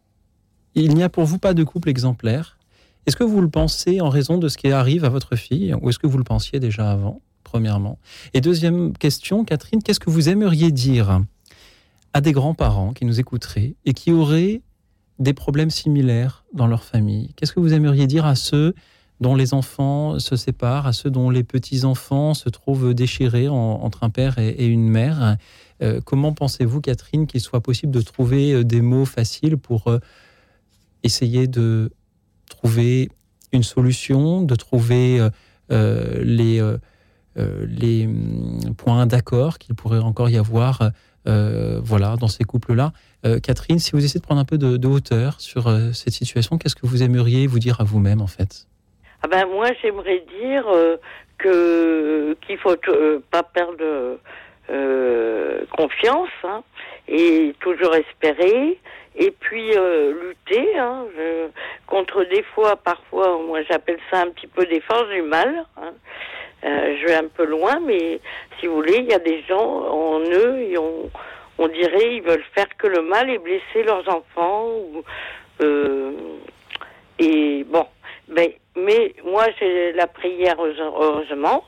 [0.75, 2.59] il n'y a pour vous pas de couple exemplaire.
[3.05, 5.91] Est-ce que vous le pensez en raison de ce qui arrive à votre fille ou
[5.91, 7.99] est-ce que vous le pensiez déjà avant, premièrement?
[8.33, 11.21] Et deuxième question, Catherine, qu'est-ce que vous aimeriez dire
[12.15, 14.63] à des grands-parents qui nous écouteraient et qui auraient
[15.21, 17.33] des problèmes similaires dans leur famille.
[17.37, 18.75] Qu'est-ce que vous aimeriez dire à ceux
[19.21, 24.03] dont les enfants se séparent, à ceux dont les petits-enfants se trouvent déchirés en- entre
[24.03, 25.37] un père et, une mère?
[25.83, 29.99] Euh, Comment pensez-vous, Catherine, qu'il soit possible de trouver euh, des mots faciles pour euh,
[31.03, 31.93] essayer de
[32.49, 33.11] trouver
[33.53, 35.29] une solution, de trouver
[35.71, 36.63] les,
[37.37, 40.91] les hum, points d'accord qu'il pourrait encore y avoir
[41.27, 42.93] euh, voilà, dans ces couples-là.
[43.27, 46.57] Euh, Catherine, si vous essayez de prendre un peu de, hauteur sur euh, cette situation,
[46.57, 48.67] qu'est-ce que vous aimeriez vous dire à vous-même, en fait?
[49.23, 50.65] Ah ben moi j'aimerais dire
[51.37, 52.75] que qu'il faut
[53.31, 54.19] pas perdre
[55.77, 56.63] confiance hein,
[57.07, 58.79] et toujours espérer
[59.17, 61.05] et puis lutter hein,
[61.87, 65.67] contre des fois parfois moi j'appelle ça un petit peu des forces du mal.
[65.77, 65.93] hein.
[66.63, 68.21] Euh, je vais un peu loin mais
[68.59, 71.11] si vous voulez il y a des gens en eux et on
[71.59, 75.03] on dirait ils veulent faire que le mal et blesser leurs enfants ou
[75.63, 76.13] euh,
[77.19, 77.87] et bon,
[78.29, 81.65] ben, mais moi j'ai la prière heureuse- heureusement,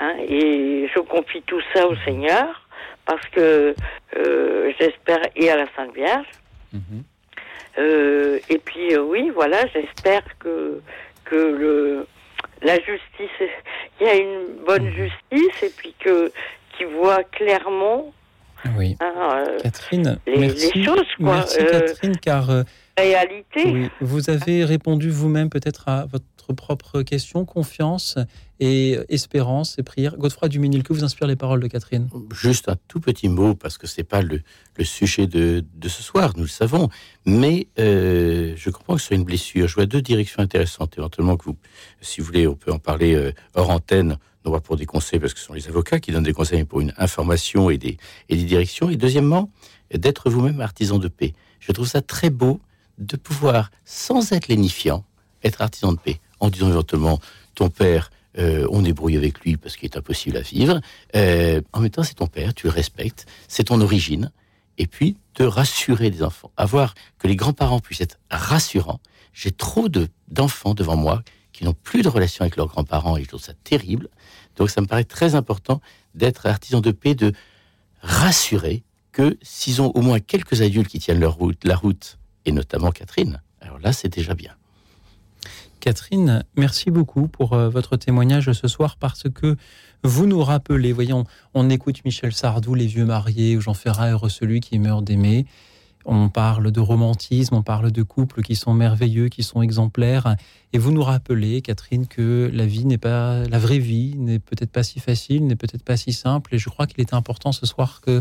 [0.00, 2.66] hein, et je confie tout ça au Seigneur
[3.06, 3.74] parce que
[4.16, 6.26] euh, j'espère et à la Sainte Vierge.
[7.78, 10.80] Euh, et puis euh, oui, voilà, j'espère que
[11.24, 12.06] que le
[12.62, 13.48] la justice,
[14.00, 16.32] il y a une bonne justice et puis que
[16.76, 18.12] qui voit clairement
[18.76, 18.96] Oui.
[19.00, 19.12] hein,
[19.46, 20.72] euh, Catherine, les, merci.
[20.78, 21.36] les choses quoi.
[21.36, 22.62] Merci, Euh, Catherine, car euh,
[22.98, 23.64] réalité.
[23.66, 28.16] oui, vous avez répondu vous-même peut-être à votre propre question, confiance
[28.60, 30.16] et espérance et prière.
[30.16, 32.08] Godefroy Duménil, que vous inspirent les paroles de Catherine?
[32.32, 34.40] Juste un tout petit mot, parce que c'est pas le,
[34.76, 36.88] le sujet de, de ce soir, nous le savons.
[37.26, 39.68] Mais euh, je comprends que ce soit une blessure.
[39.68, 41.56] Je vois deux directions intéressantes, éventuellement, que vous,
[42.00, 45.20] si vous voulez, on peut en parler euh, hors antenne, non pas pour des conseils,
[45.20, 47.76] parce que ce sont les avocats qui donnent des conseils, mais pour une information et
[47.78, 47.98] des,
[48.30, 48.88] et des directions.
[48.88, 49.50] Et deuxièmement,
[49.92, 51.34] d'être vous-même artisan de paix.
[51.60, 52.60] Je trouve ça très beau
[52.98, 55.04] de pouvoir, sans être lénifiant,
[55.44, 57.20] être artisan de paix, en disant éventuellement,
[57.54, 60.80] ton père, euh, on est brouillé avec lui parce qu'il est impossible à vivre.
[61.16, 64.30] Euh, en même temps, c'est ton père, tu le respectes, c'est ton origine.
[64.80, 66.52] Et puis, de rassurer les enfants.
[66.56, 69.00] Avoir que les grands-parents puissent être rassurants.
[69.32, 71.22] J'ai trop de, d'enfants devant moi
[71.52, 74.08] qui n'ont plus de relation avec leurs grands-parents et je trouve ça terrible.
[74.56, 75.80] Donc, ça me paraît très important
[76.14, 77.32] d'être artisan de paix, de
[78.02, 82.52] rassurer que s'ils ont au moins quelques adultes qui tiennent leur route, la route, et
[82.52, 84.54] notamment Catherine, alors là, c'est déjà bien.
[85.80, 89.56] Catherine, merci beaucoup pour euh, votre témoignage ce soir parce que
[90.02, 91.24] vous nous rappelez, voyons,
[91.54, 95.46] on écoute Michel Sardou, Les Vieux Mariés, ou Jean Ferrat, Heureux celui qui meurt d'aimer.
[96.04, 100.36] On parle de romantisme, on parle de couples qui sont merveilleux, qui sont exemplaires.
[100.72, 104.72] Et vous nous rappelez, Catherine, que la vie n'est pas, la vraie vie n'est peut-être
[104.72, 106.54] pas si facile, n'est peut-être pas si simple.
[106.54, 108.20] Et je crois qu'il est important ce soir que,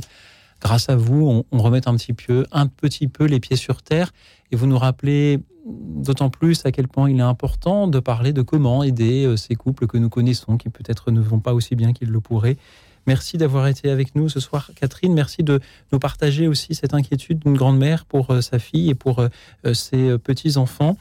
[0.61, 3.81] grâce à vous, on, on remette un petit peu, un petit peu les pieds sur
[3.81, 4.11] terre.
[4.51, 8.41] Et vous nous rappelez d'autant plus à quel point il est important de parler de
[8.41, 11.93] comment aider euh, ces couples que nous connaissons, qui peut-être ne vont pas aussi bien
[11.93, 12.57] qu'ils le pourraient.
[13.05, 15.13] Merci d'avoir été avec nous ce soir, Catherine.
[15.13, 15.61] Merci de
[15.91, 20.17] nous partager aussi cette inquiétude d'une grand-mère pour euh, sa fille et pour euh, ses
[20.17, 20.97] petits-enfants.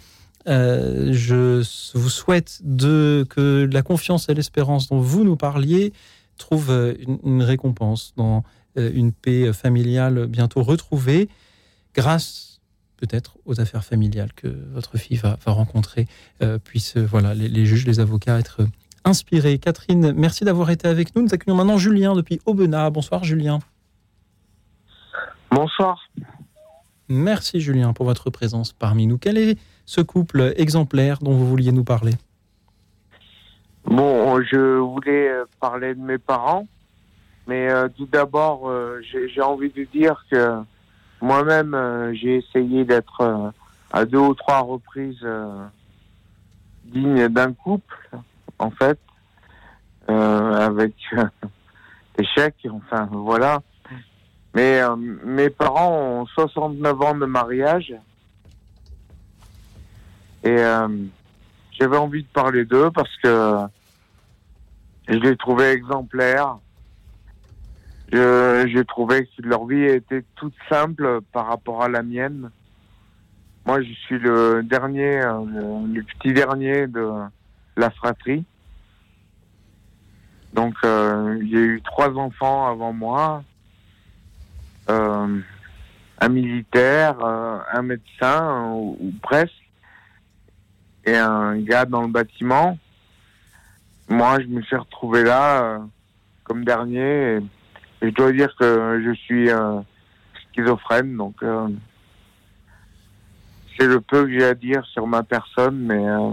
[0.48, 1.60] Je
[1.98, 5.92] vous souhaite de, que la confiance et l'espérance dont vous nous parliez
[6.38, 8.44] trouvent une, une récompense dans
[8.76, 11.28] une paix familiale bientôt retrouvée
[11.94, 12.56] grâce
[12.96, 16.06] peut-être aux affaires familiales que votre fille va, va rencontrer,
[16.42, 18.66] euh, puissent euh, voilà, les, les juges, les avocats être euh,
[19.04, 19.58] inspirés.
[19.58, 21.22] Catherine, merci d'avoir été avec nous.
[21.22, 22.90] Nous accueillons maintenant Julien depuis Aubenas.
[22.90, 23.58] Bonsoir Julien.
[25.50, 26.08] Bonsoir.
[27.08, 29.18] Merci Julien pour votre présence parmi nous.
[29.18, 32.12] Quel est ce couple exemplaire dont vous vouliez nous parler?
[33.84, 36.66] Bon, je voulais euh, parler de mes parents,
[37.47, 40.62] mais euh, tout d'abord, euh, j'ai envie de dire que
[41.20, 43.51] moi-même, euh, j'ai essayé d'être euh,
[43.93, 45.64] à deux ou trois reprises euh,
[46.85, 48.10] digne d'un couple,
[48.59, 48.98] en fait,
[50.10, 50.94] euh, avec
[52.18, 53.62] échec, enfin voilà.
[54.55, 57.94] Mais mes parents ont 69 ans de mariage
[60.43, 60.56] et
[61.78, 63.59] j'avais envie de parler d'eux parce que
[65.09, 66.56] je les trouvais exemplaires.
[68.12, 72.50] J'ai trouvé que leur vie était toute simple par rapport à la mienne.
[73.66, 75.40] Moi, je suis le dernier, euh,
[75.92, 77.10] le, petit dernier de
[77.76, 78.44] la fratrie.
[80.52, 83.42] Donc, euh, a eu trois enfants avant moi.
[84.88, 85.40] Euh,
[86.20, 89.52] un militaire, un médecin, ou, presque,
[91.04, 92.78] et un gars dans le bâtiment.
[94.08, 95.80] Moi, je me suis retrouvé là
[96.44, 97.40] comme dernier.
[98.02, 99.81] Je dois dire que je suis euh,
[100.52, 101.68] schizophrène, donc euh,
[103.78, 106.31] c'est le peu que j'ai à dire sur ma personne, mais euh,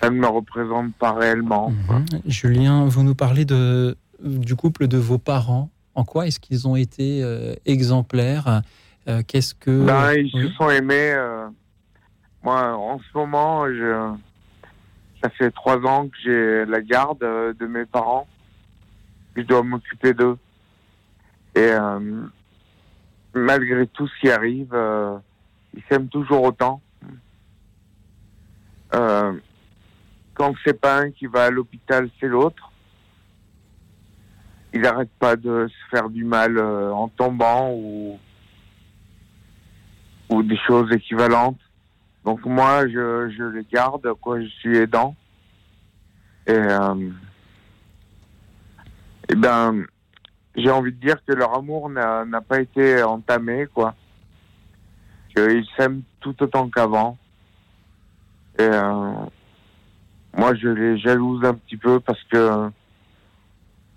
[0.00, 1.70] ça ne me représente pas réellement.
[1.70, 2.04] Mhm.
[2.26, 5.70] Julien, vous nous parlez de, du couple de vos parents.
[5.94, 8.62] En quoi est-ce qu'ils ont été euh, exemplaires?
[9.26, 9.84] Qu'est-ce que.
[9.84, 10.42] Ben, ils Oui.
[10.48, 11.12] se sont aimés.
[12.44, 14.12] moi, en ce moment, je,
[15.20, 18.28] ça fait trois ans que j'ai la garde de mes parents.
[19.36, 20.36] Je dois m'occuper d'eux.
[21.54, 22.22] Et euh,
[23.34, 25.18] malgré tout ce qui arrive, euh,
[25.74, 26.80] ils s'aiment toujours autant.
[28.94, 29.32] Euh,
[30.34, 32.72] quand c'est pas un qui va à l'hôpital, c'est l'autre.
[34.72, 38.18] Ils n'arrêtent pas de se faire du mal euh, en tombant ou
[40.30, 41.58] ou des choses équivalentes.
[42.24, 45.16] Donc moi, je, je les garde, quoi, je suis aidant.
[46.46, 47.10] Et, euh,
[49.32, 49.84] eh ben,
[50.56, 53.94] j'ai envie de dire que leur amour n'a pas été entamé, quoi.
[55.34, 57.16] Qu'ils s'aiment tout autant qu'avant.
[58.58, 59.12] Et euh,
[60.36, 62.70] moi, je les jalouse un petit peu parce que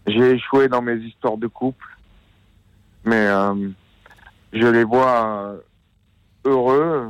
[0.06, 1.88] j'ai échoué dans mes histoires de couple.
[3.04, 3.70] Mais euh,
[4.54, 5.56] je les vois
[6.46, 7.10] heureux,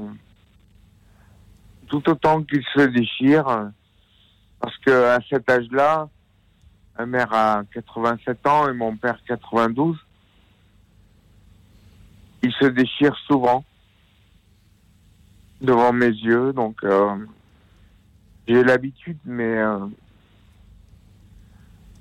[1.87, 3.69] tout autant qu'ils se déchirent,
[4.61, 6.07] parce que à cet âge-là,
[6.97, 9.97] ma mère a 87 ans et mon père 92,
[12.43, 13.63] ils se déchirent souvent
[15.61, 17.15] devant mes yeux, donc euh,
[18.47, 19.79] j'ai l'habitude, mais euh,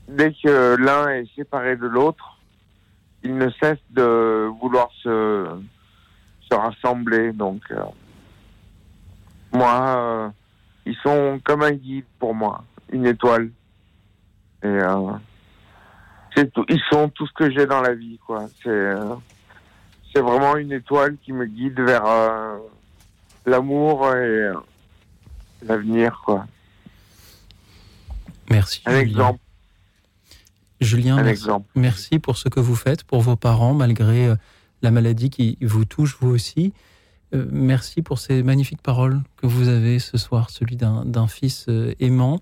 [0.09, 2.39] dès que l'un est séparé de l'autre,
[3.23, 5.47] ils ne cessent de vouloir se
[6.51, 7.33] se rassembler.
[7.33, 7.83] Donc, euh,
[9.53, 10.33] moi,
[10.85, 13.51] ils sont comme un guide pour moi, une étoile.
[14.63, 15.13] Et euh,
[16.35, 16.65] c'est tout.
[16.69, 18.47] Ils sont tout ce que j'ai dans la vie, quoi.
[18.63, 19.15] C'est euh,
[20.15, 22.59] c'est vraiment une étoile qui me guide vers euh,
[23.47, 24.53] l'amour et
[25.63, 26.47] l'avenir, quoi.
[28.51, 28.83] Merci.
[28.87, 29.03] Un Julien.
[29.03, 29.39] exemple.
[30.81, 31.67] Julien, Un merci, exemple.
[31.75, 34.33] merci pour ce que vous faites pour vos parents, malgré
[34.83, 36.73] la maladie qui vous touche, vous aussi.
[37.35, 41.67] Euh, merci pour ces magnifiques paroles que vous avez ce soir, celui d'un d'un fils
[42.01, 42.41] aimant.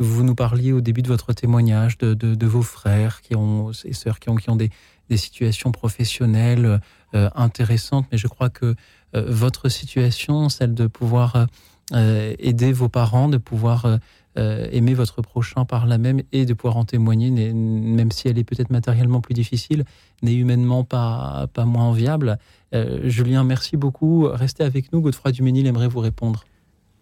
[0.00, 3.70] Vous nous parliez au début de votre témoignage de, de- de vos frères qui ont,
[3.84, 4.70] et sœurs qui ont, qui ont des,
[5.10, 6.80] des situations professionnelles
[7.14, 8.74] euh, intéressantes, mais je crois que
[9.14, 11.46] euh, votre situation, celle de pouvoir
[11.92, 13.98] euh, aider vos parents, de pouvoir
[14.36, 18.44] aimer votre prochain par là même et de pouvoir en témoigner, même si elle est
[18.44, 19.84] peut-être matériellement plus difficile,
[20.22, 22.38] n'est humainement pas, pas moins enviable.
[22.74, 24.28] Euh, Julien, merci beaucoup.
[24.32, 25.00] Restez avec nous.
[25.02, 26.44] Godefroy Duménil aimerait vous répondre.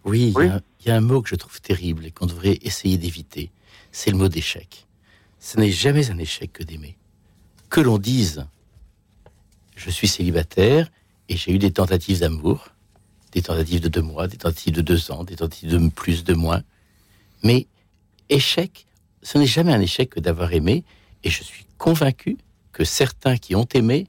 [0.05, 2.25] Oui, il y a- il y, a un mot que je trouve terrible et qu'on
[2.25, 3.51] devrait essayer d'éviter.
[3.91, 4.87] C'est le mot d'échec.
[5.39, 6.97] Ce n'est jamais un échec que d'aimer.
[7.69, 8.47] Que l'on dise,
[9.75, 10.89] je suis célibataire
[11.27, 12.69] et j'ai eu des tentatives d'amour,
[13.33, 16.33] des tentatives de deux mois, des tentatives de deux ans, des tentatives de plus, de
[16.33, 16.63] moins.
[17.43, 17.67] Mais
[18.29, 18.85] échec,
[19.21, 20.83] ce n'est jamais un échec que d'avoir aimé.
[21.23, 22.37] Et je suis convaincu
[22.71, 24.07] que certains qui ont aimé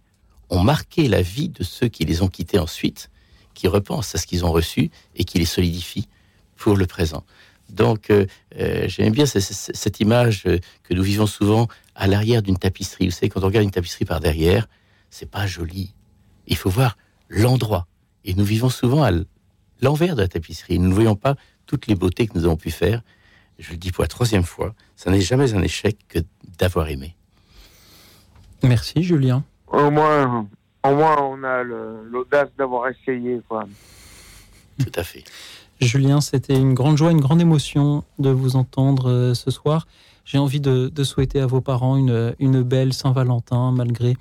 [0.48, 3.10] ont marqué la vie de ceux qui les ont quittés ensuite,
[3.54, 6.08] qui repensent à ce qu'ils ont reçu et qui les solidifient
[6.60, 7.24] pour le présent.
[7.70, 8.26] Donc, euh,
[8.58, 12.58] euh, j'aime bien ce- ce- cette image euh, que nous vivons souvent à l'arrière d'une
[12.58, 13.06] tapisserie.
[13.06, 14.68] Vous savez, quand on regarde une tapisserie par derrière,
[15.08, 15.94] c'est pas joli.
[16.46, 16.96] Il faut voir
[17.28, 17.86] l'endroit.
[18.24, 19.10] Et nous vivons souvent à
[19.80, 20.78] l'envers de la tapisserie.
[20.78, 21.34] Nous ne voyons pas
[21.66, 23.02] toutes les beautés que nous avons pu faire.
[23.58, 26.18] Je le dis pour la troisième fois, ça n'est jamais un échec que
[26.58, 27.14] d'avoir aimé.
[28.62, 29.44] Merci, Julien.
[29.68, 30.46] Au moins,
[30.84, 33.64] au moins, on a l'audace d'avoir essayé, quoi.
[34.78, 35.24] Tout à fait.
[35.80, 39.86] Julien, c'était une grande joie, une grande émotion de vous entendre euh, ce soir.
[40.26, 44.16] J'ai envie de, souhaiter à vos parents une, belle Saint-Valentin, malgré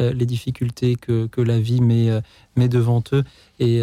[0.00, 2.20] euh, les difficultés que, la vie met, euh,
[2.68, 3.22] devant eux.
[3.60, 3.80] Et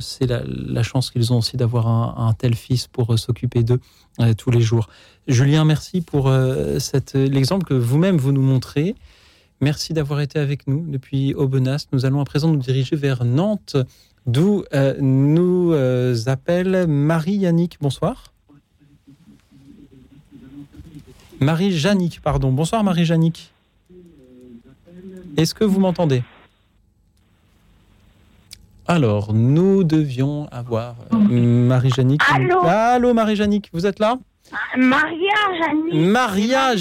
[0.00, 3.80] c'est la, chance qu'ils ont aussi d'avoir un, tel fils pour s'occuper d'eux
[4.36, 4.88] tous les jours.
[5.26, 6.30] Julien, merci pour
[7.14, 8.94] l'exemple que vous-même vous nous montrez
[9.62, 11.86] Merci d'avoir été avec nous depuis Aubenas.
[11.92, 13.76] Nous allons à présent nous diriger vers Nantes,
[14.26, 17.78] d'où euh, nous euh, appelle Marie-Yannick.
[17.80, 18.32] Bonsoir.
[21.40, 22.52] Marie-Jannick, pardon.
[22.52, 23.52] Bonsoir Marie-Jannick.
[25.36, 26.22] Est-ce que vous m'entendez?
[28.88, 32.22] Alors, nous devions avoir euh, Marie-Jannick.
[32.32, 32.60] Allô?
[32.64, 34.16] Allô Marie-Jannick, vous êtes là?
[34.76, 35.94] Maria Janik.
[35.94, 36.74] Maria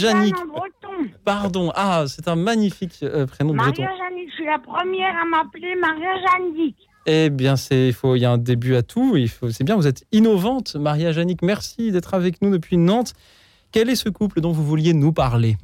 [0.45, 1.09] breton.
[1.23, 1.71] Pardon.
[1.75, 3.81] Ah, c'est un magnifique euh, prénom breton.
[3.81, 6.75] Maria Janik, je suis la première à m'appeler Maria Janik.
[7.05, 9.15] Eh bien, c'est il faut il y a un début à tout.
[9.15, 9.75] Il faut c'est bien.
[9.75, 11.41] Vous êtes innovante, Maria Janik.
[11.41, 13.13] Merci d'être avec nous depuis Nantes.
[13.71, 15.57] Quel est ce couple dont vous vouliez nous parler?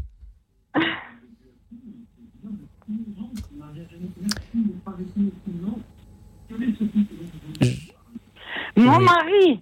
[8.75, 9.61] Mon mari,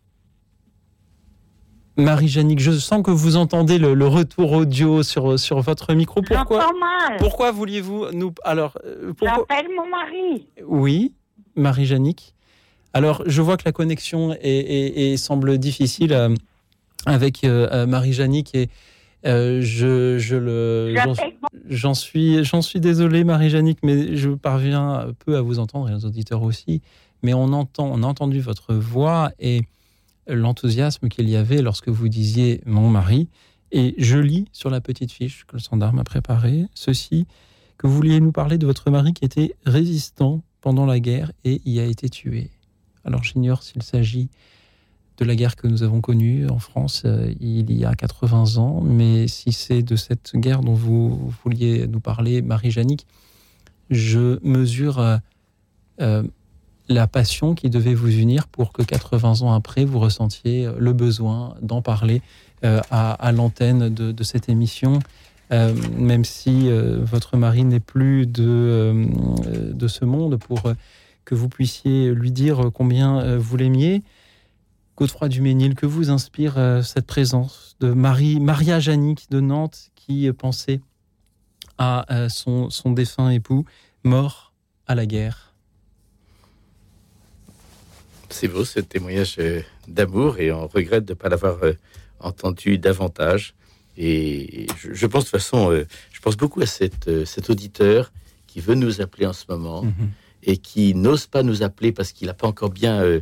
[2.00, 6.22] Marie-Jannick, je sens que vous entendez le, le retour audio sur, sur votre micro.
[6.22, 7.18] Pourquoi, mal.
[7.20, 8.34] pourquoi vouliez-vous nous...
[8.44, 9.46] Alors, euh, pourquoi...
[9.50, 10.48] J'appelle mon mari.
[10.66, 11.14] Oui,
[11.60, 12.34] Marie-Jannick.
[12.94, 16.34] Alors, je vois que la connexion est, semble difficile euh,
[17.06, 18.70] avec euh, euh, Marie-Jannick et
[19.26, 20.96] euh, je, je le...
[21.70, 26.06] j'en- suis, j'en suis désolé, Marie-Jannick, mais je parviens peu à vous entendre et les
[26.06, 26.82] auditeurs aussi.
[27.22, 29.62] Mais on entend, on a entendu votre voix et
[30.28, 33.28] l'enthousiasme qu'il y avait lorsque vous disiez mon mari.
[33.72, 37.28] Et je lis sur la petite fiche que le standard m'a préparée ceci
[37.78, 41.62] que vous vouliez nous parler de votre mari qui était résistant pendant la guerre et
[41.66, 42.50] y a été tué.
[43.06, 44.30] Alors j'ignore s'il s'agit
[45.20, 48.82] de la guerre que nous avons connue en France euh, il y a 80 ans,
[48.82, 53.06] mais si c'est de cette guerre dont vous vouliez nous parler, Marie-Jannick,
[53.90, 55.18] je mesure euh,
[56.00, 56.24] euh,
[56.88, 61.56] la passion qui devait vous unir pour que 80 ans après, vous ressentiez le besoin
[61.62, 62.22] d'en parler
[62.64, 65.00] à, l'antenne de cette émission.
[65.52, 70.62] Euh, même si euh, votre mari n'est plus de, euh, ce monde, pour
[71.26, 74.04] que vous puissiez lui dire combien vous l'aimiez.
[74.98, 80.82] Godefroy Duménil, que vous inspire cette présence de Marie, Maria Jannick de Nantes qui pensait
[81.78, 83.66] à son, son défunt époux
[84.04, 84.54] mort
[84.88, 85.54] à la guerre
[88.30, 89.40] C'est beau ce témoignage
[89.88, 91.60] d'amour et on regrette de ne pas l'avoir
[92.20, 93.54] entendu davantage.
[94.02, 97.50] Et je, je pense de toute façon, euh, je pense beaucoup à cette, euh, cet
[97.50, 98.14] auditeur
[98.48, 99.86] qui veut nous appeler en ce moment
[100.42, 103.20] et qui n'ose pas nous appeler parce qu'il n'a pas encore bien euh,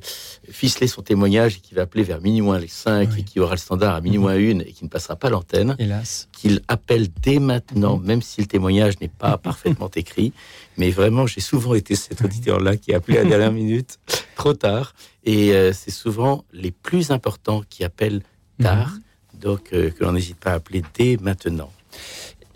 [0.49, 3.55] ficelé son témoignage et qui va appeler vers minuit moins les 5 et qui aura
[3.55, 5.75] le standard à minuit moins une et qui ne passera pas l'antenne.
[5.79, 6.29] Hélas.
[6.31, 10.31] Qu'il appelle dès maintenant, même si le témoignage n'est pas parfaitement écrit.
[10.77, 13.97] Mais vraiment, j'ai souvent été cet auditeur-là qui a appelé à la dernière minute,
[14.35, 14.93] trop tard.
[15.25, 18.21] Et c'est souvent les plus importants qui appellent
[18.61, 18.93] tard.
[19.41, 21.71] Donc, euh, que l'on n'hésite pas à appeler dès maintenant.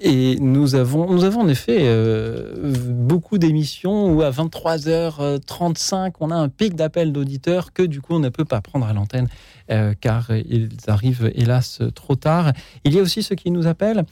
[0.03, 6.36] Et nous avons, nous avons en effet euh, beaucoup d'émissions où à 23h35, on a
[6.36, 9.28] un pic d'appels d'auditeurs que du coup on ne peut pas prendre à l'antenne
[9.70, 12.52] euh, car ils arrivent hélas trop tard.
[12.84, 14.06] Il y a aussi ceux qui nous appellent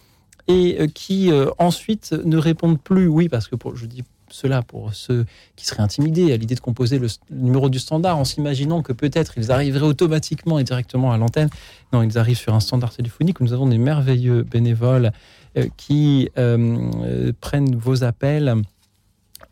[0.47, 3.07] et qui ensuite ne répondent plus.
[3.07, 5.25] Oui, parce que pour, je dis cela pour ceux
[5.55, 9.33] qui seraient intimidés à l'idée de composer le, numéro du standard en s'imaginant que peut-être
[9.37, 11.49] ils arriveraient automatiquement et directement à l'antenne.
[11.93, 15.11] Non, ils arrivent sur un standard téléphonique où nous avons des merveilleux bénévoles
[15.57, 18.53] euh, qui euh, euh, prennent vos appels.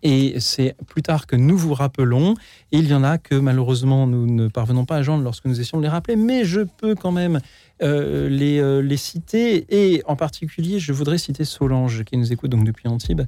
[0.04, 2.36] Et c'est plus tard que nous vous rappelons.
[2.72, 5.60] Et il y en a que malheureusement nous ne parvenons pas à joindre lorsque nous
[5.60, 7.40] essayons de les rappeler, mais je peux quand même
[7.82, 9.66] les, les citer.
[9.70, 13.24] Et en particulier, je voudrais citer Solange, qui nous écoute donc depuis Antibes,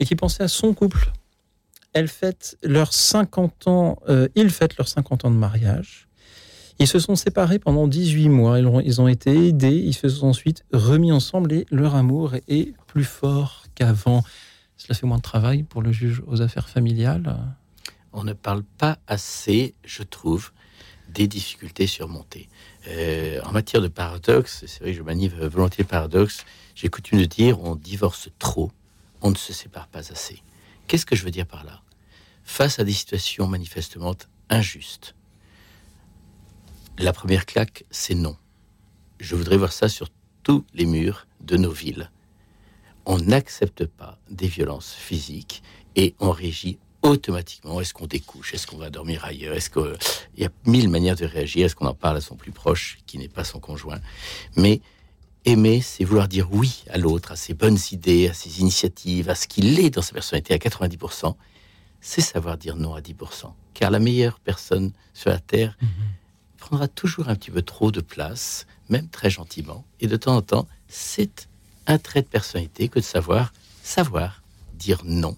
[0.00, 1.12] et qui pensait à son couple.
[1.92, 6.08] Elle fête leurs 50 ans, euh, ils fêtent leurs 50 ans de mariage.
[6.80, 8.58] Ils se sont séparés pendant 18 mois.
[8.60, 9.82] Ils ont, été aidés.
[9.84, 14.22] Ils se sont ensuite remis ensemble et leur amour est plus fort qu'avant.
[14.76, 17.36] Cela fait moins de travail pour le juge aux affaires familiales.
[18.12, 20.52] On ne parle pas assez, je trouve,
[21.08, 22.48] des difficultés surmontées.
[22.86, 26.44] Euh, en matière de paradoxe, c'est vrai que je manie volontiers le paradoxe,
[26.74, 28.70] j'ai coutume de dire on divorce trop,
[29.22, 30.42] on ne se sépare pas assez.
[30.86, 31.82] Qu'est-ce que je veux dire par là?
[32.44, 34.14] Face à des situations manifestement
[34.48, 35.14] injustes,
[36.98, 38.36] la première claque, c'est non.
[39.20, 40.08] Je voudrais voir ça sur
[40.42, 42.10] tous les murs de nos villes.
[43.06, 45.62] On n'accepte pas des violences physiques
[45.94, 47.80] et on régit automatiquement.
[47.80, 48.54] Est-ce qu'on découche?
[48.54, 49.54] Est-ce qu'on va dormir ailleurs?
[49.54, 49.96] Est-ce qu'il
[50.36, 51.66] y a mille manières de réagir?
[51.66, 54.00] Est-ce qu'on en parle à son plus proche qui n'est pas son conjoint?
[54.56, 54.80] Mais
[55.44, 59.34] aimer, c'est vouloir dire oui à l'autre, à ses bonnes idées, à ses initiatives, à
[59.34, 61.34] ce qu'il est dans sa personnalité à 90%.
[62.00, 63.52] C'est savoir dire non à 10%.
[63.74, 65.76] Car la meilleure personne sur la Terre
[66.58, 69.84] prendra toujours un petit peu trop de place, même très gentiment.
[70.00, 71.48] Et de temps en temps, c'est
[71.86, 73.52] un trait de personnalité que de savoir
[73.82, 74.42] savoir
[74.74, 75.36] dire non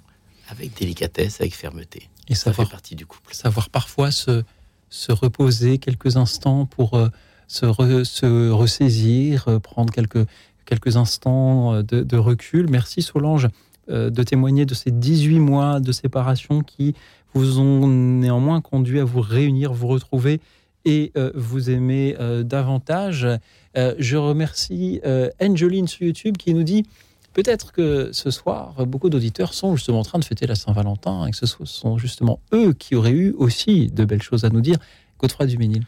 [0.49, 2.09] avec délicatesse, avec fermeté.
[2.29, 3.35] Et ça savoir- fait partie du couple.
[3.35, 4.43] Savoir parfois se,
[4.89, 7.09] se reposer quelques instants pour euh,
[7.51, 10.25] se, re- se ressaisir, euh, prendre quelques,
[10.67, 12.69] quelques instants euh, de, recul.
[12.71, 13.49] Merci Solange
[13.91, 16.95] euh, de témoigner de ces 18 mois de séparation qui
[17.35, 20.41] vous ont néanmoins conduit à vous réunir, vous retrouver
[20.85, 23.29] et vous aimer davantage.
[23.77, 25.01] Je remercie
[25.41, 26.87] Angeline sur YouTube qui nous dit
[27.35, 31.31] Peut-être que ce soir, beaucoup d'auditeurs sont justement en train de fêter la Saint-Valentin et
[31.31, 34.79] que ce sont justement eux qui auraient eu aussi de belles choses à nous dire.
[35.21, 35.85] Godefroy Duménil.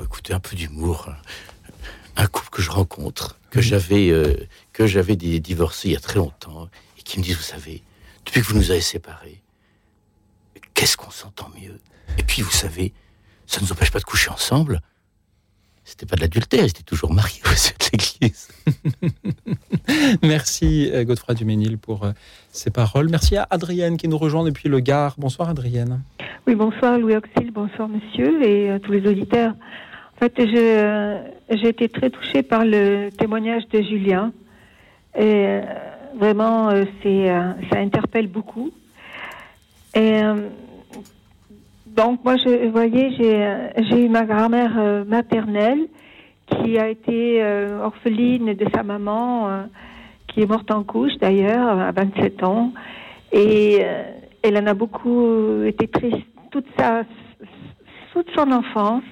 [0.00, 1.10] Écoutez, un peu d'humour.
[2.16, 4.34] Un couple que je rencontre, que j'avais euh,
[4.72, 7.82] que j'avais di- divorcé il y a très longtemps, et qui me disent, vous savez,
[8.26, 9.42] depuis que vous nous avez séparés,
[10.74, 11.80] qu'est-ce qu'on s'entend mieux?
[12.18, 12.92] Et puis, vous savez,
[13.46, 14.82] ça ne nous empêche pas de coucher ensemble.
[15.84, 18.48] C'était pas de l'adultère, ils étaient toujours mariés au sein de l'église.
[20.22, 22.12] Merci euh, Godefroy Duménil pour euh,
[22.50, 23.08] ces paroles.
[23.10, 25.16] Merci à Adrienne qui nous rejoint depuis le Gard.
[25.18, 26.00] Bonsoir Adrienne.
[26.46, 29.54] Oui, bonsoir Louis Auxil, bonsoir monsieur et euh, tous les auditeurs.
[30.16, 34.32] En fait, j'ai été très touchée par le témoignage de Julien.
[35.18, 35.58] Et
[36.16, 36.70] vraiment,
[37.02, 37.26] c'est,
[37.72, 38.70] ça interpelle beaucoup.
[39.94, 40.48] Et euh,
[41.96, 45.88] donc, moi, je, vous voyez, j'ai, euh, eu ma grand-mère euh, maternelle
[46.46, 49.66] qui a été euh, orpheline de sa maman,
[50.28, 52.72] qui est morte en couche d'ailleurs, à 27 ans.
[53.32, 53.82] Et
[54.42, 57.04] elle en a beaucoup été triste toute sa
[58.12, 59.04] toute son enfance.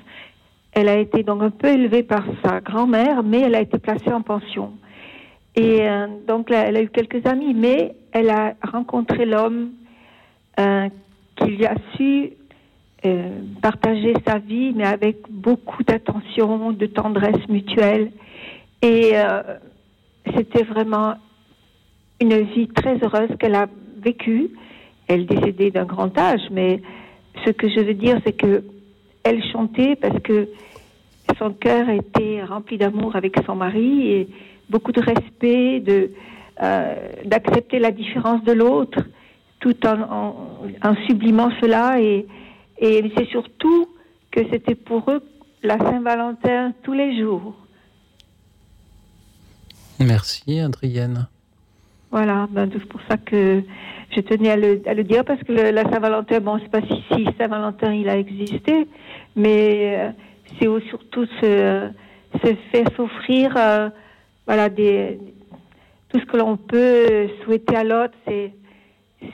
[0.72, 4.12] Elle a été donc un peu élevée par sa grand-mère, mais elle a été placée
[4.12, 4.72] en pension.
[5.56, 5.86] Et
[6.28, 9.70] donc là, elle a eu quelques amis, mais elle a rencontré l'homme
[10.56, 12.32] qui lui a su
[13.06, 13.30] euh,
[13.62, 18.10] partager sa vie, mais avec beaucoup d'attention, de tendresse mutuelle.
[18.82, 19.42] Et euh,
[20.36, 21.14] c'était vraiment
[22.20, 23.68] une vie très heureuse qu'elle a
[24.02, 24.50] vécue.
[25.08, 26.82] Elle décédée d'un grand âge, mais
[27.46, 28.64] ce que je veux dire, c'est que
[29.22, 30.48] elle chantait parce que
[31.38, 34.28] son cœur était rempli d'amour avec son mari et
[34.68, 36.10] beaucoup de respect, de
[36.62, 36.94] euh,
[37.24, 39.00] d'accepter la différence de l'autre,
[39.60, 40.34] tout en, en,
[40.82, 42.00] en sublimant cela.
[42.00, 42.26] Et,
[42.80, 43.88] et c'est surtout
[44.30, 45.22] que c'était pour eux
[45.62, 47.54] la Saint-Valentin tous les jours.
[49.98, 51.28] Merci Adrienne.
[52.10, 53.62] Voilà, ben, c'est pour ça que
[54.10, 56.80] je tenais à le, à le dire parce que le- la Saint-Valentin, bon, c'est pas
[56.82, 58.88] si, si Saint-Valentin il a existé,
[59.36, 60.10] mais euh,
[60.58, 61.88] c'est surtout se,
[62.42, 63.90] se faire s'offrir, euh,
[64.46, 65.18] voilà, des,
[66.08, 68.52] tout ce que l'on peut souhaiter à l'autre, c'est,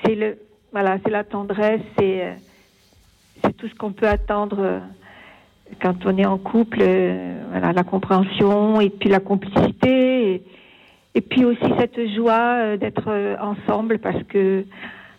[0.05, 0.37] c'est le,
[0.73, 2.46] voilà, c'est la tendresse, c'est, euh, c'est
[3.57, 4.79] tout ce qu'on peut attendre euh,
[5.81, 10.43] quand on est en couple, euh, voilà, la compréhension et puis la complicité.
[11.15, 13.09] Et, puis aussi cette joie euh, d'être
[13.41, 14.65] ensemble parce que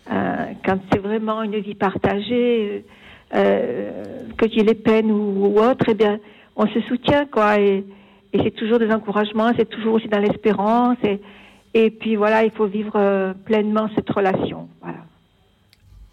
[0.08, 2.84] quand c'est vraiment une vie partagée,
[3.30, 6.18] que ait les peines ou, autre, eh bien,
[6.56, 7.60] on se soutient, quoi.
[7.60, 7.84] Et,
[8.32, 10.96] c'est toujours des encouragements, c'est toujours aussi dans l'espérance.
[11.04, 11.20] Et,
[11.74, 14.68] et puis voilà, il faut vivre pleinement cette relation.
[14.80, 15.07] Voilà.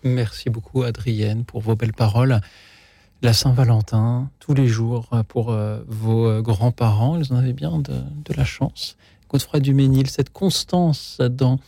[0.05, 2.39] Merci beaucoup Adrienne pour vos belles paroles.
[3.23, 7.79] La Saint-Valentin, tous les jours euh, pour euh, vos euh, grands-parents, ils en avaient bien
[7.79, 8.03] de,
[8.37, 8.97] la chance.
[9.29, 11.59] Godefroy Duménil, cette constance dans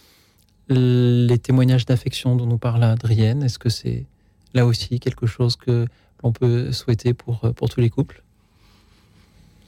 [0.69, 4.05] les témoignages d'affection dont nous parle Adrienne, est-ce que c'est
[4.53, 5.88] là aussi quelque chose que
[6.23, 8.22] l'on peut souhaiter pour, pour tous les couples?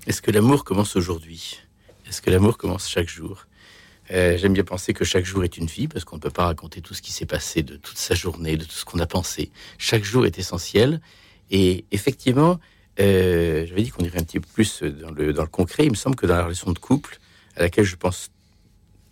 [0.05, 1.61] Est-ce que l'amour commence aujourd'hui?
[2.07, 3.47] Est-ce que l'amour commence chaque jour?
[4.11, 6.45] Euh, J'aime bien penser que chaque jour est une vie, parce qu'on ne peut pas
[6.45, 9.07] raconter tout ce qui s'est passé de toute sa journée, de tout ce qu'on a
[9.07, 9.51] pensé.
[9.77, 11.01] Chaque jour est essentiel.
[11.51, 12.59] Et effectivement,
[12.99, 15.85] euh, j'avais dit qu'on irait un petit peu plus dans le, dans le concret.
[15.85, 17.19] Il me semble que dans la relation de couple,
[17.55, 18.29] à laquelle je pense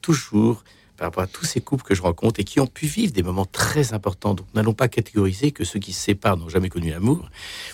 [0.01, 0.63] toujours
[0.97, 3.21] par rapport à tous ces couples que je rencontre et qui ont pu vivre des
[3.21, 4.33] moments très importants.
[4.33, 7.29] Donc, n'allons pas catégoriser que ceux qui se séparent n'ont jamais connu l'amour,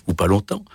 [0.07, 0.65] ou pas longtemps,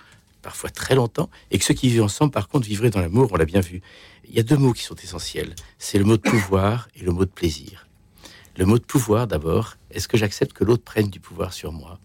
[0.41, 3.35] parfois très longtemps, et que ceux qui vivent ensemble, par contre, vivraient dans l'amour, on
[3.35, 3.81] l'a bien vu.
[4.29, 5.55] Il y a deux mots qui sont essentiels.
[5.79, 7.87] C'est le mot de pouvoir et le mot de plaisir.
[8.57, 11.99] Le mot de pouvoir, d'abord, est-ce que j'accepte que l'autre prenne du pouvoir sur moi?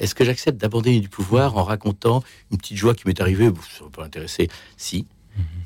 [0.00, 3.50] Est-ce que j'accepte d'abandonner du pouvoir en racontant une petite joie qui m'est arrivée?
[3.76, 4.48] Ça ne pas intéresser.
[4.78, 5.06] Si.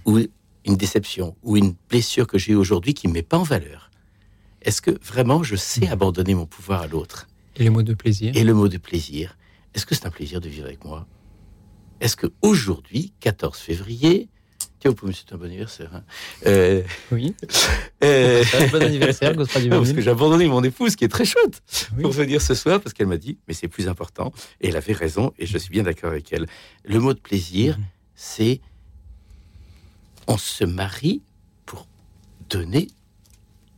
[0.05, 0.19] Ou
[0.65, 3.91] une déception, ou une blessure que j'ai aujourd'hui qui ne me met pas en valeur.
[4.63, 7.29] Est-ce que vraiment je sais abandonner mon pouvoir à l'autre?
[7.57, 8.37] Et le mot de plaisir?
[8.37, 9.37] Et le mot de plaisir.
[9.75, 11.07] Est-ce que c'est un plaisir de vivre avec moi?
[12.01, 14.29] Est-ce que aujourd'hui, 14 février,
[14.83, 15.91] tiens, vous pouvez me souhaiter un bon anniversaire.
[15.95, 16.03] hein
[16.47, 16.83] Euh,
[17.13, 17.35] oui.
[18.05, 18.43] euh,
[18.73, 19.53] Bon anniversaire, parce
[19.93, 21.63] que j'ai abandonné mon épouse, qui est très chouette,
[22.01, 24.33] pour venir ce soir, parce qu'elle m'a dit, mais c'est plus important.
[24.61, 26.47] Et elle avait raison, et je suis bien d'accord avec elle.
[26.85, 27.79] Le mot de plaisir,
[28.17, 28.61] c'est
[30.27, 31.23] on se marie
[31.65, 31.87] pour
[32.49, 32.89] donner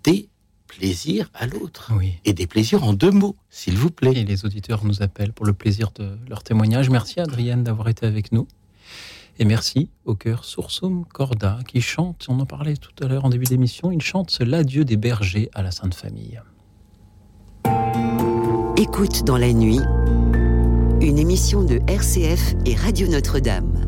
[0.05, 0.29] des
[0.67, 1.93] plaisir à l'autre.
[2.25, 4.13] Et des plaisirs en deux mots, s'il vous plaît.
[4.17, 6.91] Et les auditeurs nous appellent pour le plaisir de leur témoignage.
[6.91, 8.49] Merci Adrienne d'avoir été avec nous.
[9.39, 13.31] Et merci au cœur Sursum Corda qui chante, on en parlait tout à l'heure en
[13.31, 16.41] début d'émission, il chante l'adieu des bergers à la Sainte Famille.
[18.77, 19.81] Écoute dans la nuit,
[21.01, 23.84] une émission de RCF et Radio Notre-Dame.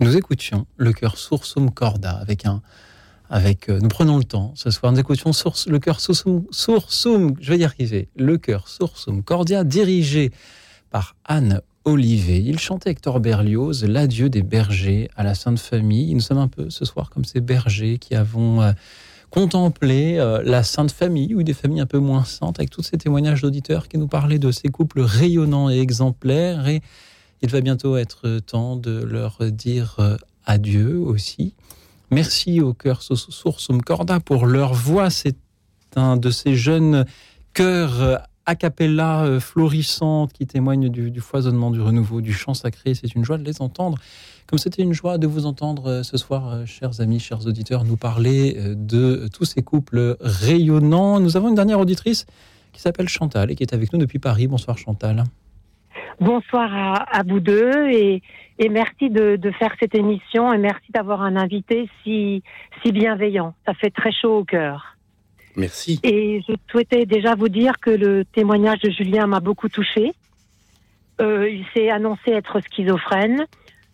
[0.00, 2.62] Nous écoutions le cœur Sursum Corda avec un.
[3.30, 5.30] Avec, euh, nous prenons le temps ce soir, nous écoutions
[5.66, 10.30] le cœur Sursum, Sursum, je vais y arriver, le cœur Sursum Cordia, dirigé
[10.90, 12.40] par Anne Olivet.
[12.40, 16.14] Il chantait Hector Berlioz, l'adieu des bergers à la Sainte Famille.
[16.14, 18.72] Nous sommes un peu ce soir comme ces bergers qui avons euh,
[19.30, 22.96] contempler euh, la Sainte Famille ou des familles un peu moins saintes, avec tous ces
[22.96, 26.68] témoignages d'auditeurs qui nous parlaient de ces couples rayonnants et exemplaires.
[26.68, 26.80] Et
[27.42, 31.54] il va bientôt être temps de leur dire euh, adieu aussi.
[32.10, 35.10] Merci au cœur Sursum Corda pour leur voix.
[35.10, 35.36] C'est
[35.96, 37.04] un de ces jeunes
[37.52, 42.94] chœurs euh, a cappella florissantes qui témoignent du, du, foisonnement, du renouveau, du chant sacré.
[42.94, 43.96] C'est une joie de les entendre.
[44.46, 47.84] Comme c'était une joie de vous entendre euh, ce soir, euh, chers amis, chers auditeurs,
[47.84, 51.18] nous parler euh, de tous ces couples rayonnants.
[51.18, 52.26] Nous avons une dernière auditrice
[52.72, 54.46] qui s'appelle Chantal et qui est avec nous depuis Paris.
[54.46, 55.24] Bonsoir Chantal.
[56.20, 58.22] Bonsoir à, à vous deux et,
[58.58, 62.42] et merci de, de faire cette émission et merci d'avoir un invité si,
[62.82, 63.54] si bienveillant.
[63.66, 64.96] Ça fait très chaud au cœur.
[65.56, 66.00] Merci.
[66.02, 70.12] Et je souhaitais déjà vous dire que le témoignage de Julien m'a beaucoup touchée.
[71.20, 73.46] Euh, il s'est annoncé être schizophrène.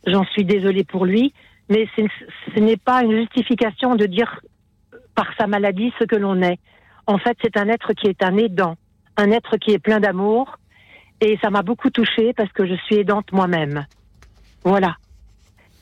[0.06, 1.32] J'en suis désolée pour lui,
[1.68, 4.40] mais ce n'est pas une justification de dire
[5.14, 6.58] par sa maladie ce que l'on est.
[7.06, 8.76] En fait, c'est un être qui est un aidant,
[9.16, 10.58] un être qui est plein d'amour,
[11.20, 13.86] et ça m'a beaucoup touchée parce que je suis aidante moi-même.
[14.64, 14.96] Voilà.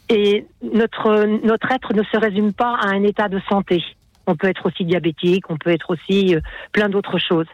[0.09, 3.83] Et notre notre être ne se résume pas à un état de santé.
[4.27, 6.41] On peut être aussi diabétique, on peut être aussi euh,
[6.73, 7.47] plein d'autres choses.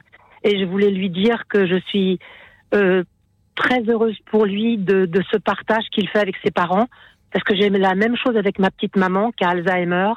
[0.44, 2.18] Et je voulais lui dire que je suis
[2.74, 3.04] euh,
[3.54, 6.86] très heureuse pour lui de, de ce partage qu'il fait avec ses parents,
[7.32, 10.12] parce que j'ai la même chose avec ma petite maman qui a Alzheimer.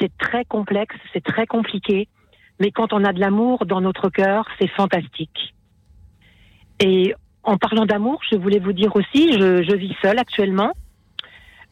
[0.00, 2.08] C'est très complexe, c'est très compliqué,
[2.60, 5.54] mais quand on a de l'amour dans notre cœur, c'est fantastique.
[6.80, 10.72] Et en parlant d'amour, je voulais vous dire aussi, je, je vis seule actuellement,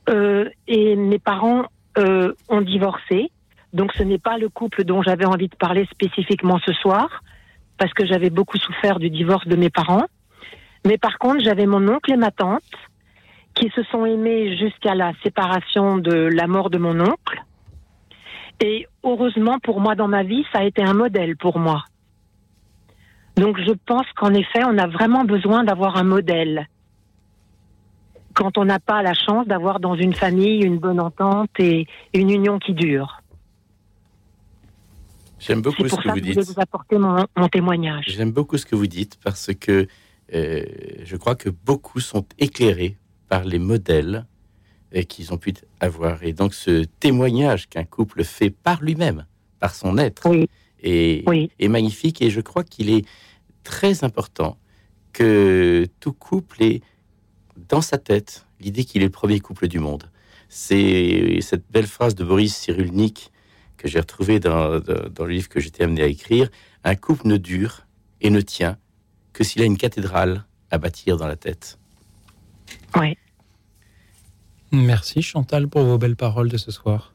[0.08, 1.66] euh, et mes parents
[1.98, 3.30] euh, ont divorcé,
[3.72, 7.22] donc ce n'est pas le couple dont j'avais envie de parler spécifiquement ce soir,
[7.78, 10.06] parce que j'avais beaucoup souffert du divorce de mes parents.
[10.86, 12.62] Mais par contre, j'avais mon oncle et ma tante
[13.54, 17.42] qui se sont aimés jusqu'à la séparation de la mort de mon oncle.
[18.60, 21.84] Et heureusement pour moi dans ma vie, ça a été un modèle pour moi.
[23.36, 26.68] Donc je pense qu'en effet, on a vraiment besoin d'avoir un modèle
[28.32, 32.30] quand on n'a pas la chance d'avoir dans une famille une bonne entente et une
[32.30, 33.22] union qui dure.
[35.38, 36.38] J'aime beaucoup ce que vous que je voulais dites.
[36.38, 38.04] vous apporter mon, mon témoignage.
[38.08, 39.86] J'aime beaucoup ce que vous dites parce que
[40.34, 40.64] euh,
[41.04, 42.96] je crois que beaucoup sont éclairés
[43.28, 44.26] par les modèles
[44.94, 46.22] euh, qu'ils ont pu avoir.
[46.24, 49.26] Et donc ce témoignage qu'un couple fait par lui-même,
[49.60, 50.26] par son être,
[50.82, 51.24] est,
[51.58, 52.22] est magnifique.
[52.22, 53.04] Et je crois qu'il est
[53.64, 54.58] très important
[55.12, 56.80] que tout couple ait
[57.68, 60.10] dans sa tête l'idée qu'il est le premier couple du monde.
[60.48, 63.32] C'est cette belle phrase de Boris Cyrulnik
[63.76, 66.48] que j'ai retrouvée dans, dans- dans le livre que j'étais amené à écrire.
[66.84, 67.86] Un couple ne dure
[68.20, 68.78] et ne tient
[69.36, 71.78] que s'il a une cathédrale à bâtir dans la tête.
[72.96, 73.16] Oui.
[74.72, 77.12] Merci Chantal pour vos belles paroles de ce soir.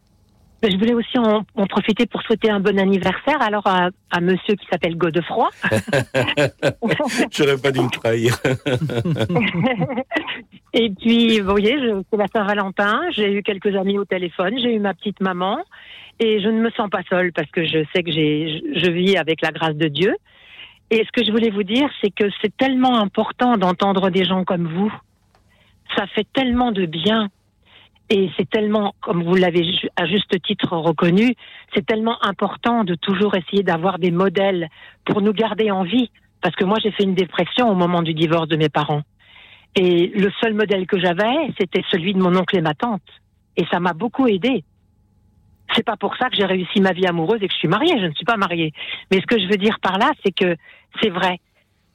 [0.61, 4.21] Mais Je voulais aussi en, en profiter pour souhaiter un bon anniversaire alors à, à
[4.21, 5.49] monsieur qui s'appelle Godefroy.
[7.31, 8.37] J'aurais pas dû me trahir.
[10.73, 11.75] Et puis, vous voyez,
[12.11, 15.57] c'est la Saint-Valentin, j'ai eu quelques amis au téléphone, j'ai eu ma petite maman,
[16.19, 19.41] et je ne me sens pas seule parce que je sais que je vis avec
[19.41, 20.15] la grâce de Dieu.
[20.91, 24.43] Et ce que je voulais vous dire, c'est que c'est tellement important d'entendre des gens
[24.43, 24.93] comme vous.
[25.95, 27.29] Ça fait tellement de bien.
[28.09, 29.65] Et c'est tellement, comme vous l'avez
[29.95, 31.33] à juste titre reconnu,
[31.73, 34.67] c'est tellement important de toujours essayer d'avoir des modèles
[35.05, 36.11] pour nous garder en vie.
[36.41, 39.03] Parce que moi, j'ai fait une dépression au moment du divorce de mes parents.
[39.77, 43.01] Et le seul modèle que j'avais, c'était celui de mon oncle et ma tante.
[43.55, 44.65] Et ça m'a beaucoup aidé.
[45.75, 47.99] C'est pas pour ça que j'ai réussi ma vie amoureuse et que je suis mariée.
[47.99, 48.73] Je ne suis pas mariée.
[49.09, 50.55] Mais ce que je veux dire par là, c'est que
[51.01, 51.39] c'est vrai.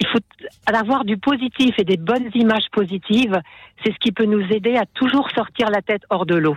[0.01, 0.19] Il faut
[0.67, 3.41] avoir du positif et des bonnes images positives.
[3.85, 6.57] C'est ce qui peut nous aider à toujours sortir la tête hors de l'eau.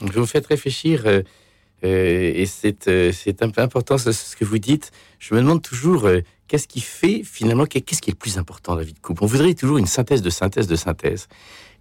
[0.00, 1.22] Vous me faites réfléchir, euh,
[1.84, 4.92] euh, et c'est euh, un peu important ce, ce que vous dites.
[5.18, 8.38] Je me demande toujours euh, qu'est-ce qui fait finalement, qu'est- qu'est-ce qui est le plus
[8.38, 9.24] important dans la vie de couple?
[9.24, 11.28] On voudrait toujours une synthèse de synthèse de synthèse.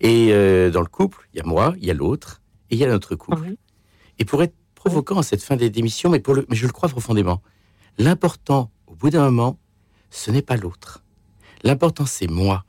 [0.02, 0.30] Et
[0.72, 2.88] dans le couple, il y a moi, il y a l'autre, et il y a
[2.88, 3.56] notre couple.
[4.20, 6.72] Et pour être provoquant à cette fin des- d'émission, mais, pour le, mais je le
[6.72, 7.42] crois profondément,
[7.98, 9.60] l'important, au bout d'un moment,
[10.10, 11.04] ce n'est pas l'autre.
[11.64, 12.64] L'important, c'est moi.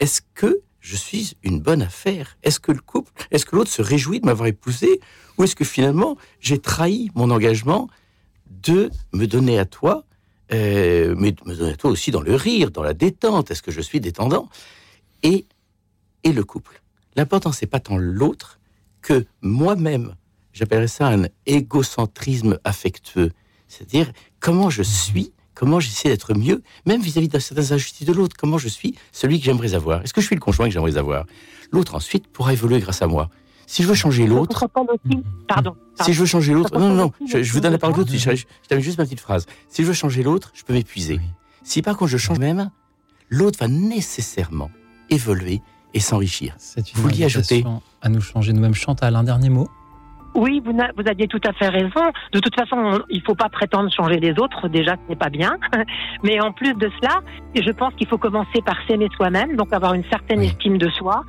[0.00, 2.38] Est-ce que je suis une bonne affaire?
[2.42, 5.00] Est-ce que le couple, est-ce que l'autre se réjouit de m'avoir épousé?
[5.36, 7.88] Ou est-ce que finalement, j'ai trahi mon engagement
[8.50, 10.04] de me donner à toi,
[10.52, 13.50] euh, mais de me donner à toi aussi dans le rire, dans la détente?
[13.50, 14.48] Est-ce que je suis détendant?
[15.22, 15.46] Et,
[16.24, 16.80] et le couple.
[17.16, 18.57] L'important, c'est pas tant l'autre
[19.08, 20.14] que moi-même.
[20.52, 23.30] J'appellerais ça un égocentrisme affectueux.
[23.68, 28.36] C'est-à-dire comment je suis, comment j'essaie d'être mieux, même vis-à-vis de certaines injustices de l'autre,
[28.38, 30.02] comment je suis celui que j'aimerais avoir.
[30.02, 31.24] Est-ce que je suis le conjoint que j'aimerais avoir?
[31.72, 33.30] L'autre ensuite pourra évoluer grâce à moi.
[33.66, 34.68] Si je veux changer l'autre,
[35.48, 35.74] Pardon.
[36.02, 38.04] si je veux changer l'autre, non, non, non, je, je vous donne la parole tout
[38.04, 38.22] de suite.
[38.22, 39.46] Je, je termine juste ma petite phrase.
[39.70, 41.18] Si je veux changer l'autre, je peux m'épuiser.
[41.62, 42.70] Si par contre je change même,
[43.30, 44.70] l'autre va nécessairement
[45.10, 45.62] évoluer
[45.94, 46.54] et s'enrichir.
[46.76, 47.64] Une Vous l'y ajoutez
[48.02, 48.74] À nous changer nous-mêmes.
[48.74, 49.68] Chantal, un dernier mot?
[50.34, 50.72] Oui, vous,
[51.08, 52.00] aviez tout à fait raison.
[52.32, 54.68] De toute façon, on- il ne faut pas prétendre changer les autres.
[54.68, 55.56] Déjà, ce n'est pas bien.
[56.22, 57.20] Mais en plus de cela,
[57.54, 61.24] je pense qu'il faut commencer par s'aimer soi-même, donc avoir une certaine estime de soi.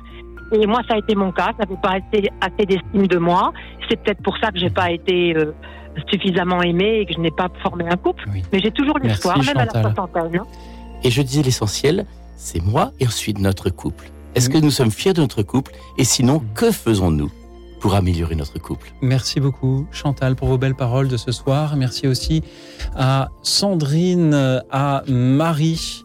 [0.52, 1.46] Et moi, ça a été mon cas.
[1.58, 3.52] Ça n'avait pas été assez d'estime de moi.
[3.88, 5.52] C'est peut-être pour ça que j'ai pas été euh,
[6.12, 8.28] suffisamment aimée et que je n'ai pas formé un couple.
[8.52, 10.36] Mais j'ai toujours l'espoir, même à la soixantaine.
[10.40, 10.46] hein.
[11.02, 12.04] Et je disais l'essentiel,
[12.36, 14.10] c'est moi et ensuite notre couple.
[14.34, 17.30] Est-ce que nous sommes fiers de notre couple Et sinon, que faisons-nous
[17.80, 18.92] pour améliorer notre couple?
[19.02, 21.76] Merci beaucoup Chantal pour vos belles paroles de ce soir.
[21.76, 22.42] Merci aussi
[22.94, 26.04] à Sandrine, à Marie,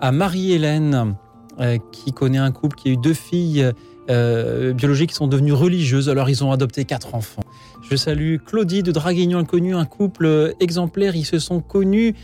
[0.00, 1.16] à Marie-Hélène
[1.60, 3.72] euh, qui connaît un couple qui a eu deux filles
[4.10, 6.08] euh, biologiques qui sont devenues religieuses.
[6.08, 7.44] Alors ils ont adopté quatre enfants.
[7.82, 11.16] Je salue Claudie de Draguignan Inconnu, un couple exemplaire.
[11.16, 12.14] Ils se sont connus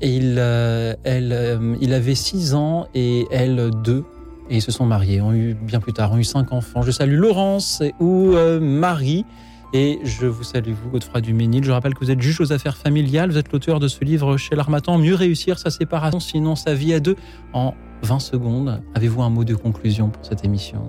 [0.00, 4.04] et il, euh, elle, euh, il avait 6 ans et elle 2.
[4.48, 6.82] Et ils se sont mariés, ont eu bien plus tard, ont eu cinq enfants.
[6.82, 9.24] Je salue Laurence ou euh, Marie.
[9.72, 11.64] Et je vous salue, vous, Godefroy Duménil.
[11.64, 13.30] Je rappelle que vous êtes juge aux affaires familiales.
[13.30, 16.94] Vous êtes l'auteur de ce livre chez l'Armatan, Mieux réussir sa séparation, sinon sa vie
[16.94, 17.16] à deux.
[17.52, 20.88] En 20 secondes, avez-vous un mot de conclusion pour cette émission?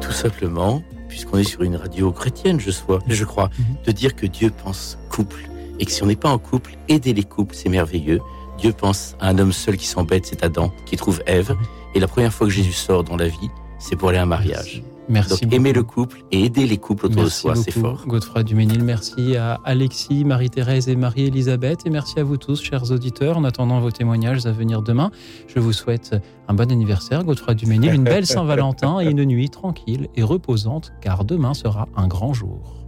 [0.00, 3.50] Tout simplement, puisqu'on est sur une radio chrétienne, je, sois, je crois,
[3.86, 5.48] de dire que Dieu pense couple.
[5.78, 8.20] Et que si on n'est pas en couple, aider les couples, c'est merveilleux.
[8.58, 11.56] Dieu pense à un homme seul qui s'embête, c'est Adam, qui trouve Ève.
[11.94, 14.26] Et la première fois que Jésus sort dans la vie, c'est pour aller à un
[14.26, 14.82] mariage.
[15.08, 18.04] Merci Donc aimer le couple et aider les couples autour de soi, c'est fort.
[18.06, 21.86] Godefroy Duménil, merci à Alexis, Marie-Thérèse et Marie-Elisabeth.
[21.86, 23.38] Et merci à vous tous, chers auditeurs.
[23.38, 25.10] En attendant vos témoignages à venir demain,
[25.46, 26.16] je vous souhaite
[26.48, 31.24] un bon anniversaire, Godefroy Duménil, une belle Saint-Valentin et une nuit tranquille et reposante, car
[31.24, 32.86] demain sera un grand jour.